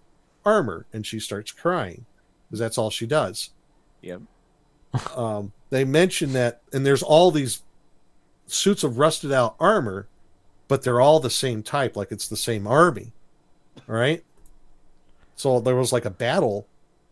armor 0.45 0.85
and 0.93 1.07
she 1.07 1.19
starts 1.19 1.51
crying 1.53 2.05
because 2.49 2.59
that's 2.59 2.79
all 2.79 2.91
she 2.91 3.07
does 3.07 3.51
Yep. 4.03 4.21
um, 5.17 5.53
they 5.71 5.85
mention 5.85 6.33
that 6.35 6.61
and 6.73 6.85
there's 6.85 7.03
all 7.03 7.31
these 7.31 7.63
suits 8.47 8.83
of 8.85 8.99
rusted 8.99 9.33
out 9.33 9.55
armor 9.61 10.07
but 10.69 10.83
they're 10.83 11.01
all 11.01 11.21
the 11.21 11.31
same 11.31 11.63
type 11.63 11.97
like 11.97 12.11
it's 12.13 12.29
the 12.29 12.37
same 12.37 12.67
army 12.67 13.13
all 13.89 13.95
right 13.95 14.23
so 15.37 15.61
there 15.61 15.77
was 15.77 15.93
like 15.93 16.05
a 16.05 16.11
battle 16.11 16.67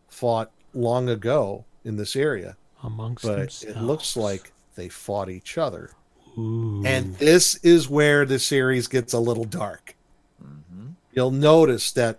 fought 0.09 0.51
long 0.75 1.09
ago 1.09 1.65
in 1.85 1.97
this 1.97 2.17
area 2.17 2.57
Amongst 2.83 3.25
but 3.25 3.37
themselves. 3.39 3.77
it 3.77 3.81
looks 3.81 4.17
like 4.17 4.53
they 4.75 4.89
fought 4.89 5.31
each 5.31 5.57
other 5.57 5.93
Ooh. 6.39 6.83
and 6.85 7.15
this 7.17 7.57
is 7.57 7.89
where 7.89 8.25
the 8.25 8.39
series 8.39 8.87
gets 8.89 9.13
a 9.13 9.19
little 9.19 9.45
dark 9.45 9.95
Mhm. 10.43 10.95
you'll 11.13 11.31
notice 11.31 11.91
that 11.93 12.19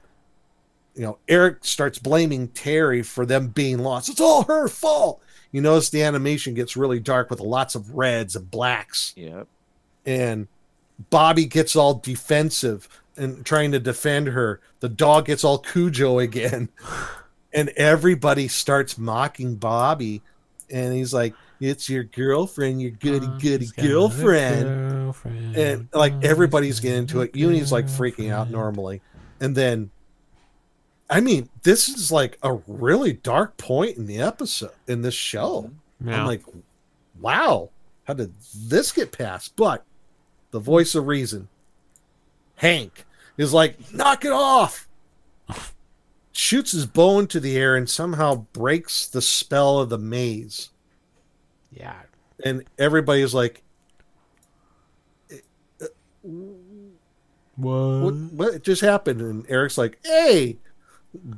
you 0.95 1.01
know 1.03 1.17
Eric 1.27 1.59
starts 1.65 1.97
blaming 1.99 2.49
Terry 2.49 3.01
for 3.01 3.25
them 3.25 3.47
being 3.47 3.79
lost. 3.79 4.09
It's 4.09 4.19
all 4.21 4.43
her 4.43 4.67
fault. 4.67 5.21
You 5.51 5.61
notice 5.61 5.89
the 5.89 6.03
animation 6.03 6.53
gets 6.53 6.75
really 6.77 6.99
dark 6.99 7.29
with 7.29 7.39
lots 7.39 7.75
of 7.75 7.91
reds 7.95 8.35
and 8.35 8.49
blacks, 8.51 9.13
Yep. 9.15 9.47
and 10.05 10.47
Bobby 11.09 11.45
gets 11.45 11.75
all 11.75 11.95
defensive 11.95 12.87
and 13.17 13.45
trying 13.45 13.71
to 13.71 13.79
defend 13.79 14.27
her. 14.27 14.59
The 14.81 14.89
dog 14.89 15.25
gets 15.25 15.43
all 15.43 15.57
Cujo 15.59 16.19
again, 16.19 16.69
and 17.53 17.69
everybody 17.69 18.47
starts 18.47 18.97
mocking 18.97 19.55
Bobby, 19.55 20.21
and 20.71 20.93
he's 20.93 21.13
like, 21.13 21.33
"It's 21.59 21.89
your 21.89 22.03
girlfriend, 22.03 22.81
your 22.81 22.91
goody 22.91 23.27
goody 23.39 23.67
got 23.67 23.85
a 23.85 23.87
girlfriend." 23.87 24.63
girlfriend. 24.63 25.55
and 25.55 25.89
like 25.93 26.13
everybody's 26.23 26.79
getting 26.79 26.99
into 26.99 27.21
it. 27.21 27.35
Uni's 27.35 27.71
like 27.71 27.85
freaking 27.85 28.31
out 28.31 28.49
normally, 28.49 29.01
and 29.39 29.55
then, 29.55 29.91
I 31.09 31.19
mean, 31.19 31.49
this 31.63 31.89
is 31.89 32.11
like 32.11 32.37
a 32.43 32.53
really 32.67 33.13
dark 33.13 33.57
point 33.57 33.97
in 33.97 34.05
the 34.05 34.19
episode 34.21 34.71
in 34.87 35.01
this 35.01 35.13
show. 35.15 35.71
Yeah. 36.03 36.21
I'm 36.21 36.27
like, 36.27 36.43
wow, 37.19 37.69
how 38.05 38.13
did 38.13 38.33
this 38.55 38.91
get 38.91 39.11
past? 39.11 39.55
But 39.55 39.83
the 40.51 40.59
voice 40.59 40.95
of 40.95 41.07
reason, 41.07 41.47
Hank, 42.55 43.05
is 43.37 43.53
like, 43.53 43.93
knock 43.93 44.25
it 44.25 44.31
off. 44.31 44.87
Shoots 46.33 46.71
his 46.71 46.85
bow 46.85 47.19
into 47.19 47.39
the 47.39 47.57
air 47.57 47.75
and 47.75 47.89
somehow 47.89 48.47
breaks 48.53 49.07
the 49.07 49.21
spell 49.21 49.79
of 49.79 49.89
the 49.89 49.97
maze 49.97 50.69
yeah. 51.71 51.95
and 52.43 52.63
everybody's 52.77 53.33
like, 53.33 53.63
What? 56.21 58.01
what, 58.01 58.13
what 58.13 58.63
just 58.63 58.81
happened? 58.81 59.21
And 59.21 59.49
Eric's 59.49 59.77
like, 59.77 59.99
hey, 60.05 60.57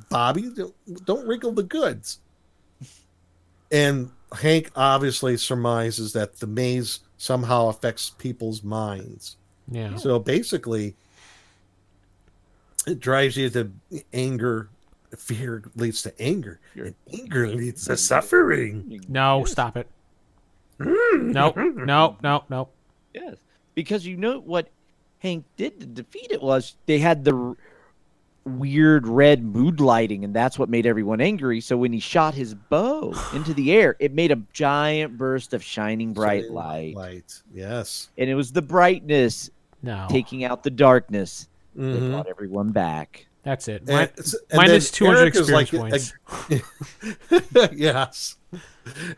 Bobby, 0.08 0.50
don't, 0.54 0.74
don't 1.04 1.26
wrinkle 1.26 1.52
the 1.52 1.62
goods. 1.62 2.20
And 3.72 4.10
Hank 4.32 4.70
obviously 4.76 5.36
surmises 5.36 6.12
that 6.12 6.38
the 6.38 6.46
maze 6.46 7.00
somehow 7.18 7.68
affects 7.68 8.10
people's 8.10 8.62
minds. 8.62 9.36
Yeah. 9.70 9.96
So 9.96 10.18
basically, 10.18 10.94
it 12.86 13.00
drives 13.00 13.36
you 13.36 13.50
to 13.50 13.72
anger. 14.12 14.68
Fear 15.16 15.62
leads 15.76 16.02
to 16.02 16.20
anger. 16.20 16.60
And 16.74 16.94
anger 17.12 17.48
leads 17.48 17.84
to 17.86 17.96
suffering. 17.96 19.00
No, 19.08 19.44
stop 19.44 19.76
it. 19.76 19.88
no, 20.78 21.52
no, 21.56 22.16
no, 22.22 22.44
no. 22.48 22.68
Yes. 23.14 23.36
Because 23.74 24.06
you 24.06 24.16
know 24.16 24.40
what 24.40 24.68
Hank 25.20 25.44
did 25.56 25.80
to 25.80 25.86
defeat 25.86 26.28
it 26.30 26.42
was 26.42 26.76
they 26.86 26.98
had 26.98 27.24
the 27.24 27.34
r- 27.34 27.56
weird 28.44 29.06
red 29.06 29.42
mood 29.44 29.80
lighting, 29.80 30.24
and 30.24 30.34
that's 30.34 30.58
what 30.58 30.68
made 30.68 30.84
everyone 30.86 31.20
angry. 31.20 31.60
So 31.60 31.76
when 31.76 31.92
he 31.92 32.00
shot 32.00 32.34
his 32.34 32.54
bow 32.54 33.14
into 33.34 33.54
the 33.54 33.72
air, 33.72 33.96
it 34.00 34.12
made 34.12 34.32
a 34.32 34.42
giant 34.52 35.16
burst 35.16 35.54
of 35.54 35.62
shining 35.62 36.12
bright 36.12 36.42
Shining 36.42 36.54
light. 36.54 36.94
Light. 36.96 37.42
Yes. 37.54 38.10
And 38.18 38.28
it 38.28 38.34
was 38.34 38.52
the 38.52 38.62
brightness 38.62 39.50
No. 39.82 40.06
taking 40.10 40.44
out 40.44 40.62
the 40.62 40.70
darkness 40.70 41.48
that 41.76 41.82
Mhm. 41.82 42.10
brought 42.10 42.26
everyone 42.28 42.70
back. 42.70 43.26
That's 43.44 43.68
it. 43.68 43.82
And 43.88 44.10
Mi- 44.52 44.74
and 44.74 44.82
200 44.82 45.26
experience 45.26 45.50
like, 45.50 45.70
points. 45.70 46.12
yes. 47.72 48.36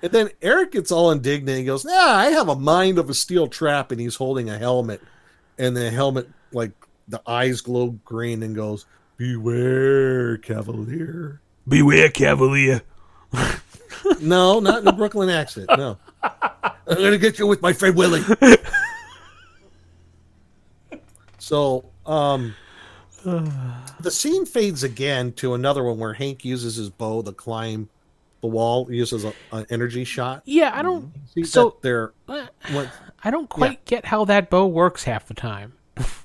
And 0.03 0.13
then 0.13 0.31
Eric 0.43 0.73
gets 0.73 0.91
all 0.93 1.11
indignant. 1.11 1.59
He 1.59 1.65
goes, 1.65 1.85
"Yeah, 1.85 1.93
I 1.95 2.31
have 2.31 2.49
a 2.49 2.57
mind 2.57 2.99
of 2.99 3.09
a 3.11 3.15
steel 3.15 3.47
trap," 3.47 3.93
and 3.93 4.01
he's 4.01 4.17
holding 4.17 4.51
a 4.51 4.59
helmet, 4.59 5.01
and 5.59 5.77
the 5.77 5.91
helmet, 5.91 6.29
like 6.53 6.73
the 7.09 7.21
eyes 7.27 7.61
glow 7.61 7.91
green, 8.05 8.43
and 8.43 8.55
goes, 8.55 8.87
"Beware, 9.17 10.39
Cavalier." 10.39 11.41
Beware, 11.67 12.09
Cavalier. 12.11 12.83
No, 14.21 14.61
not 14.61 14.81
in 14.81 14.85
the 14.85 14.93
Brooklyn 14.93 15.29
accent. 15.29 15.69
No, 15.77 15.99
I'm 16.23 16.73
gonna 16.87 17.19
get 17.19 17.41
you 17.41 17.47
with 17.47 17.61
my 17.61 17.73
friend 17.73 17.97
Willie. 17.97 18.23
So, 21.47 21.85
um, 22.05 22.55
the 24.01 24.11
scene 24.11 24.47
fades 24.47 24.83
again 24.83 25.33
to 25.35 25.55
another 25.55 25.83
one 25.85 25.99
where 25.99 26.13
Hank 26.15 26.45
uses 26.45 26.77
his 26.77 26.91
bow 26.91 27.23
to 27.23 27.33
climb 27.33 27.89
the 28.41 28.47
wall. 28.47 28.85
He 28.87 28.97
uses 28.97 29.25
a, 29.25 29.33
an 29.53 29.67
energy 29.71 30.05
shot. 30.05 30.43
yeah, 30.45 30.71
I 30.75 30.83
don't. 30.83 31.13
See 31.35 31.45
So- 31.45 31.71
that 31.71 31.83
they're 31.83 32.13
uh, 32.29 32.47
what? 32.73 32.91
I 33.25 33.31
don't 33.31 33.49
quite 33.49 33.85
get 33.87 34.05
how 34.05 34.25
that 34.27 34.51
bow 34.51 34.67
works 34.67 35.05
half 35.05 35.27
the 35.27 35.35
time. 35.35 35.73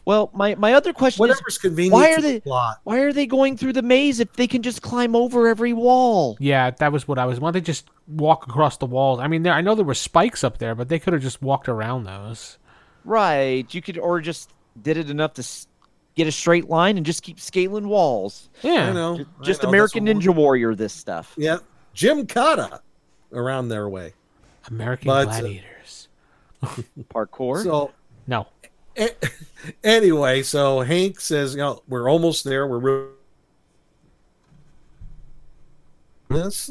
Well, 0.04 0.30
my, 0.34 0.56
my 0.56 0.74
other 0.74 0.92
question 0.94 1.24
is 1.24 1.30
Whatever's 1.30 1.58
convenient. 1.58 1.94
why 1.94 2.12
are 2.14 2.22
they- 2.22 2.40
plot. 2.42 2.80
why 2.84 3.00
are 3.00 3.14
they 3.14 3.26
going 3.26 3.56
through 3.56 3.74
the 3.74 3.82
maze 3.82 4.20
if 4.20 4.34
they 4.34 4.46
can 4.48 4.62
just 4.62 4.82
climb 4.82 5.16
over 5.16 5.48
every 5.48 5.72
wall? 5.74 6.36
Yeah, 6.40 6.72
that 6.72 6.92
was 6.92 7.08
what 7.08 7.18
I 7.18 7.26
was. 7.26 7.40
Why 7.40 7.48
don't 7.48 7.54
they 7.54 7.62
just 7.62 7.90
walk 8.08 8.48
across 8.48 8.78
the 8.78 8.86
walls? 8.88 9.20
I 9.20 9.28
mean, 9.28 9.44
there, 9.44 9.54
I 9.54 9.62
know 9.62 9.74
there 9.76 9.86
were 9.86 9.94
spikes 9.94 10.44
up 10.44 10.58
there, 10.58 10.76
but 10.76 10.90
they 10.90 11.00
could 11.00 11.14
have 11.14 11.22
just 11.22 11.42
walked 11.42 11.70
around 11.70 12.04
those. 12.04 12.58
Right. 13.06 13.66
You 13.74 13.82
could 13.82 13.98
or 13.98 14.20
just 14.20 14.52
did 14.82 14.98
it 14.98 15.10
enough 15.10 15.36
to 15.36 15.42
s- 15.42 15.68
get 16.16 16.28
a 16.28 16.32
straight 16.32 16.70
line 16.70 16.98
and 16.98 17.06
just 17.06 17.24
keep 17.24 17.40
scaling 17.40 17.88
walls. 17.88 18.50
Yeah, 18.62 18.90
I 18.90 18.94
know. 18.94 19.18
Ju- 19.18 19.26
I 19.40 19.44
Just 19.44 19.64
know, 19.64 19.70
American 19.70 20.06
that's 20.06 20.20
Ninja 20.20 20.36
Warrior 20.36 20.76
this 20.76 20.94
stuff. 20.94 21.34
Yeah, 21.38 21.58
Jim 21.94 22.28
Cotta 22.28 22.82
around 23.34 23.70
their 23.70 23.88
way. 23.90 24.14
American 24.68 25.08
But, 25.08 25.28
uh, 25.28 25.40
gladiators. 25.40 26.08
Parkour. 27.14 27.64
So 27.64 27.92
No, 28.28 28.48
a- 28.98 29.16
anyway, 29.84 30.44
so 30.44 30.82
Hank 30.82 31.20
says, 31.20 31.54
"You 31.56 31.62
know, 31.62 31.82
we're 31.88 32.10
almost 32.10 32.44
there. 32.44 32.68
We're 32.68 32.78
re- 32.78 33.08
this." 36.30 36.70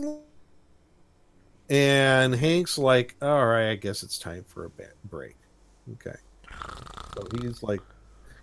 And 1.69 2.35
Hank's 2.35 2.79
like, 2.79 3.15
"All 3.23 3.47
right, 3.47 3.71
I 3.71 3.75
guess 3.77 4.03
it's 4.03 4.19
time 4.19 4.45
for 4.47 4.65
a 4.65 4.71
ba- 4.71 4.93
break." 5.05 5.37
Okay, 5.95 6.17
so 7.17 7.27
he's 7.41 7.63
like, 7.63 7.81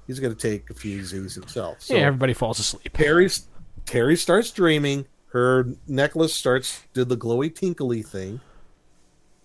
he's 0.08 0.20
going 0.20 0.34
to 0.34 0.39
take 0.39 0.70
a 0.70 0.74
few 0.74 1.03
Z's 1.03 1.36
himself. 1.36 1.82
So 1.82 1.95
yeah, 1.95 2.01
everybody 2.01 2.34
falls 2.34 2.60
asleep. 2.60 2.91
Terry's 2.93 3.47
Terry 3.86 4.16
starts 4.16 4.51
dreaming. 4.51 5.05
Her 5.28 5.68
necklace 5.88 6.34
starts 6.34 6.84
did 6.93 7.10
the 7.10 7.18
glowy 7.18 7.53
tinkly 7.53 8.01
thing, 8.01 8.39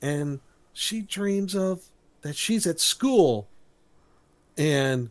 and 0.01 0.41
she 0.73 1.03
dreams 1.03 1.55
of 1.55 1.83
that 2.23 2.37
she's 2.37 2.67
at 2.67 2.81
school, 2.81 3.49
and 4.57 5.11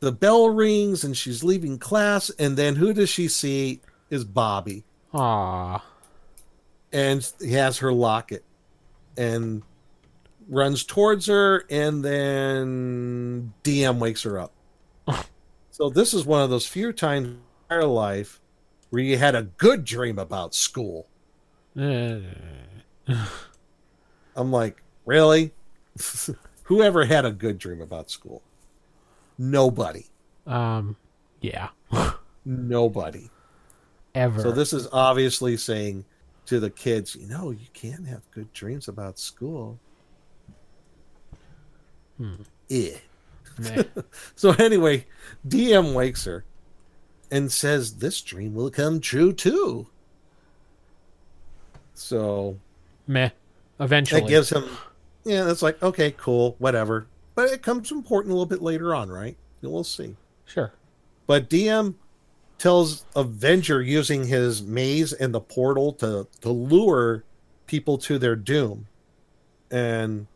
the 0.00 0.12
bell 0.12 0.48
rings 0.48 1.04
and 1.04 1.16
she's 1.16 1.44
leaving 1.44 1.78
class, 1.78 2.30
and 2.38 2.56
then 2.56 2.76
who 2.76 2.92
does 2.92 3.08
she 3.08 3.28
see 3.28 3.80
is 4.10 4.24
Bobby, 4.24 4.84
Aw, 5.12 5.84
and 6.92 7.32
he 7.40 7.52
has 7.52 7.78
her 7.78 7.92
locket, 7.92 8.42
and 9.16 9.62
runs 10.48 10.84
towards 10.84 11.26
her, 11.26 11.64
and 11.70 12.04
then 12.04 13.52
DM 13.64 13.98
wakes 13.98 14.22
her 14.22 14.38
up. 14.38 14.52
So 15.76 15.90
this 15.90 16.14
is 16.14 16.24
one 16.24 16.40
of 16.40 16.48
those 16.48 16.66
few 16.66 16.90
times 16.90 17.28
in 17.28 17.40
her 17.68 17.84
life 17.84 18.40
where 18.88 19.02
you 19.02 19.18
had 19.18 19.34
a 19.34 19.42
good 19.42 19.84
dream 19.84 20.18
about 20.18 20.54
school. 20.54 21.06
Uh, 21.78 22.20
I'm 24.34 24.50
like, 24.50 24.82
really? 25.04 25.52
Whoever 26.62 27.04
had 27.04 27.26
a 27.26 27.30
good 27.30 27.58
dream 27.58 27.82
about 27.82 28.10
school? 28.10 28.40
Nobody. 29.36 30.06
um, 30.46 30.96
yeah, 31.42 31.68
Nobody. 32.46 33.28
ever. 34.14 34.40
So 34.40 34.52
this 34.52 34.72
is 34.72 34.88
obviously 34.92 35.58
saying 35.58 36.06
to 36.46 36.58
the 36.58 36.70
kids, 36.70 37.14
you 37.14 37.26
know, 37.28 37.50
you 37.50 37.66
can't 37.74 38.06
have 38.06 38.22
good 38.30 38.50
dreams 38.54 38.88
about 38.88 39.18
school. 39.18 39.78
Yeah. 42.68 42.96
So 44.36 44.50
anyway, 44.52 45.06
DM 45.46 45.94
wakes 45.94 46.24
her 46.24 46.44
and 47.30 47.50
says 47.50 47.96
this 47.96 48.20
dream 48.20 48.54
will 48.54 48.70
come 48.70 49.00
true 49.00 49.32
too. 49.32 49.88
So 51.94 52.58
Meh. 53.06 53.30
Eventually, 53.78 54.22
that 54.22 54.28
gives 54.28 54.50
him 54.50 54.64
yeah, 55.26 55.42
that's 55.42 55.60
like, 55.60 55.82
okay, 55.82 56.12
cool, 56.12 56.54
whatever. 56.58 57.08
But 57.34 57.50
it 57.50 57.60
comes 57.60 57.90
important 57.90 58.30
a 58.30 58.34
little 58.34 58.46
bit 58.46 58.62
later 58.62 58.94
on, 58.94 59.10
right? 59.10 59.36
We'll 59.60 59.82
see. 59.82 60.14
sure. 60.46 60.72
But 61.26 61.50
DM 61.50 61.94
tells 62.58 63.04
Avenger 63.16 63.82
using 63.82 64.24
his 64.24 64.62
maze 64.62 65.12
and 65.12 65.34
the 65.34 65.40
portal 65.40 65.92
to 65.94 66.28
to 66.42 66.50
lure 66.50 67.24
people 67.66 67.98
to 67.98 68.18
their 68.18 68.36
doom. 68.36 68.86
And 69.72 70.28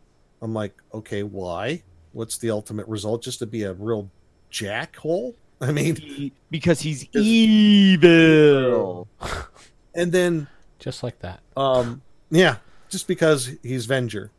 I'm 0.42 0.52
like, 0.52 0.74
okay, 0.92 1.22
why? 1.22 1.84
What's 2.12 2.38
the 2.38 2.50
ultimate 2.50 2.86
result? 2.88 3.22
Just 3.22 3.38
to 3.40 3.46
be 3.46 3.62
a 3.64 3.72
real 3.72 4.11
jackhole? 4.52 5.34
I 5.61 5.72
mean, 5.72 5.96
He- 5.96 6.32
because 6.50 6.80
he's 6.80 7.06
evil. 7.14 9.08
and 9.94 10.11
then 10.12 10.46
Just 10.78 11.02
like 11.02 11.18
that. 11.20 11.40
um 11.56 12.02
yeah, 12.30 12.56
just 12.88 13.08
because 13.08 13.50
he's 13.62 13.86
Venger. 13.86 14.30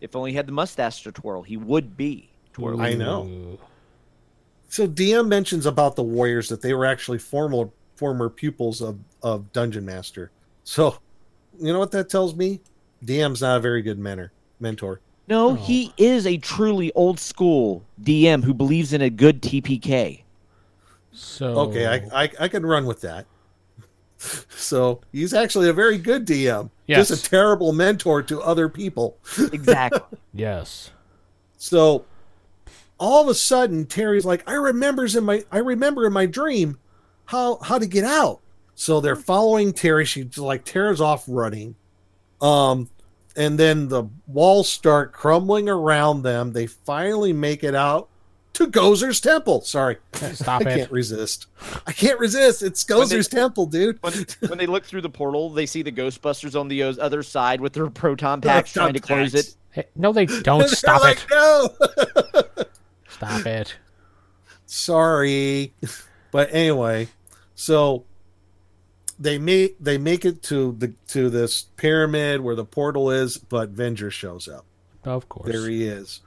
If 0.00 0.14
only 0.16 0.32
he 0.32 0.36
had 0.36 0.46
the 0.46 0.52
mustache 0.52 1.02
to 1.04 1.12
twirl, 1.12 1.42
he 1.42 1.56
would 1.56 1.96
be. 1.96 2.28
Twirl. 2.52 2.80
I 2.80 2.94
know. 2.94 3.58
So 4.68 4.86
DM 4.88 5.28
mentions 5.28 5.64
about 5.64 5.94
the 5.96 6.02
Warriors 6.02 6.48
that 6.48 6.60
they 6.60 6.74
were 6.74 6.84
actually 6.86 7.18
former 7.18 7.70
former 7.94 8.28
pupils 8.28 8.82
of, 8.82 8.98
of 9.22 9.50
Dungeon 9.52 9.84
Master. 9.86 10.30
So 10.64 10.98
you 11.58 11.72
know 11.72 11.78
what 11.78 11.92
that 11.92 12.08
tells 12.10 12.34
me? 12.34 12.60
DM's 13.04 13.40
not 13.40 13.56
a 13.56 13.60
very 13.60 13.80
good 13.82 13.98
mentor. 13.98 14.32
Mentor. 14.60 15.00
No, 15.28 15.50
Oh. 15.50 15.54
he 15.54 15.92
is 15.96 16.26
a 16.26 16.36
truly 16.38 16.92
old 16.94 17.18
school 17.18 17.84
DM 18.00 18.44
who 18.44 18.54
believes 18.54 18.92
in 18.92 19.02
a 19.02 19.10
good 19.10 19.42
TPK. 19.42 20.22
So 21.12 21.46
Okay, 21.60 21.86
I, 21.86 22.24
I 22.24 22.30
I 22.40 22.48
can 22.48 22.64
run 22.64 22.86
with 22.86 23.00
that. 23.02 23.26
So 24.48 25.00
he's 25.12 25.34
actually 25.34 25.68
a 25.68 25.72
very 25.74 25.98
good 25.98 26.26
DM. 26.26 26.70
Yes. 26.86 27.08
Just 27.08 27.26
a 27.26 27.30
terrible 27.30 27.72
mentor 27.72 28.22
to 28.22 28.40
other 28.40 28.68
people. 28.68 29.18
Exactly. 29.52 30.00
yes. 30.32 30.90
So 31.58 32.04
all 32.98 33.22
of 33.22 33.28
a 33.28 33.34
sudden 33.34 33.84
Terry's 33.86 34.24
like, 34.24 34.42
I 34.48 34.54
remembers 34.54 35.16
in 35.16 35.24
my 35.24 35.44
I 35.52 35.58
remember 35.58 36.06
in 36.06 36.12
my 36.12 36.26
dream 36.26 36.78
how 37.26 37.56
how 37.58 37.78
to 37.78 37.86
get 37.86 38.04
out. 38.04 38.40
So 38.74 39.00
they're 39.00 39.16
following 39.16 39.72
Terry. 39.72 40.04
She 40.04 40.24
just, 40.24 40.38
like 40.38 40.64
tears 40.64 41.00
off 41.00 41.24
running. 41.28 41.74
Um 42.40 42.88
and 43.36 43.58
then 43.58 43.88
the 43.88 44.04
walls 44.26 44.68
start 44.68 45.12
crumbling 45.12 45.68
around 45.68 46.22
them. 46.22 46.52
They 46.52 46.66
finally 46.66 47.32
make 47.32 47.62
it 47.64 47.74
out 47.74 48.08
to 48.54 48.66
Gozer's 48.66 49.20
temple. 49.20 49.60
Sorry. 49.60 49.98
Stop 50.14 50.62
I 50.66 50.70
it. 50.70 50.76
can't 50.78 50.90
resist. 50.90 51.46
I 51.86 51.92
can't 51.92 52.18
resist. 52.18 52.62
It's 52.62 52.88
When 52.88 53.00
they- 53.08 53.16
Gozer's 53.16 53.28
temple, 53.28 53.66
dude. 53.66 54.02
when, 54.02 54.26
when 54.48 54.58
they 54.58 54.66
look 54.66 54.84
through 54.84 55.02
the 55.02 55.10
portal, 55.10 55.50
they 55.50 55.66
see 55.66 55.82
the 55.82 55.92
Ghostbusters 55.92 56.58
on 56.58 56.68
the 56.68 56.82
other 56.82 57.22
side 57.22 57.60
with 57.60 57.72
their 57.74 57.90
proton 57.90 58.40
packs 58.42 58.72
Proton 58.72 58.86
trying 58.86 58.94
to 58.94 59.00
close 59.00 59.32
packs. 59.32 59.48
it. 59.48 59.54
Hey, 59.72 59.84
no, 59.94 60.12
they 60.12 60.24
don't. 60.42 60.66
Stop 60.68 61.02
like, 61.02 61.18
it. 61.18 61.30
No. 61.30 61.68
Stop 63.08 63.46
it. 63.46 63.74
sorry 64.66 65.72
but 66.32 66.48
anyway 66.52 67.08
so 67.54 68.04
they 69.18 69.38
make 69.38 69.76
they 69.82 69.96
make 69.98 70.24
it 70.24 70.42
to 70.44 70.72
the 70.78 70.92
to 71.08 71.30
this 71.30 71.64
pyramid 71.76 72.40
where 72.40 72.54
the 72.54 72.64
portal 72.64 73.10
is 73.10 73.38
but 73.38 73.74
venger 73.74 74.10
shows 74.10 74.46
up 74.48 74.64
Of 75.04 75.28
course. 75.28 75.50
there 75.50 75.68
he 75.68 75.84
is 75.84 76.20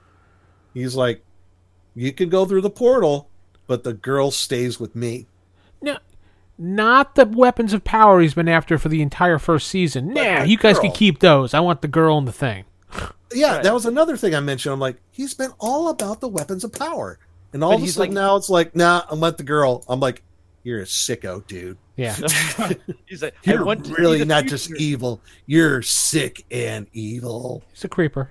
he's 0.74 0.94
like 0.96 1.22
you 1.94 2.12
can 2.12 2.28
go 2.28 2.44
through 2.46 2.62
the 2.62 2.70
portal 2.70 3.28
but 3.66 3.84
the 3.84 3.92
girl 3.92 4.30
stays 4.30 4.80
with 4.80 4.96
me 4.96 5.26
No, 5.80 5.98
not 6.58 7.14
the 7.14 7.26
weapons 7.26 7.72
of 7.72 7.84
power 7.84 8.20
he's 8.20 8.34
been 8.34 8.48
after 8.48 8.76
for 8.78 8.88
the 8.88 9.02
entire 9.02 9.38
first 9.38 9.68
season. 9.68 10.12
Nah, 10.12 10.42
the 10.42 10.48
you 10.48 10.56
guys 10.58 10.78
can 10.78 10.90
keep 10.92 11.20
those. 11.20 11.54
I 11.54 11.60
want 11.60 11.82
the 11.82 11.88
girl 11.88 12.18
and 12.18 12.26
the 12.26 12.32
thing. 12.32 12.64
yeah 13.32 13.62
that 13.62 13.72
was 13.72 13.86
another 13.86 14.16
thing 14.16 14.34
i 14.34 14.40
mentioned 14.40 14.72
i'm 14.72 14.80
like 14.80 14.96
he's 15.12 15.32
been 15.34 15.52
all 15.60 15.88
about 15.88 16.20
the 16.20 16.26
weapons 16.26 16.64
of 16.64 16.72
power 16.72 17.16
and 17.52 17.62
all 17.62 17.70
But 17.70 17.76
of 17.76 17.82
a 17.84 17.86
sudden 17.86 18.00
like- 18.14 18.14
now 18.24 18.34
it's 18.34 18.50
like 18.50 18.74
nah 18.74 19.04
i'm 19.08 19.20
let 19.20 19.36
the 19.38 19.44
girl 19.44 19.84
i'm 19.88 20.00
like 20.00 20.24
you're 20.62 20.80
a 20.80 20.84
sicko 20.84 21.46
dude 21.46 21.78
Yeah. 21.96 22.14
He's 23.06 23.22
like, 23.22 23.34
you're 23.44 23.64
want 23.64 23.88
really 23.98 24.18
the 24.18 24.24
not 24.26 24.44
just 24.46 24.70
evil 24.76 25.20
you're 25.46 25.82
sick 25.82 26.44
and 26.50 26.86
evil 26.92 27.62
He's 27.72 27.84
a 27.84 27.88
creeper. 27.88 28.30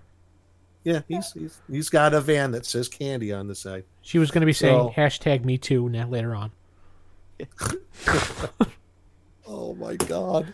Yeah, 0.86 1.02
he's, 1.10 1.32
he's 1.34 1.62
he's 1.70 1.90
got 1.90 2.14
a 2.14 2.22
van 2.22 2.52
that 2.52 2.66
says 2.66 2.88
candy 2.88 3.34
on 3.34 3.48
the 3.48 3.56
side. 3.56 3.84
She 4.02 4.18
was 4.18 4.32
going 4.32 4.42
to 4.42 4.46
be 4.46 4.54
saying 4.54 4.78
So- 4.80 4.94
hashtag 4.96 5.44
me 5.44 5.58
too 5.58 5.90
now 5.90 6.08
later 6.08 6.34
on. 6.36 6.52
Oh 9.52 9.74
my 9.76 9.96
god! 9.96 10.54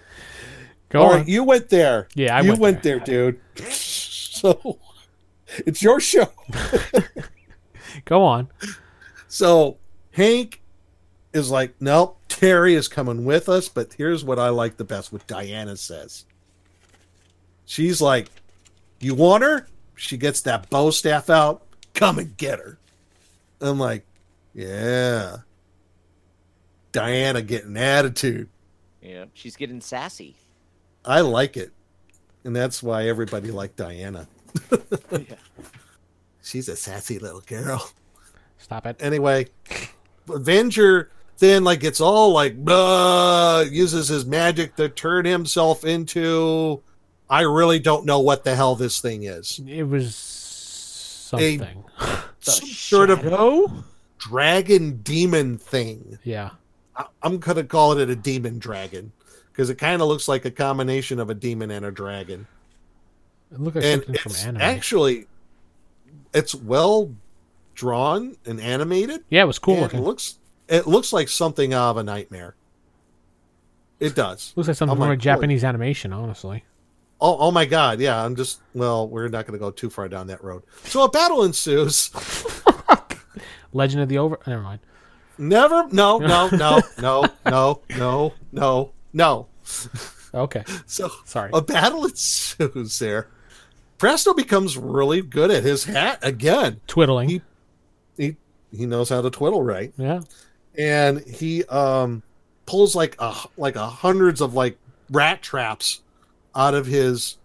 Go 0.89 1.01
All 1.01 1.09
on. 1.09 1.17
right, 1.17 1.27
you 1.27 1.43
went 1.43 1.67
there. 1.69 2.07
Yeah, 2.15 2.37
I 2.37 2.41
you 2.41 2.49
went 2.51 2.61
went, 2.61 2.83
there. 2.83 2.99
dude. 2.99 3.39
So 3.69 4.79
it's 5.65 5.81
your 5.81 5.99
show. 5.99 6.29
Go 8.05 8.23
on. 8.23 8.47
So 9.27 9.77
Hank 10.11 10.61
is 11.35 11.51
like, 11.51 11.75
nope, 11.79 12.17
Terry 12.29 12.75
is 12.75 12.87
coming 12.87 13.25
with 13.25 13.49
us. 13.49 13.69
But 13.69 13.93
here's 13.93 14.23
what 14.23 14.39
I 14.39 14.49
like 14.49 14.77
the 14.77 14.83
best: 14.83 15.13
what 15.13 15.27
Diana 15.27 15.77
says. 15.77 16.25
She's 17.65 18.01
like, 18.01 18.29
"You 18.99 19.13
want 19.15 19.43
her?" 19.43 19.67
She 19.95 20.17
gets 20.17 20.41
that 20.41 20.69
bow 20.69 20.89
staff 20.89 21.29
out. 21.29 21.63
Come 21.93 22.19
and 22.19 22.35
get 22.35 22.59
her. 22.59 22.77
I'm 23.61 23.79
like, 23.79 24.05
yeah. 24.53 25.37
Diana 26.91 27.41
getting 27.41 27.77
attitude. 27.77 28.49
Yeah, 29.01 29.25
she's 29.33 29.55
getting 29.55 29.81
sassy. 29.81 30.35
I 31.03 31.21
like 31.21 31.57
it. 31.57 31.71
And 32.43 32.55
that's 32.55 32.81
why 32.81 33.07
everybody 33.07 33.51
liked 33.51 33.75
Diana. 33.75 34.27
She's 36.43 36.69
a 36.69 36.75
sassy 36.75 37.17
little 37.19 37.41
girl. 37.41 37.89
Stop 38.59 38.85
it. 38.85 38.97
anyway, 38.99 39.47
Avenger 40.29 41.09
then 41.39 41.63
like 41.63 41.83
it's 41.83 42.01
all 42.01 42.31
like 42.31 42.55
blah, 42.57 43.61
uses 43.61 44.07
his 44.07 44.25
magic 44.25 44.75
to 44.77 44.89
turn 44.89 45.25
himself 45.25 45.83
into. 45.83 46.81
I 47.29 47.41
really 47.41 47.79
don't 47.79 48.05
know 48.05 48.19
what 48.19 48.43
the 48.43 48.55
hell 48.55 48.75
this 48.75 48.99
thing 49.01 49.23
is. 49.23 49.59
It 49.67 49.83
was 49.83 50.13
something. 50.15 51.83
Some 52.39 52.67
sort 52.67 53.09
of 53.09 53.21
Shadow? 53.21 53.83
dragon 54.19 54.97
demon 55.01 55.57
thing. 55.57 56.19
yeah. 56.23 56.51
I- 56.95 57.05
I'm 57.23 57.39
gonna 57.39 57.63
call 57.63 57.97
it 57.97 58.09
a 58.09 58.15
demon 58.15 58.59
dragon 58.59 59.11
because 59.51 59.69
it 59.71 59.75
kind 59.75 60.01
of 60.01 60.07
looks 60.07 60.27
like 60.27 60.45
a 60.45 60.51
combination 60.51 61.19
of 61.19 61.29
a 61.29 61.33
demon 61.33 61.71
and 61.71 61.85
a 61.85 61.91
dragon. 61.91 62.45
It 63.51 63.59
looked 63.59 63.75
like 63.77 63.85
and 63.85 64.03
something 64.03 64.21
from 64.21 64.35
anime. 64.49 64.61
actually 64.61 65.27
it's 66.33 66.53
well 66.53 67.11
drawn 67.73 68.35
and 68.45 68.59
animated. 68.61 69.23
yeah, 69.29 69.41
it 69.43 69.47
was 69.47 69.59
cool 69.59 69.79
looking. 69.79 69.99
It 69.99 70.03
looks 70.03 70.35
it 70.67 70.87
looks 70.87 71.13
like 71.13 71.29
something 71.29 71.73
out 71.73 71.91
of 71.91 71.97
a 71.97 72.03
nightmare. 72.03 72.55
It 73.99 74.15
does. 74.15 74.53
Looks 74.55 74.67
like 74.67 74.77
something 74.77 74.97
from 74.97 75.09
like, 75.09 75.17
a 75.17 75.21
Japanese 75.21 75.63
animation, 75.63 76.11
honestly. 76.11 76.63
Oh, 77.21 77.37
oh 77.39 77.51
my 77.51 77.65
god, 77.65 77.99
yeah. 77.99 78.23
I'm 78.23 78.35
just 78.35 78.61
well, 78.73 79.07
we're 79.07 79.29
not 79.29 79.45
going 79.45 79.57
to 79.57 79.63
go 79.63 79.71
too 79.71 79.89
far 79.89 80.09
down 80.09 80.27
that 80.27 80.43
road. 80.43 80.63
So 80.83 81.03
a 81.03 81.09
battle 81.09 81.43
ensues. 81.43 82.11
Legend 83.73 84.03
of 84.03 84.09
the 84.09 84.17
Over. 84.17 84.39
Never 84.45 84.61
mind. 84.61 84.79
Never. 85.37 85.87
No. 85.91 86.19
No. 86.25 86.49
No. 86.49 86.81
No. 86.99 87.25
no. 87.45 87.81
No. 87.89 88.33
No. 88.51 88.91
No. 89.13 89.47
Okay. 90.33 90.63
So 90.85 91.09
sorry. 91.25 91.51
A 91.53 91.61
battle 91.61 92.05
ensues 92.05 92.99
there. 92.99 93.29
Presto 93.97 94.33
becomes 94.33 94.77
really 94.77 95.21
good 95.21 95.51
at 95.51 95.63
his 95.63 95.85
hat 95.85 96.19
again. 96.21 96.81
Twiddling. 96.87 97.29
He 97.29 97.41
he, 98.17 98.35
he 98.71 98.85
knows 98.85 99.09
how 99.09 99.21
to 99.21 99.29
twiddle 99.29 99.63
right. 99.63 99.93
Yeah 99.97 100.21
and 100.77 101.21
he 101.21 101.63
um 101.65 102.21
pulls 102.65 102.95
like 102.95 103.15
a 103.19 103.33
like 103.57 103.75
a 103.75 103.87
hundreds 103.87 104.41
of 104.41 104.53
like 104.53 104.77
rat 105.11 105.41
traps 105.41 106.01
out 106.55 106.73
of 106.73 106.85
his 106.85 107.37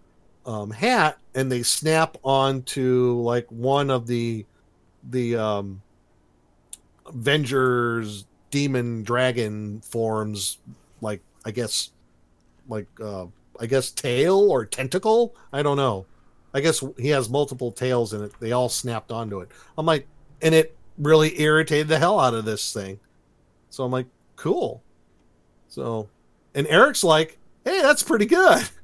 um 0.46 0.70
hat 0.70 1.18
and 1.34 1.50
they 1.50 1.62
snap 1.62 2.16
onto 2.22 3.20
like 3.22 3.46
one 3.50 3.90
of 3.90 4.06
the 4.06 4.44
the 5.10 5.36
um 5.36 5.82
Avengers 7.06 8.26
demon 8.50 9.02
dragon 9.02 9.80
forms 9.80 10.58
like 11.00 11.20
I 11.44 11.50
guess 11.50 11.90
like 12.68 12.86
uh 13.02 13.26
I 13.58 13.66
guess 13.66 13.90
tail 13.90 14.50
or 14.50 14.64
tentacle? 14.64 15.34
I 15.52 15.62
don't 15.62 15.76
know. 15.76 16.06
I 16.54 16.60
guess 16.60 16.82
he 16.98 17.08
has 17.08 17.28
multiple 17.28 17.70
tails 17.70 18.14
in 18.14 18.24
it. 18.24 18.32
They 18.40 18.52
all 18.52 18.68
snapped 18.68 19.12
onto 19.12 19.40
it. 19.40 19.50
I'm 19.76 19.86
like 19.86 20.06
and 20.40 20.54
it 20.54 20.76
really 20.98 21.40
irritated 21.40 21.88
the 21.88 21.98
hell 21.98 22.18
out 22.18 22.34
of 22.34 22.44
this 22.44 22.72
thing 22.72 22.98
so 23.70 23.84
I'm 23.84 23.90
like, 23.90 24.06
cool. 24.36 24.82
So, 25.68 26.08
and 26.54 26.66
Eric's 26.66 27.02
like, 27.02 27.38
hey, 27.64 27.80
that's 27.80 28.02
pretty 28.02 28.26
good. 28.26 28.68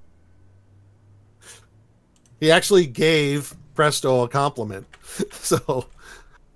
He 2.38 2.50
actually 2.50 2.86
gave 2.86 3.54
Presto 3.74 4.24
a 4.24 4.28
compliment. 4.28 4.86
so, 5.32 5.86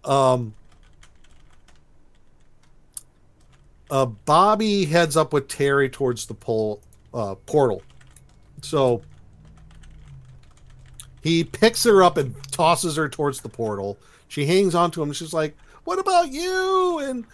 um, 0.05 0.53
uh, 3.91 4.07
Bobby 4.07 4.85
heads 4.85 5.17
up 5.17 5.33
with 5.33 5.49
Terry 5.49 5.89
towards 5.89 6.27
the 6.27 6.35
pole, 6.35 6.83
uh, 7.15 7.35
portal. 7.47 7.83
So 8.63 9.03
he 11.23 11.45
picks 11.45 11.85
her 11.85 12.03
up 12.03 12.17
and 12.17 12.35
tosses 12.53 12.97
her 12.97 13.09
towards 13.09 13.41
the 13.41 13.49
portal. 13.49 13.99
She 14.29 14.47
hangs 14.47 14.75
onto 14.75 15.03
him. 15.03 15.13
She's 15.13 15.33
like, 15.33 15.57
"What 15.85 15.99
about 15.99 16.31
you?" 16.31 16.99
And 17.01 17.27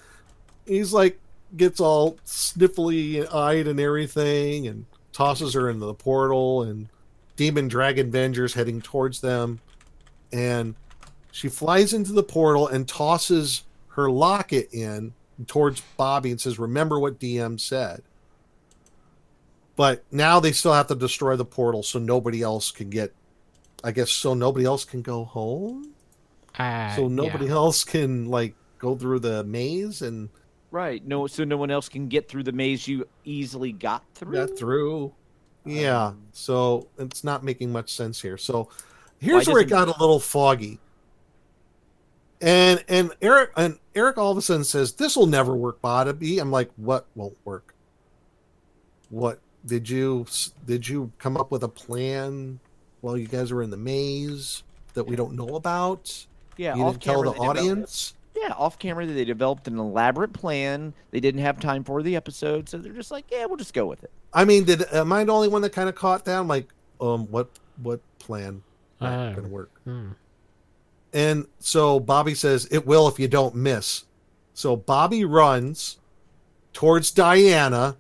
he's 0.66 0.92
like 0.92 1.18
gets 1.56 1.80
all 1.80 2.16
sniffly 2.26 3.32
eyed 3.32 3.66
and 3.66 3.78
everything 3.78 4.66
and 4.66 4.84
tosses 5.12 5.54
her 5.54 5.70
into 5.70 5.86
the 5.86 5.94
portal 5.94 6.62
and 6.62 6.88
demon 7.36 7.68
dragon 7.68 8.10
vengers 8.10 8.54
heading 8.54 8.80
towards 8.80 9.20
them. 9.20 9.60
And 10.32 10.74
she 11.30 11.48
flies 11.48 11.92
into 11.92 12.12
the 12.12 12.22
portal 12.22 12.68
and 12.68 12.88
tosses 12.88 13.62
her 13.90 14.10
locket 14.10 14.72
in 14.72 15.12
towards 15.46 15.82
bobby 15.96 16.30
and 16.30 16.40
says 16.40 16.58
remember 16.58 16.98
what 16.98 17.20
dm 17.20 17.60
said. 17.60 18.02
But 19.76 20.04
now 20.10 20.40
they 20.40 20.52
still 20.52 20.72
have 20.72 20.86
to 20.88 20.94
destroy 20.94 21.36
the 21.36 21.44
portal 21.44 21.82
so 21.82 21.98
nobody 21.98 22.42
else 22.42 22.70
can 22.70 22.90
get 22.90 23.14
i 23.84 23.92
guess 23.92 24.10
so 24.10 24.34
nobody 24.34 24.64
else 24.64 24.84
can 24.84 25.02
go 25.02 25.24
home? 25.24 25.92
Uh, 26.58 26.94
so 26.96 27.08
nobody 27.08 27.46
yeah. 27.46 27.52
else 27.52 27.84
can 27.84 28.26
like 28.26 28.54
go 28.78 28.96
through 28.96 29.18
the 29.18 29.44
maze 29.44 30.02
and 30.02 30.28
Right. 30.70 31.06
No, 31.06 31.26
so 31.26 31.44
no 31.44 31.56
one 31.56 31.70
else 31.70 31.88
can 31.88 32.08
get 32.08 32.28
through 32.28 32.42
the 32.42 32.52
maze 32.52 32.86
you 32.86 33.06
easily 33.24 33.72
got 33.72 34.02
through. 34.14 34.34
got 34.34 34.58
through. 34.58 35.12
Yeah, 35.64 36.06
Um, 36.06 36.22
so 36.32 36.86
it's 36.98 37.24
not 37.24 37.42
making 37.42 37.72
much 37.72 37.92
sense 37.92 38.20
here. 38.22 38.38
So 38.38 38.68
here's 39.18 39.48
where 39.48 39.62
it 39.62 39.68
got 39.68 39.88
a 39.88 39.98
little 39.98 40.20
foggy. 40.20 40.78
And 42.40 42.84
and 42.88 43.12
Eric 43.22 43.50
and 43.56 43.78
Eric 43.94 44.18
all 44.18 44.30
of 44.30 44.36
a 44.36 44.42
sudden 44.42 44.62
says, 44.64 44.92
"This 44.92 45.16
will 45.16 45.26
never 45.26 45.56
work, 45.56 45.80
Bobby." 45.80 46.38
I'm 46.38 46.52
like, 46.52 46.70
"What 46.76 47.06
won't 47.16 47.36
work? 47.44 47.74
What 49.08 49.40
did 49.64 49.88
you 49.88 50.26
did 50.66 50.86
you 50.86 51.10
come 51.18 51.36
up 51.36 51.50
with 51.50 51.64
a 51.64 51.68
plan 51.68 52.60
while 53.00 53.16
you 53.16 53.26
guys 53.26 53.52
were 53.52 53.62
in 53.62 53.70
the 53.70 53.76
maze 53.76 54.62
that 54.94 55.04
we 55.04 55.16
don't 55.16 55.34
know 55.34 55.56
about? 55.56 56.26
Yeah, 56.58 56.76
you 56.76 56.84
didn't 56.84 57.02
tell 57.02 57.22
the 57.22 57.30
audience." 57.30 58.14
Yeah, 58.37 58.53
off 58.53 58.78
camera 58.78 59.07
they 59.07 59.24
developed 59.24 59.66
an 59.66 59.78
elaborate 59.78 60.32
plan. 60.32 60.93
They 61.11 61.20
didn't 61.20 61.41
have 61.41 61.59
time 61.59 61.84
for 61.84 62.03
the 62.03 62.16
episode, 62.16 62.68
so 62.68 62.78
they're 62.78 62.93
just 62.93 63.11
like, 63.11 63.24
yeah, 63.30 63.47
we'll 63.47 63.57
just 63.57 63.72
go 63.74 63.87
with 63.87 64.05
it. 64.05 64.11
I 64.32 64.45
mean, 64.45 64.64
did 64.64 64.82
am 64.93 65.12
I 65.12 65.24
the 65.24 65.32
only 65.32 65.49
one 65.49 65.62
that 65.62 65.70
kind 65.72 65.89
of 65.89 65.95
caught 65.95 66.24
that? 66.26 66.39
I'm 66.39 66.49
like, 66.49 66.68
um, 67.01 67.26
what 67.30 67.49
what 67.82 68.01
plan? 68.18 68.62
Not 69.01 69.12
Uh, 69.12 69.32
gonna 69.34 69.49
work. 69.49 69.70
hmm. 69.84 70.09
And 71.12 71.47
so 71.61 71.99
Bobby 71.99 72.34
says, 72.34 72.68
It 72.70 72.87
will 72.87 73.09
if 73.09 73.18
you 73.18 73.28
don't 73.28 73.55
miss. 73.55 74.05
So 74.53 74.76
Bobby 74.76 75.24
runs 75.24 75.99
towards 76.72 77.11
Diana, 77.11 77.97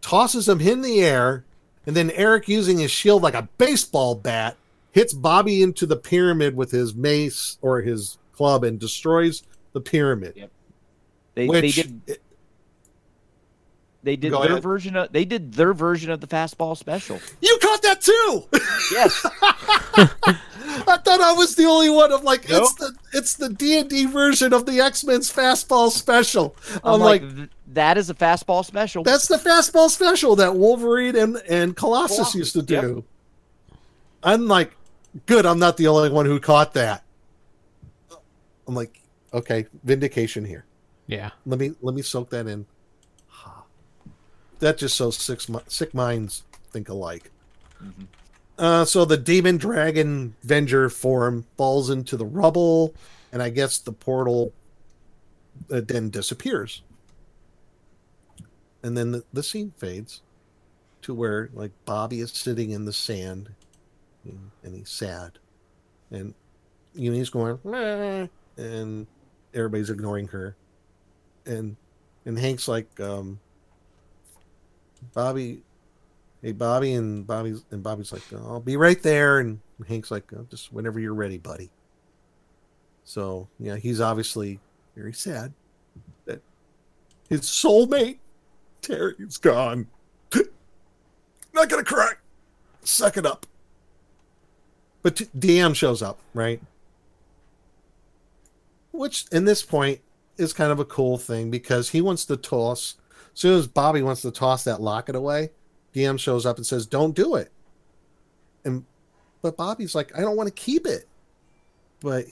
tosses 0.00 0.48
him 0.48 0.60
in 0.60 0.82
the 0.82 1.00
air, 1.02 1.44
and 1.86 1.96
then 1.96 2.10
Eric, 2.12 2.46
using 2.48 2.78
his 2.78 2.90
shield 2.92 3.22
like 3.22 3.34
a 3.34 3.48
baseball 3.58 4.14
bat, 4.14 4.56
hits 4.92 5.12
Bobby 5.12 5.62
into 5.62 5.84
the 5.86 5.96
pyramid 5.96 6.56
with 6.56 6.70
his 6.70 6.94
mace 6.94 7.58
or 7.60 7.80
his 7.80 8.18
club 8.32 8.64
and 8.64 8.78
destroys 8.78 9.42
the 9.72 9.80
pyramid. 9.80 10.34
Yep. 10.36 10.50
They, 11.34 11.46
which 11.46 11.62
they 11.76 11.82
did 11.82 12.18
they 14.02 14.16
did 14.16 14.32
their 14.32 14.42
ahead. 14.44 14.62
version 14.62 14.96
of 14.96 15.12
they 15.12 15.24
did 15.24 15.54
their 15.54 15.72
version 15.72 16.10
of 16.10 16.20
the 16.20 16.26
fastball 16.26 16.76
special. 16.76 17.20
you 17.40 17.58
caught 17.62 17.82
that 17.82 18.00
too. 18.00 18.44
Yes. 18.92 19.24
I 20.84 20.96
thought 20.98 21.20
I 21.20 21.32
was 21.32 21.54
the 21.54 21.64
only 21.66 21.88
one 21.90 22.12
of 22.12 22.24
like 22.24 22.48
Nope. 22.48 22.62
it's 22.62 22.74
the 22.74 22.94
it's 23.12 23.34
the 23.34 23.48
D 23.48 23.78
and 23.78 23.88
D 23.88 24.06
version 24.06 24.52
of 24.52 24.66
the 24.66 24.80
X 24.80 25.04
Men's 25.04 25.32
fastball 25.32 25.90
special. 25.90 26.56
I'm, 26.82 26.94
I'm 26.94 27.00
like, 27.00 27.22
like 27.22 27.50
that 27.68 27.96
is 27.96 28.10
a 28.10 28.14
fastball 28.14 28.64
special. 28.64 29.04
That's 29.04 29.28
the 29.28 29.36
fastball 29.36 29.88
special 29.88 30.34
that 30.36 30.56
Wolverine 30.56 31.16
and, 31.16 31.36
and 31.48 31.76
Colossus, 31.76 32.16
Colossus, 32.16 32.34
used 32.34 32.52
to 32.54 32.62
do. 32.62 33.04
yep. 33.68 33.76
I'm 34.24 34.46
like, 34.48 34.76
good, 35.26 35.46
I'm 35.46 35.58
not 35.58 35.76
the 35.76 35.88
only 35.88 36.10
one 36.10 36.26
who 36.26 36.40
caught 36.40 36.74
that. 36.74 37.04
I'm 38.66 38.74
like, 38.74 39.00
okay, 39.32 39.66
vindication 39.84 40.44
here. 40.44 40.64
Yeah. 41.06 41.30
Let 41.46 41.58
me 41.58 41.72
let 41.80 41.94
me 41.94 42.02
soak 42.02 42.30
that 42.30 42.46
in. 42.46 42.66
Ha. 43.28 43.64
That 44.60 44.78
just 44.78 44.96
so 44.96 45.10
six 45.10 45.48
sick 45.68 45.94
minds 45.94 46.44
think 46.70 46.88
alike. 46.88 47.30
Uh, 48.58 48.84
so 48.84 49.04
the 49.04 49.16
demon 49.16 49.56
dragon 49.56 50.34
Venger 50.46 50.92
form 50.92 51.46
falls 51.56 51.90
into 51.90 52.16
the 52.16 52.24
rubble, 52.24 52.94
and 53.32 53.42
I 53.42 53.50
guess 53.50 53.78
the 53.78 53.92
portal 53.92 54.52
uh, 55.70 55.80
then 55.84 56.10
disappears. 56.10 56.82
And 58.82 58.96
then 58.96 59.12
the, 59.12 59.24
the 59.32 59.42
scene 59.42 59.72
fades 59.76 60.22
to 61.02 61.14
where 61.14 61.50
like 61.54 61.72
Bobby 61.84 62.20
is 62.20 62.30
sitting 62.30 62.70
in 62.70 62.84
the 62.84 62.92
sand, 62.92 63.50
and, 64.24 64.50
and 64.62 64.74
he's 64.76 64.90
sad, 64.90 65.38
and 66.10 66.34
you 66.94 67.10
know 67.10 67.16
he's 67.16 67.30
going, 67.30 67.58
"Meh," 67.64 68.28
and 68.56 69.06
everybody's 69.54 69.90
ignoring 69.90 70.28
her, 70.28 70.56
and 71.46 71.76
and 72.24 72.38
Hank's 72.38 72.68
like, 72.68 73.00
um, 73.00 73.40
Bobby, 75.12 75.62
hey 76.42 76.52
Bobby, 76.52 76.94
and 76.94 77.26
Bobby's 77.26 77.64
and 77.70 77.82
Bobby's 77.82 78.12
like, 78.12 78.22
I'll 78.32 78.60
be 78.60 78.76
right 78.76 79.02
there, 79.02 79.38
and 79.38 79.60
Hank's 79.86 80.10
like, 80.10 80.32
"Oh, 80.32 80.46
just 80.50 80.72
whenever 80.72 81.00
you're 81.00 81.14
ready, 81.14 81.38
buddy. 81.38 81.70
So 83.04 83.48
yeah, 83.58 83.76
he's 83.76 84.00
obviously 84.00 84.60
very 84.94 85.12
sad 85.12 85.52
that 86.26 86.40
his 87.28 87.42
soulmate 87.42 88.18
Terry's 88.82 89.38
gone. 89.38 89.86
Not 91.54 91.68
gonna 91.68 91.84
cry. 91.84 92.12
Suck 92.82 93.16
it 93.16 93.24
up. 93.24 93.46
But 95.02 95.16
t- 95.16 95.28
DM 95.36 95.74
shows 95.74 96.02
up, 96.02 96.18
right? 96.34 96.60
Which 98.92 99.26
in 99.32 99.44
this 99.44 99.62
point 99.62 100.00
is 100.36 100.52
kind 100.52 100.70
of 100.70 100.78
a 100.78 100.84
cool 100.84 101.18
thing 101.18 101.50
because 101.50 101.90
he 101.90 102.00
wants 102.00 102.24
to 102.26 102.36
toss. 102.36 102.96
As 103.32 103.40
soon 103.40 103.58
as 103.58 103.66
Bobby 103.66 104.02
wants 104.02 104.22
to 104.22 104.30
toss 104.30 104.64
that 104.64 104.80
locket 104.80 105.16
away, 105.16 105.50
DM 105.94 106.18
shows 106.18 106.46
up 106.46 106.56
and 106.56 106.66
says, 106.66 106.86
"Don't 106.86 107.16
do 107.16 107.34
it." 107.34 107.50
And 108.64 108.84
but 109.40 109.56
Bobby's 109.56 109.94
like, 109.94 110.16
"I 110.16 110.20
don't 110.20 110.36
want 110.36 110.48
to 110.48 110.54
keep 110.54 110.86
it." 110.86 111.08
But 112.00 112.26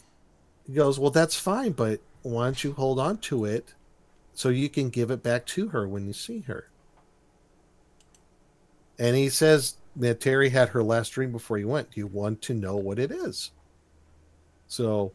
he 0.67 0.75
goes, 0.75 0.99
"Well, 0.99 1.11
that's 1.11 1.37
fine, 1.37 1.73
but 1.73 2.01
why 2.23 2.45
don't 2.45 2.63
you 2.63 2.73
hold 2.73 2.99
on 2.99 3.19
to 3.19 3.45
it 3.45 3.75
so 4.35 4.49
you 4.49 4.69
can 4.69 4.91
give 4.91 5.11
it 5.11 5.23
back 5.23 5.47
to 5.47 5.69
her 5.69 5.89
when 5.89 6.07
you 6.07 6.13
see 6.13 6.41
her?" 6.43 6.71
And 8.99 9.17
he 9.17 9.31
says 9.31 9.77
that 9.97 10.21
Terry 10.21 10.51
had 10.51 10.71
her 10.71 10.83
last 10.83 11.11
dream 11.11 11.33
before 11.33 11.57
he 11.57 11.65
went. 11.65 11.93
Do 11.93 12.01
you 12.01 12.07
want 12.07 12.43
to 12.43 12.55
know 12.55 12.77
what 12.77 12.99
it 12.99 13.11
is? 13.11 13.51
So 14.69 15.13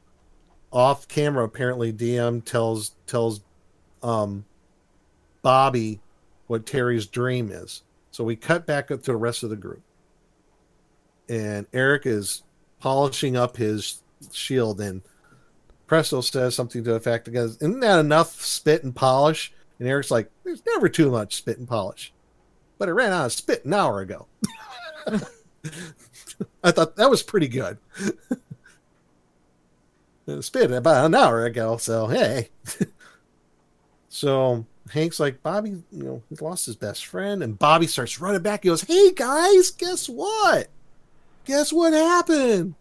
off 0.75 1.07
camera 1.07 1.45
apparently 1.45 1.93
dm 1.93 2.43
tells 2.43 2.91
tells 3.07 3.39
um 4.03 4.43
bobby 5.41 6.01
what 6.47 6.65
terry's 6.65 7.07
dream 7.07 7.49
is. 7.49 7.81
So 8.11 8.23
we 8.23 8.35
cut 8.35 8.67
back 8.67 8.91
up 8.91 9.01
to 9.03 9.11
the 9.11 9.17
rest 9.17 9.41
of 9.41 9.49
the 9.49 9.55
group. 9.55 9.81
And 11.29 11.65
eric 11.73 12.05
is 12.05 12.43
polishing 12.79 13.35
up 13.35 13.57
his 13.57 14.03
shield 14.31 14.81
and 14.81 15.01
presto 15.87 16.21
says 16.21 16.53
something 16.55 16.83
to 16.83 16.91
the 16.91 16.95
effect 16.95 17.27
of 17.27 17.35
isn't 17.35 17.79
that 17.79 17.99
enough 17.99 18.41
spit 18.41 18.83
and 18.83 18.95
polish? 18.95 19.53
And 19.79 19.87
eric's 19.87 20.11
like 20.11 20.29
there's 20.43 20.63
never 20.67 20.89
too 20.89 21.09
much 21.09 21.35
spit 21.35 21.57
and 21.57 21.67
polish. 21.67 22.13
But 22.77 22.89
it 22.89 22.93
ran 22.93 23.13
out 23.13 23.27
of 23.27 23.33
spit 23.33 23.63
an 23.63 23.73
hour 23.73 24.01
ago. 24.01 24.27
I 26.63 26.71
thought 26.71 26.97
that 26.97 27.09
was 27.09 27.23
pretty 27.23 27.47
good 27.47 27.77
spit 30.41 30.71
about 30.71 31.05
an 31.05 31.15
hour 31.15 31.45
ago. 31.45 31.77
So 31.77 32.07
hey. 32.07 32.49
so 34.09 34.65
Hank's 34.91 35.19
like, 35.19 35.41
Bobby, 35.41 35.83
you 35.91 36.03
know, 36.03 36.23
he's 36.29 36.41
lost 36.41 36.65
his 36.65 36.75
best 36.75 37.05
friend, 37.05 37.41
and 37.41 37.57
Bobby 37.57 37.87
starts 37.87 38.19
running 38.19 38.41
back. 38.41 38.63
He 38.63 38.69
goes, 38.69 38.81
Hey 38.81 39.11
guys, 39.11 39.71
guess 39.71 40.07
what? 40.07 40.67
Guess 41.45 41.73
what 41.73 41.93
happened? 41.93 42.75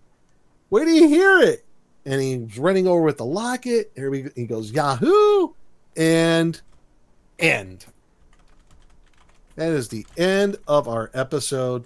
Where 0.68 0.84
do 0.84 0.90
you 0.90 1.08
hear 1.08 1.40
it? 1.40 1.64
And 2.06 2.20
he's 2.20 2.58
running 2.58 2.86
over 2.86 3.02
with 3.02 3.18
the 3.18 3.24
locket. 3.24 3.94
Go. 3.94 4.10
he 4.12 4.46
goes, 4.46 4.70
Yahoo! 4.70 5.54
And 5.96 6.60
end. 7.38 7.86
That 9.56 9.72
is 9.72 9.88
the 9.88 10.06
end 10.16 10.56
of 10.66 10.88
our 10.88 11.10
episode, 11.14 11.84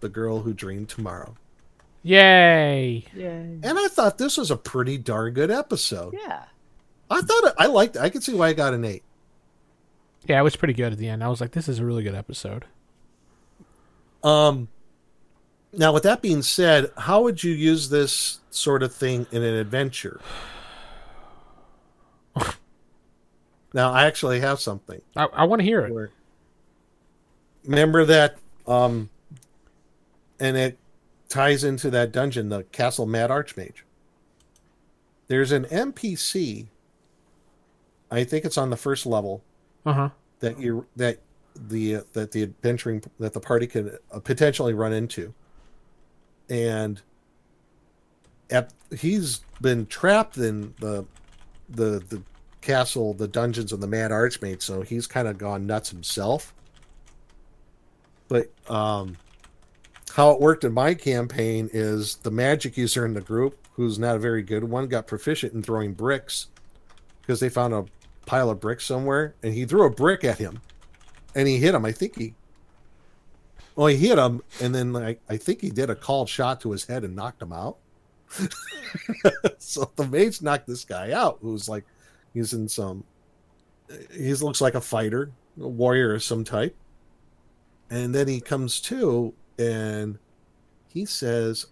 The 0.00 0.08
Girl 0.08 0.40
Who 0.40 0.52
Dreamed 0.52 0.88
Tomorrow. 0.88 1.36
Yay! 2.06 3.04
Yay. 3.16 3.58
And 3.64 3.66
I 3.66 3.88
thought 3.88 4.16
this 4.16 4.36
was 4.36 4.52
a 4.52 4.56
pretty 4.56 4.96
darn 4.96 5.34
good 5.34 5.50
episode. 5.50 6.14
Yeah. 6.14 6.44
I 7.10 7.20
thought 7.20 7.44
it, 7.46 7.54
I 7.58 7.66
liked 7.66 7.96
it. 7.96 8.02
I 8.02 8.10
could 8.10 8.22
see 8.22 8.32
why 8.32 8.46
I 8.46 8.52
got 8.52 8.74
an 8.74 8.84
eight. 8.84 9.02
Yeah, 10.24 10.38
it 10.38 10.44
was 10.44 10.54
pretty 10.54 10.74
good 10.74 10.92
at 10.92 10.98
the 11.00 11.08
end. 11.08 11.24
I 11.24 11.28
was 11.28 11.40
like, 11.40 11.50
this 11.50 11.66
is 11.68 11.80
a 11.80 11.84
really 11.84 12.04
good 12.04 12.14
episode. 12.14 12.64
Um, 14.22 14.68
now, 15.72 15.92
with 15.92 16.04
that 16.04 16.22
being 16.22 16.42
said, 16.42 16.92
how 16.96 17.22
would 17.22 17.42
you 17.42 17.52
use 17.52 17.88
this 17.88 18.38
sort 18.50 18.84
of 18.84 18.94
thing 18.94 19.26
in 19.32 19.42
an 19.42 19.54
adventure? 19.54 20.20
now, 23.74 23.90
I 23.90 24.06
actually 24.06 24.38
have 24.38 24.60
something. 24.60 25.02
I, 25.16 25.24
I 25.32 25.42
want 25.42 25.58
to 25.58 25.64
hear 25.64 25.80
it. 25.80 26.10
Remember 27.64 28.04
that, 28.04 28.36
um, 28.68 29.10
and 30.38 30.56
it 30.56 30.78
ties 31.28 31.64
into 31.64 31.90
that 31.90 32.12
dungeon, 32.12 32.48
the 32.48 32.64
Castle 32.64 33.06
Mad 33.06 33.30
Archmage. 33.30 33.82
There's 35.28 35.52
an 35.52 35.64
NPC. 35.64 36.66
I 38.10 38.24
think 38.24 38.44
it's 38.44 38.56
on 38.58 38.70
the 38.70 38.76
first 38.76 39.06
level 39.06 39.42
Uh 39.84 39.92
huh. 39.92 40.08
that 40.40 40.58
you 40.60 40.86
that 40.96 41.18
the 41.56 42.04
that 42.12 42.30
the 42.32 42.42
adventuring 42.42 43.02
that 43.18 43.32
the 43.32 43.40
party 43.40 43.66
could 43.66 43.98
uh, 44.12 44.20
potentially 44.20 44.74
run 44.74 44.92
into 44.92 45.32
and 46.50 47.00
at 48.50 48.72
he's 48.96 49.40
been 49.60 49.86
trapped 49.86 50.36
in 50.36 50.74
the 50.80 51.04
the 51.70 52.00
the 52.10 52.22
castle 52.60 53.14
the 53.14 53.26
dungeons 53.26 53.72
of 53.72 53.80
the 53.80 53.86
mad 53.86 54.10
archmage 54.10 54.60
so 54.62 54.82
he's 54.82 55.06
kind 55.06 55.26
of 55.26 55.38
gone 55.38 55.66
nuts 55.66 55.90
himself 55.90 56.52
but 58.28 58.50
um 58.68 59.16
how 60.16 60.30
it 60.30 60.40
worked 60.40 60.64
in 60.64 60.72
my 60.72 60.94
campaign 60.94 61.68
is 61.74 62.16
the 62.16 62.30
magic 62.30 62.74
user 62.78 63.04
in 63.04 63.12
the 63.12 63.20
group 63.20 63.58
who's 63.72 63.98
not 63.98 64.16
a 64.16 64.18
very 64.18 64.42
good 64.42 64.64
one 64.64 64.88
got 64.88 65.06
proficient 65.06 65.52
in 65.52 65.62
throwing 65.62 65.92
bricks 65.92 66.46
because 67.20 67.38
they 67.38 67.50
found 67.50 67.74
a 67.74 67.84
pile 68.24 68.48
of 68.48 68.58
bricks 68.58 68.86
somewhere 68.86 69.34
and 69.42 69.52
he 69.52 69.66
threw 69.66 69.84
a 69.84 69.90
brick 69.90 70.24
at 70.24 70.38
him 70.38 70.58
and 71.34 71.46
he 71.46 71.58
hit 71.58 71.74
him. 71.74 71.84
I 71.84 71.92
think 71.92 72.16
he, 72.16 72.32
well, 73.74 73.88
he 73.88 73.98
hit 73.98 74.16
him, 74.16 74.42
and 74.62 74.74
then 74.74 74.94
like 74.94 75.20
I 75.28 75.36
think 75.36 75.60
he 75.60 75.68
did 75.68 75.90
a 75.90 75.94
called 75.94 76.30
shot 76.30 76.62
to 76.62 76.70
his 76.70 76.86
head 76.86 77.04
and 77.04 77.14
knocked 77.14 77.42
him 77.42 77.52
out. 77.52 77.76
so 79.58 79.92
the 79.96 80.06
mage 80.06 80.40
knocked 80.40 80.66
this 80.66 80.86
guy 80.86 81.12
out, 81.12 81.40
who's 81.42 81.68
like, 81.68 81.84
he's 82.32 82.54
in 82.54 82.70
some, 82.70 83.04
he 84.10 84.32
looks 84.32 84.62
like 84.62 84.76
a 84.76 84.80
fighter, 84.80 85.30
a 85.60 85.68
warrior 85.68 86.14
of 86.14 86.22
some 86.22 86.42
type, 86.42 86.74
and 87.90 88.14
then 88.14 88.26
he 88.26 88.40
comes 88.40 88.80
to 88.80 89.34
and 89.58 90.18
he 90.88 91.04
says, 91.04 91.66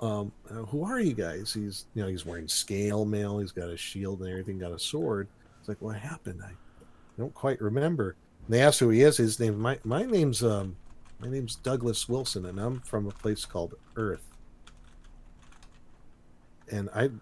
um, 0.00 0.32
"Who 0.68 0.84
are 0.84 1.00
you 1.00 1.14
guys?" 1.14 1.52
He's 1.52 1.86
you 1.94 2.02
know 2.02 2.08
he's 2.08 2.26
wearing 2.26 2.48
scale 2.48 3.04
mail, 3.04 3.38
he's 3.38 3.52
got 3.52 3.68
a 3.68 3.76
shield 3.76 4.20
and 4.20 4.30
everything, 4.30 4.58
got 4.58 4.72
a 4.72 4.78
sword. 4.78 5.28
It's 5.60 5.68
like, 5.68 5.80
what 5.80 5.96
happened? 5.96 6.42
I 6.44 6.52
don't 7.18 7.32
quite 7.32 7.60
remember. 7.60 8.16
And 8.44 8.54
they 8.54 8.60
ask 8.60 8.80
who 8.80 8.90
he 8.90 9.02
is. 9.02 9.16
His 9.16 9.40
name, 9.40 9.58
my 9.58 9.78
my 9.84 10.02
name's 10.04 10.42
um, 10.42 10.76
my 11.18 11.28
name's 11.28 11.56
Douglas 11.56 12.08
Wilson, 12.08 12.46
and 12.46 12.58
I'm 12.58 12.80
from 12.80 13.06
a 13.06 13.10
place 13.10 13.44
called 13.44 13.74
Earth. 13.96 14.26
And 16.70 16.88
I'm 16.94 17.20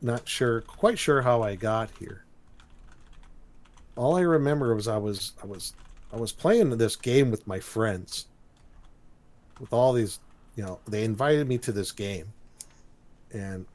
not 0.00 0.28
sure, 0.28 0.60
quite 0.62 0.98
sure 0.98 1.22
how 1.22 1.42
I 1.42 1.54
got 1.54 1.90
here. 1.98 2.24
All 3.96 4.16
I 4.16 4.22
remember 4.22 4.74
was 4.74 4.88
I 4.88 4.96
was 4.96 5.32
I 5.42 5.46
was 5.46 5.74
I 6.12 6.16
was 6.16 6.32
playing 6.32 6.70
this 6.70 6.96
game 6.96 7.30
with 7.30 7.46
my 7.46 7.60
friends. 7.60 8.26
With 9.60 9.72
all 9.72 9.92
these, 9.92 10.20
you 10.56 10.64
know, 10.64 10.80
they 10.86 11.04
invited 11.04 11.48
me 11.48 11.58
to 11.58 11.72
this 11.72 11.92
game, 11.92 12.32
and 13.32 13.66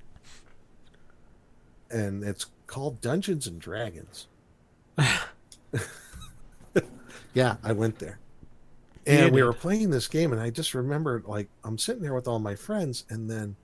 and 1.92 2.24
it's 2.24 2.48
called 2.68 3.02
Dungeons 3.02 3.48
and 3.48 3.60
Dragons. 3.60 4.28
yeah, 7.34 7.56
I 7.64 7.72
went 7.72 8.00
there. 8.00 8.20
And 9.08 9.34
we 9.34 9.42
were 9.42 9.54
playing 9.54 9.90
this 9.90 10.08
game 10.08 10.34
and 10.34 10.42
I 10.42 10.52
just 10.52 10.76
remembered 10.76 11.26
like 11.26 11.48
I'm 11.64 11.80
sitting 11.80 12.04
there 12.04 12.14
with 12.14 12.28
all 12.28 12.38
my 12.38 12.54
friends 12.54 13.06
and 13.10 13.30
then 13.30 13.56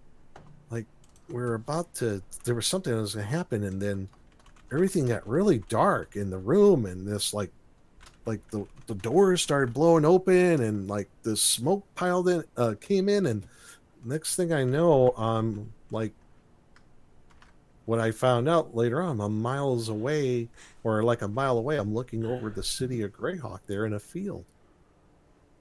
like 0.72 0.86
we 1.30 1.40
are 1.42 1.54
about 1.54 1.94
to 1.96 2.24
there 2.46 2.56
was 2.56 2.66
something 2.66 2.92
that 2.92 3.00
was 3.00 3.14
gonna 3.14 3.28
happen 3.28 3.64
and 3.64 3.80
then 3.80 4.10
everything 4.72 5.08
got 5.08 5.28
really 5.28 5.60
dark 5.70 6.16
in 6.16 6.32
the 6.32 6.38
room 6.38 6.88
and 6.88 7.08
this 7.08 7.32
like 7.32 7.52
like 8.26 8.48
the 8.50 8.66
the 8.88 8.96
doors 8.96 9.42
started 9.42 9.74
blowing 9.74 10.06
open 10.06 10.62
and 10.62 10.88
like 10.88 11.10
the 11.24 11.36
smoke 11.36 11.84
piled 11.96 12.30
in 12.30 12.44
uh 12.58 12.74
came 12.80 13.10
in 13.10 13.26
and 13.26 13.46
next 14.04 14.36
thing 14.36 14.54
I 14.54 14.64
know 14.64 15.14
I'm 15.18 15.72
like 15.92 16.12
what 17.86 18.00
I 18.00 18.12
found 18.12 18.50
out 18.50 18.76
later 18.76 19.02
on, 19.02 19.22
I'm 19.22 19.42
miles 19.42 19.90
away, 19.90 20.50
or 20.84 21.04
like 21.04 21.22
a 21.22 21.28
mile 21.28 21.58
away, 21.58 21.78
I'm 21.78 21.94
looking 21.94 22.26
over 22.26 22.50
the 22.50 22.64
city 22.64 23.02
of 23.04 23.12
Greyhawk 23.12 23.60
there 23.68 23.86
in 23.86 23.94
a 23.94 24.00
field. 24.00 24.44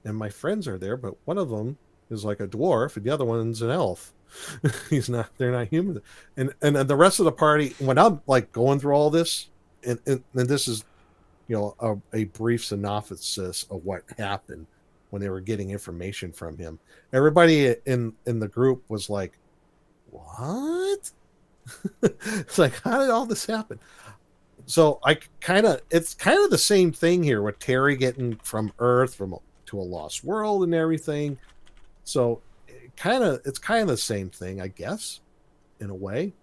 And 0.03 0.17
my 0.17 0.29
friends 0.29 0.67
are 0.67 0.77
there, 0.77 0.97
but 0.97 1.15
one 1.25 1.37
of 1.37 1.49
them 1.49 1.77
is 2.09 2.25
like 2.25 2.39
a 2.39 2.47
dwarf, 2.47 2.95
and 2.95 3.05
the 3.05 3.11
other 3.11 3.25
one's 3.25 3.61
an 3.61 3.69
elf. 3.69 4.13
He's 4.89 5.09
not, 5.09 5.29
they're 5.37 5.51
not 5.51 5.67
human. 5.67 6.01
And, 6.35 6.53
and 6.61 6.75
and 6.75 6.89
the 6.89 6.95
rest 6.95 7.19
of 7.19 7.25
the 7.25 7.31
party, 7.31 7.75
when 7.79 7.97
I'm 7.97 8.21
like 8.27 8.51
going 8.51 8.79
through 8.79 8.93
all 8.93 9.09
this, 9.09 9.49
and, 9.85 9.99
and, 10.07 10.23
and 10.33 10.49
this 10.49 10.67
is, 10.67 10.83
you 11.47 11.55
know, 11.55 11.75
a, 11.79 12.17
a 12.17 12.23
brief 12.25 12.65
synopsis 12.65 13.65
of 13.69 13.85
what 13.85 14.03
happened 14.17 14.65
when 15.11 15.21
they 15.21 15.29
were 15.29 15.41
getting 15.41 15.69
information 15.69 16.31
from 16.31 16.57
him. 16.57 16.79
Everybody 17.13 17.75
in 17.85 18.13
in 18.25 18.39
the 18.39 18.47
group 18.47 18.83
was 18.89 19.09
like, 19.09 19.37
"What?" 20.11 21.11
it's 22.03 22.57
like 22.57 22.79
how 22.81 22.99
did 22.99 23.09
all 23.09 23.25
this 23.25 23.45
happen 23.45 23.79
so 24.65 24.99
i 25.03 25.17
kind 25.41 25.65
of 25.65 25.81
it's 25.89 26.13
kind 26.13 26.43
of 26.43 26.49
the 26.49 26.57
same 26.57 26.91
thing 26.91 27.23
here 27.23 27.41
with 27.41 27.57
terry 27.59 27.95
getting 27.95 28.35
from 28.43 28.71
earth 28.79 29.15
from 29.15 29.35
to 29.65 29.79
a 29.79 29.81
lost 29.81 30.23
world 30.23 30.63
and 30.63 30.73
everything 30.73 31.37
so 32.03 32.41
kind 32.95 33.23
of 33.23 33.41
it's 33.45 33.59
kind 33.59 33.81
of 33.81 33.87
the 33.87 33.97
same 33.97 34.29
thing 34.29 34.61
i 34.61 34.67
guess 34.67 35.21
in 35.79 35.89
a 35.89 35.95
way 35.95 36.33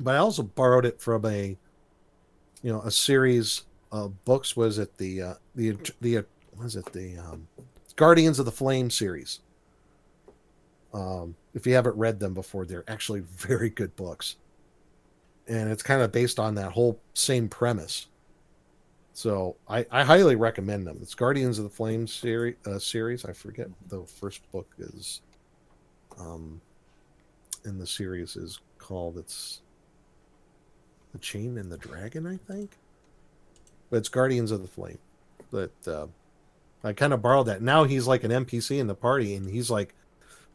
but 0.00 0.14
i 0.14 0.18
also 0.18 0.42
borrowed 0.42 0.84
it 0.84 1.00
from 1.00 1.24
a 1.26 1.56
you 2.62 2.72
know 2.72 2.80
a 2.82 2.90
series 2.90 3.62
of 3.92 4.24
books 4.24 4.56
was 4.56 4.78
it 4.78 4.96
the 4.98 5.22
uh 5.22 5.34
the 5.54 5.76
the 6.00 6.18
uh, 6.18 6.22
was 6.58 6.74
it 6.74 6.92
the 6.92 7.16
um 7.18 7.46
guardians 7.94 8.38
of 8.38 8.46
the 8.46 8.50
flame 8.50 8.90
series 8.90 9.40
um 10.92 11.36
if 11.54 11.66
you 11.66 11.74
haven't 11.74 11.96
read 11.96 12.18
them 12.18 12.34
before 12.34 12.64
they're 12.64 12.84
actually 12.88 13.20
very 13.26 13.70
good 13.70 13.94
books 13.94 14.36
and 15.48 15.70
it's 15.70 15.82
kind 15.82 16.02
of 16.02 16.12
based 16.12 16.38
on 16.38 16.54
that 16.54 16.72
whole 16.72 17.00
same 17.14 17.48
premise. 17.48 18.06
So 19.14 19.56
I, 19.68 19.84
I 19.90 20.04
highly 20.04 20.36
recommend 20.36 20.86
them. 20.86 20.98
It's 21.02 21.14
Guardians 21.14 21.58
of 21.58 21.64
the 21.64 21.70
Flame 21.70 22.06
series. 22.06 22.56
Uh, 22.66 22.78
series. 22.78 23.24
I 23.24 23.32
forget 23.32 23.68
the 23.88 24.04
first 24.04 24.50
book 24.52 24.68
is. 24.78 25.20
Um, 26.18 26.60
in 27.64 27.78
the 27.78 27.86
series 27.86 28.36
is 28.36 28.60
called 28.78 29.18
it's. 29.18 29.60
The 31.12 31.18
Chain 31.18 31.58
and 31.58 31.70
the 31.70 31.76
Dragon, 31.76 32.26
I 32.26 32.38
think. 32.50 32.78
But 33.92 33.98
it's 33.98 34.08
Guardians 34.08 34.50
of 34.50 34.62
the 34.62 34.68
Flame. 34.68 34.96
But 35.50 35.70
uh, 35.86 36.06
I 36.82 36.94
kind 36.94 37.12
of 37.12 37.20
borrowed 37.20 37.48
that. 37.48 37.60
Now 37.60 37.84
he's 37.84 38.06
like 38.06 38.24
an 38.24 38.30
NPC 38.30 38.78
in 38.78 38.86
the 38.86 38.94
party, 38.94 39.34
and 39.34 39.50
he's 39.50 39.70
like, 39.70 39.94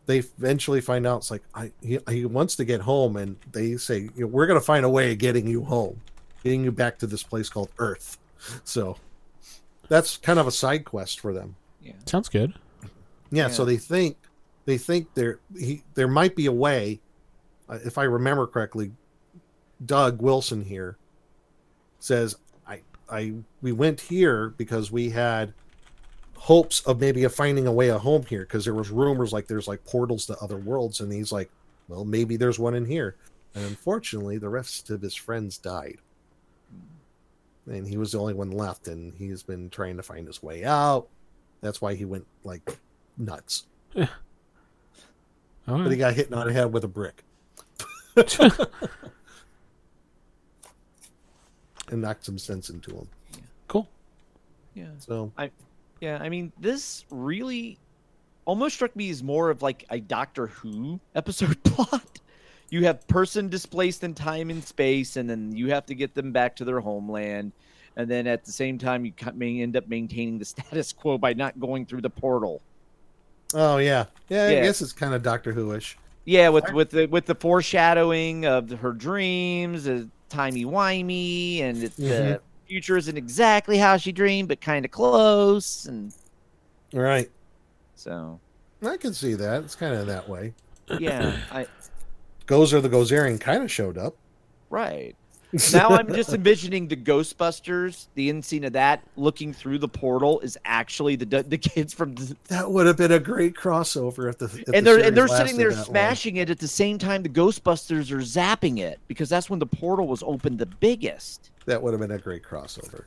they 0.08 0.18
eventually 0.18 0.82
find 0.82 1.06
out 1.06 1.18
it's 1.18 1.30
like 1.30 1.44
I 1.54 1.72
he, 1.80 2.00
he 2.10 2.26
wants 2.26 2.56
to 2.56 2.66
get 2.66 2.82
home, 2.82 3.16
and 3.16 3.36
they 3.52 3.78
say 3.78 4.10
we're 4.18 4.48
gonna 4.48 4.60
find 4.60 4.86
a 4.86 4.90
way 4.90 5.12
of 5.12 5.20
getting 5.20 5.46
you 5.46 5.64
home, 5.64 6.02
getting 6.44 6.64
you 6.64 6.72
back 6.72 6.98
to 6.98 7.06
this 7.06 7.22
place 7.22 7.48
called 7.48 7.70
Earth. 7.78 8.18
So 8.64 8.98
that's 9.88 10.18
kind 10.18 10.40
of 10.40 10.48
a 10.48 10.52
side 10.52 10.84
quest 10.84 11.20
for 11.20 11.32
them. 11.32 11.58
Yeah, 11.84 11.94
sounds 12.06 12.30
good. 12.30 12.56
Yeah, 13.30 13.50
so 13.50 13.66
they 13.66 13.78
think 13.78 14.18
they 14.66 14.80
think 14.80 15.14
there 15.14 15.42
he 15.56 15.84
there 15.94 16.08
might 16.08 16.36
be 16.36 16.48
a 16.48 16.52
way, 16.52 17.02
uh, 17.70 17.78
if 17.86 18.00
I 18.00 18.04
remember 18.06 18.48
correctly. 18.48 18.94
Doug 19.86 20.24
Wilson 20.24 20.64
here 20.64 20.98
says 22.00 22.36
I 23.10 23.34
we 23.62 23.72
went 23.72 24.02
here 24.02 24.50
because 24.58 24.92
we 24.92 25.10
had 25.10 25.54
hopes 26.36 26.82
of 26.82 27.00
maybe 27.00 27.24
of 27.24 27.34
finding 27.34 27.68
a 27.68 27.72
way 27.72 27.90
a 27.90 27.98
home 27.98 28.24
here 28.24 28.42
because 28.42 28.64
there 28.64 28.74
was 28.74 28.90
rumors 28.90 29.34
like 29.34 29.48
there's 29.48 29.68
like 29.68 29.84
portals 29.86 30.26
to 30.28 30.38
other 30.40 30.58
worlds 30.58 31.00
and 31.00 31.12
he's 31.12 31.32
like 31.32 31.50
well 31.88 32.06
maybe 32.06 32.38
there's 32.38 32.60
one 32.60 32.76
in 32.76 32.86
here. 32.86 33.16
And 33.56 33.66
unfortunately 33.66 34.38
the 34.38 34.50
rest 34.50 34.90
of 34.90 35.02
his 35.02 35.16
friends 35.16 35.58
died. 35.58 35.98
And 37.66 37.88
he 37.88 37.98
was 37.98 38.12
the 38.12 38.20
only 38.20 38.34
one 38.34 38.52
left 38.52 38.88
and 38.88 39.14
he's 39.16 39.44
been 39.44 39.70
trying 39.70 39.98
to 39.98 40.04
find 40.04 40.28
his 40.28 40.42
way 40.44 40.64
out. 40.64 41.08
That's 41.62 41.82
why 41.82 41.96
he 41.96 42.06
went 42.06 42.28
like 42.44 42.78
nuts. 43.18 43.66
All 45.68 45.80
but 45.80 45.92
he 45.92 45.98
got 45.98 46.14
hit 46.14 46.32
on 46.32 46.48
the 46.48 46.54
head 46.54 46.72
with 46.72 46.84
a 46.86 46.88
brick 46.88 47.24
and 51.90 52.02
knocked 52.02 52.26
some 52.26 52.38
sense 52.38 52.70
into 52.70 52.92
him 52.92 53.08
cool. 53.68 53.88
Yeah. 54.74 54.86
so 55.00 55.32
I, 55.38 55.52
Yeah, 56.02 56.18
I 56.22 56.30
mean, 56.30 56.52
this 56.60 57.06
really 57.10 57.78
almost 58.46 58.76
struck 58.76 58.96
me 58.96 59.10
as 59.10 59.22
more 59.24 59.50
of 59.50 59.62
like 59.62 59.86
a 59.90 60.00
Doctor 60.00 60.48
Who 60.48 61.00
episode 61.16 61.62
plot. 61.64 62.20
You 62.70 62.84
have 62.86 63.08
person 63.08 63.48
displaced 63.50 64.04
in 64.04 64.14
time 64.14 64.50
and 64.50 64.64
space, 64.64 65.16
and 65.18 65.30
then 65.30 65.56
you 65.56 65.70
have 65.72 65.86
to 65.88 65.96
get 65.96 66.14
them 66.14 66.32
back 66.32 66.56
to 66.58 66.66
their 66.66 66.80
homeland. 66.82 67.52
And 67.96 68.10
then 68.10 68.28
at 68.28 68.46
the 68.46 68.52
same 68.52 68.78
time, 68.78 69.06
you 69.06 69.14
may 69.34 69.62
end 69.62 69.76
up 69.76 69.88
maintaining 69.88 70.38
the 70.38 70.46
status 70.54 70.94
quo 70.94 71.18
by 71.18 71.34
not 71.34 71.60
going 71.60 71.86
through 71.86 72.02
the 72.02 72.10
portal. 72.10 72.62
oh 73.54 73.78
yeah 73.78 74.06
yeah, 74.30 74.50
Yeah. 74.50 74.60
i 74.60 74.62
guess 74.62 74.82
it's 74.82 74.92
kind 74.94 75.14
of 75.14 75.24
doctor 75.24 75.52
who-ish 75.54 75.98
Yeah, 76.26 76.50
with 76.50 76.72
with 76.74 76.90
the 76.92 77.06
with 77.08 77.26
the 77.26 77.36
foreshadowing 77.36 78.46
of 78.46 78.70
her 78.70 78.92
dreams, 78.92 79.88
uh, 79.88 80.04
timey 80.30 80.66
wimey, 80.66 81.62
and 81.62 81.84
it's 81.84 81.96
the 81.96 82.04
mm-hmm. 82.04 82.68
future 82.68 82.98
isn't 82.98 83.18
exactly 83.18 83.78
how 83.78 83.98
she 83.98 84.12
dreamed, 84.12 84.48
but 84.48 84.62
kind 84.62 84.86
of 84.86 84.92
close, 84.92 85.86
and 85.86 86.14
right, 86.94 87.30
so. 87.96 88.40
I 88.84 88.98
can 88.98 89.14
see 89.14 89.34
that. 89.34 89.64
It's 89.64 89.76
kind 89.76 89.96
of 89.96 90.06
that 90.08 90.30
way. 90.30 90.54
Yeah, 91.00 91.36
I 91.52 91.68
gozer 92.46 92.82
the 92.82 92.90
gozerian 92.90 93.40
kind 93.40 93.64
of 93.64 93.72
showed 93.72 93.98
up. 93.98 94.16
Right. 94.70 95.16
Now 95.74 95.90
I'm 95.90 96.14
just 96.14 96.34
envisioning 96.34 96.88
the 96.88 96.96
Ghostbusters, 96.96 98.08
the 98.16 98.30
end 98.30 98.44
scene 98.46 98.64
of 98.64 98.74
that, 98.74 99.04
looking 99.16 99.54
through 99.54 99.80
the 99.80 99.88
portal 99.88 100.40
is 100.42 100.58
actually 100.66 101.16
the 101.16 101.44
the 101.44 101.58
kids 101.58 101.94
from, 101.94 102.16
the, 102.16 102.36
that 102.48 102.70
would 102.72 102.88
have 102.88 102.98
been 102.98 103.12
a 103.12 103.20
great 103.20 103.56
crossover 103.56 104.30
if 104.30 104.38
the 104.38 104.46
if 104.46 104.66
the 104.66 104.76
and 104.76 104.86
they're 104.86 105.00
and 105.04 105.16
they're 105.16 105.28
sitting 105.28 105.58
there 105.58 105.70
that 105.70 105.76
long. 105.78 105.86
smashing 105.86 106.38
it 106.38 106.50
at 106.50 106.60
the 106.60 106.68
same 106.68 106.98
time 106.98 107.24
the 107.24 107.30
Ghostbusters 107.30 108.12
are 108.12 108.18
zapping 108.18 108.80
it 108.80 109.00
because 109.08 109.30
that's 109.30 109.50
when 109.50 109.60
the 109.60 109.66
portal 109.66 110.08
was 110.08 110.24
opened 110.24 110.60
the 110.60 110.66
biggest. 110.66 111.52
that 111.66 111.82
would 111.82 111.94
have 111.94 112.02
been 112.02 112.12
a 112.12 112.18
great 112.18 112.44
crossover 112.44 113.04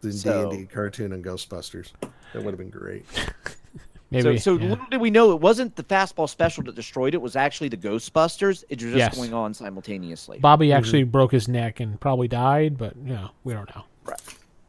the 0.00 0.12
So- 0.12 0.50
d&d 0.50 0.66
cartoon 0.66 1.12
and 1.12 1.24
ghostbusters 1.24 1.92
that 2.00 2.42
would 2.42 2.52
have 2.52 2.58
been 2.58 2.68
great 2.70 3.06
Maybe. 4.10 4.38
so, 4.38 4.56
so 4.56 4.62
yeah. 4.62 4.70
little 4.70 4.86
did 4.90 5.00
we 5.00 5.10
know 5.10 5.32
it 5.32 5.40
wasn't 5.40 5.74
the 5.76 5.82
fastball 5.82 6.28
special 6.28 6.62
that 6.64 6.74
destroyed 6.74 7.14
it. 7.14 7.16
it 7.16 7.22
was 7.22 7.36
actually 7.36 7.68
the 7.68 7.76
Ghostbusters. 7.76 8.62
It 8.68 8.82
was 8.82 8.92
just 8.92 8.96
Yes. 8.96 9.16
going 9.16 9.34
on 9.34 9.54
simultaneously. 9.54 10.38
Bobby 10.38 10.72
actually 10.72 11.02
broke 11.04 11.32
his 11.32 11.48
neck 11.48 11.80
and 11.80 11.98
probably 12.00 12.28
died, 12.28 12.78
but 12.78 12.94
you 12.96 13.14
know, 13.14 13.30
we 13.42 13.52
don't 13.54 13.68
know. 13.74 13.84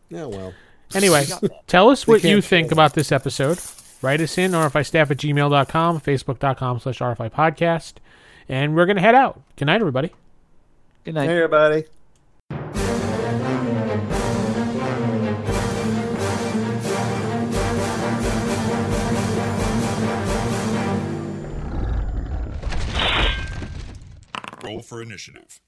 yeah 0.10 0.26
well 0.26 0.54
Anyway, 0.94 1.26
tell 1.68 1.90
us 1.90 2.08
what 2.08 2.24
you 2.24 2.42
think 2.42 2.72
about 2.72 2.94
this 2.94 3.12
episode. 3.12 3.60
Write 4.02 4.22
us 4.22 4.38
in, 4.38 4.52
rfistaff 4.52 5.10
at 5.12 5.18
gmail.com, 5.18 6.00
facebook.com 6.00 6.80
slash 6.80 7.00
rfi 7.00 7.32
podcast. 7.32 7.94
And 8.48 8.76
we're 8.76 8.86
going 8.86 8.98
to 8.98 9.02
head 9.02 9.16
out. 9.16 9.42
Good 9.56 9.66
night, 9.66 9.82
everybody. 9.82 10.12
Good 11.04 11.16
night. 11.16 11.28
hey 11.28 11.36
everybody 11.36 11.86
for 24.86 25.02
initiative. 25.02 25.60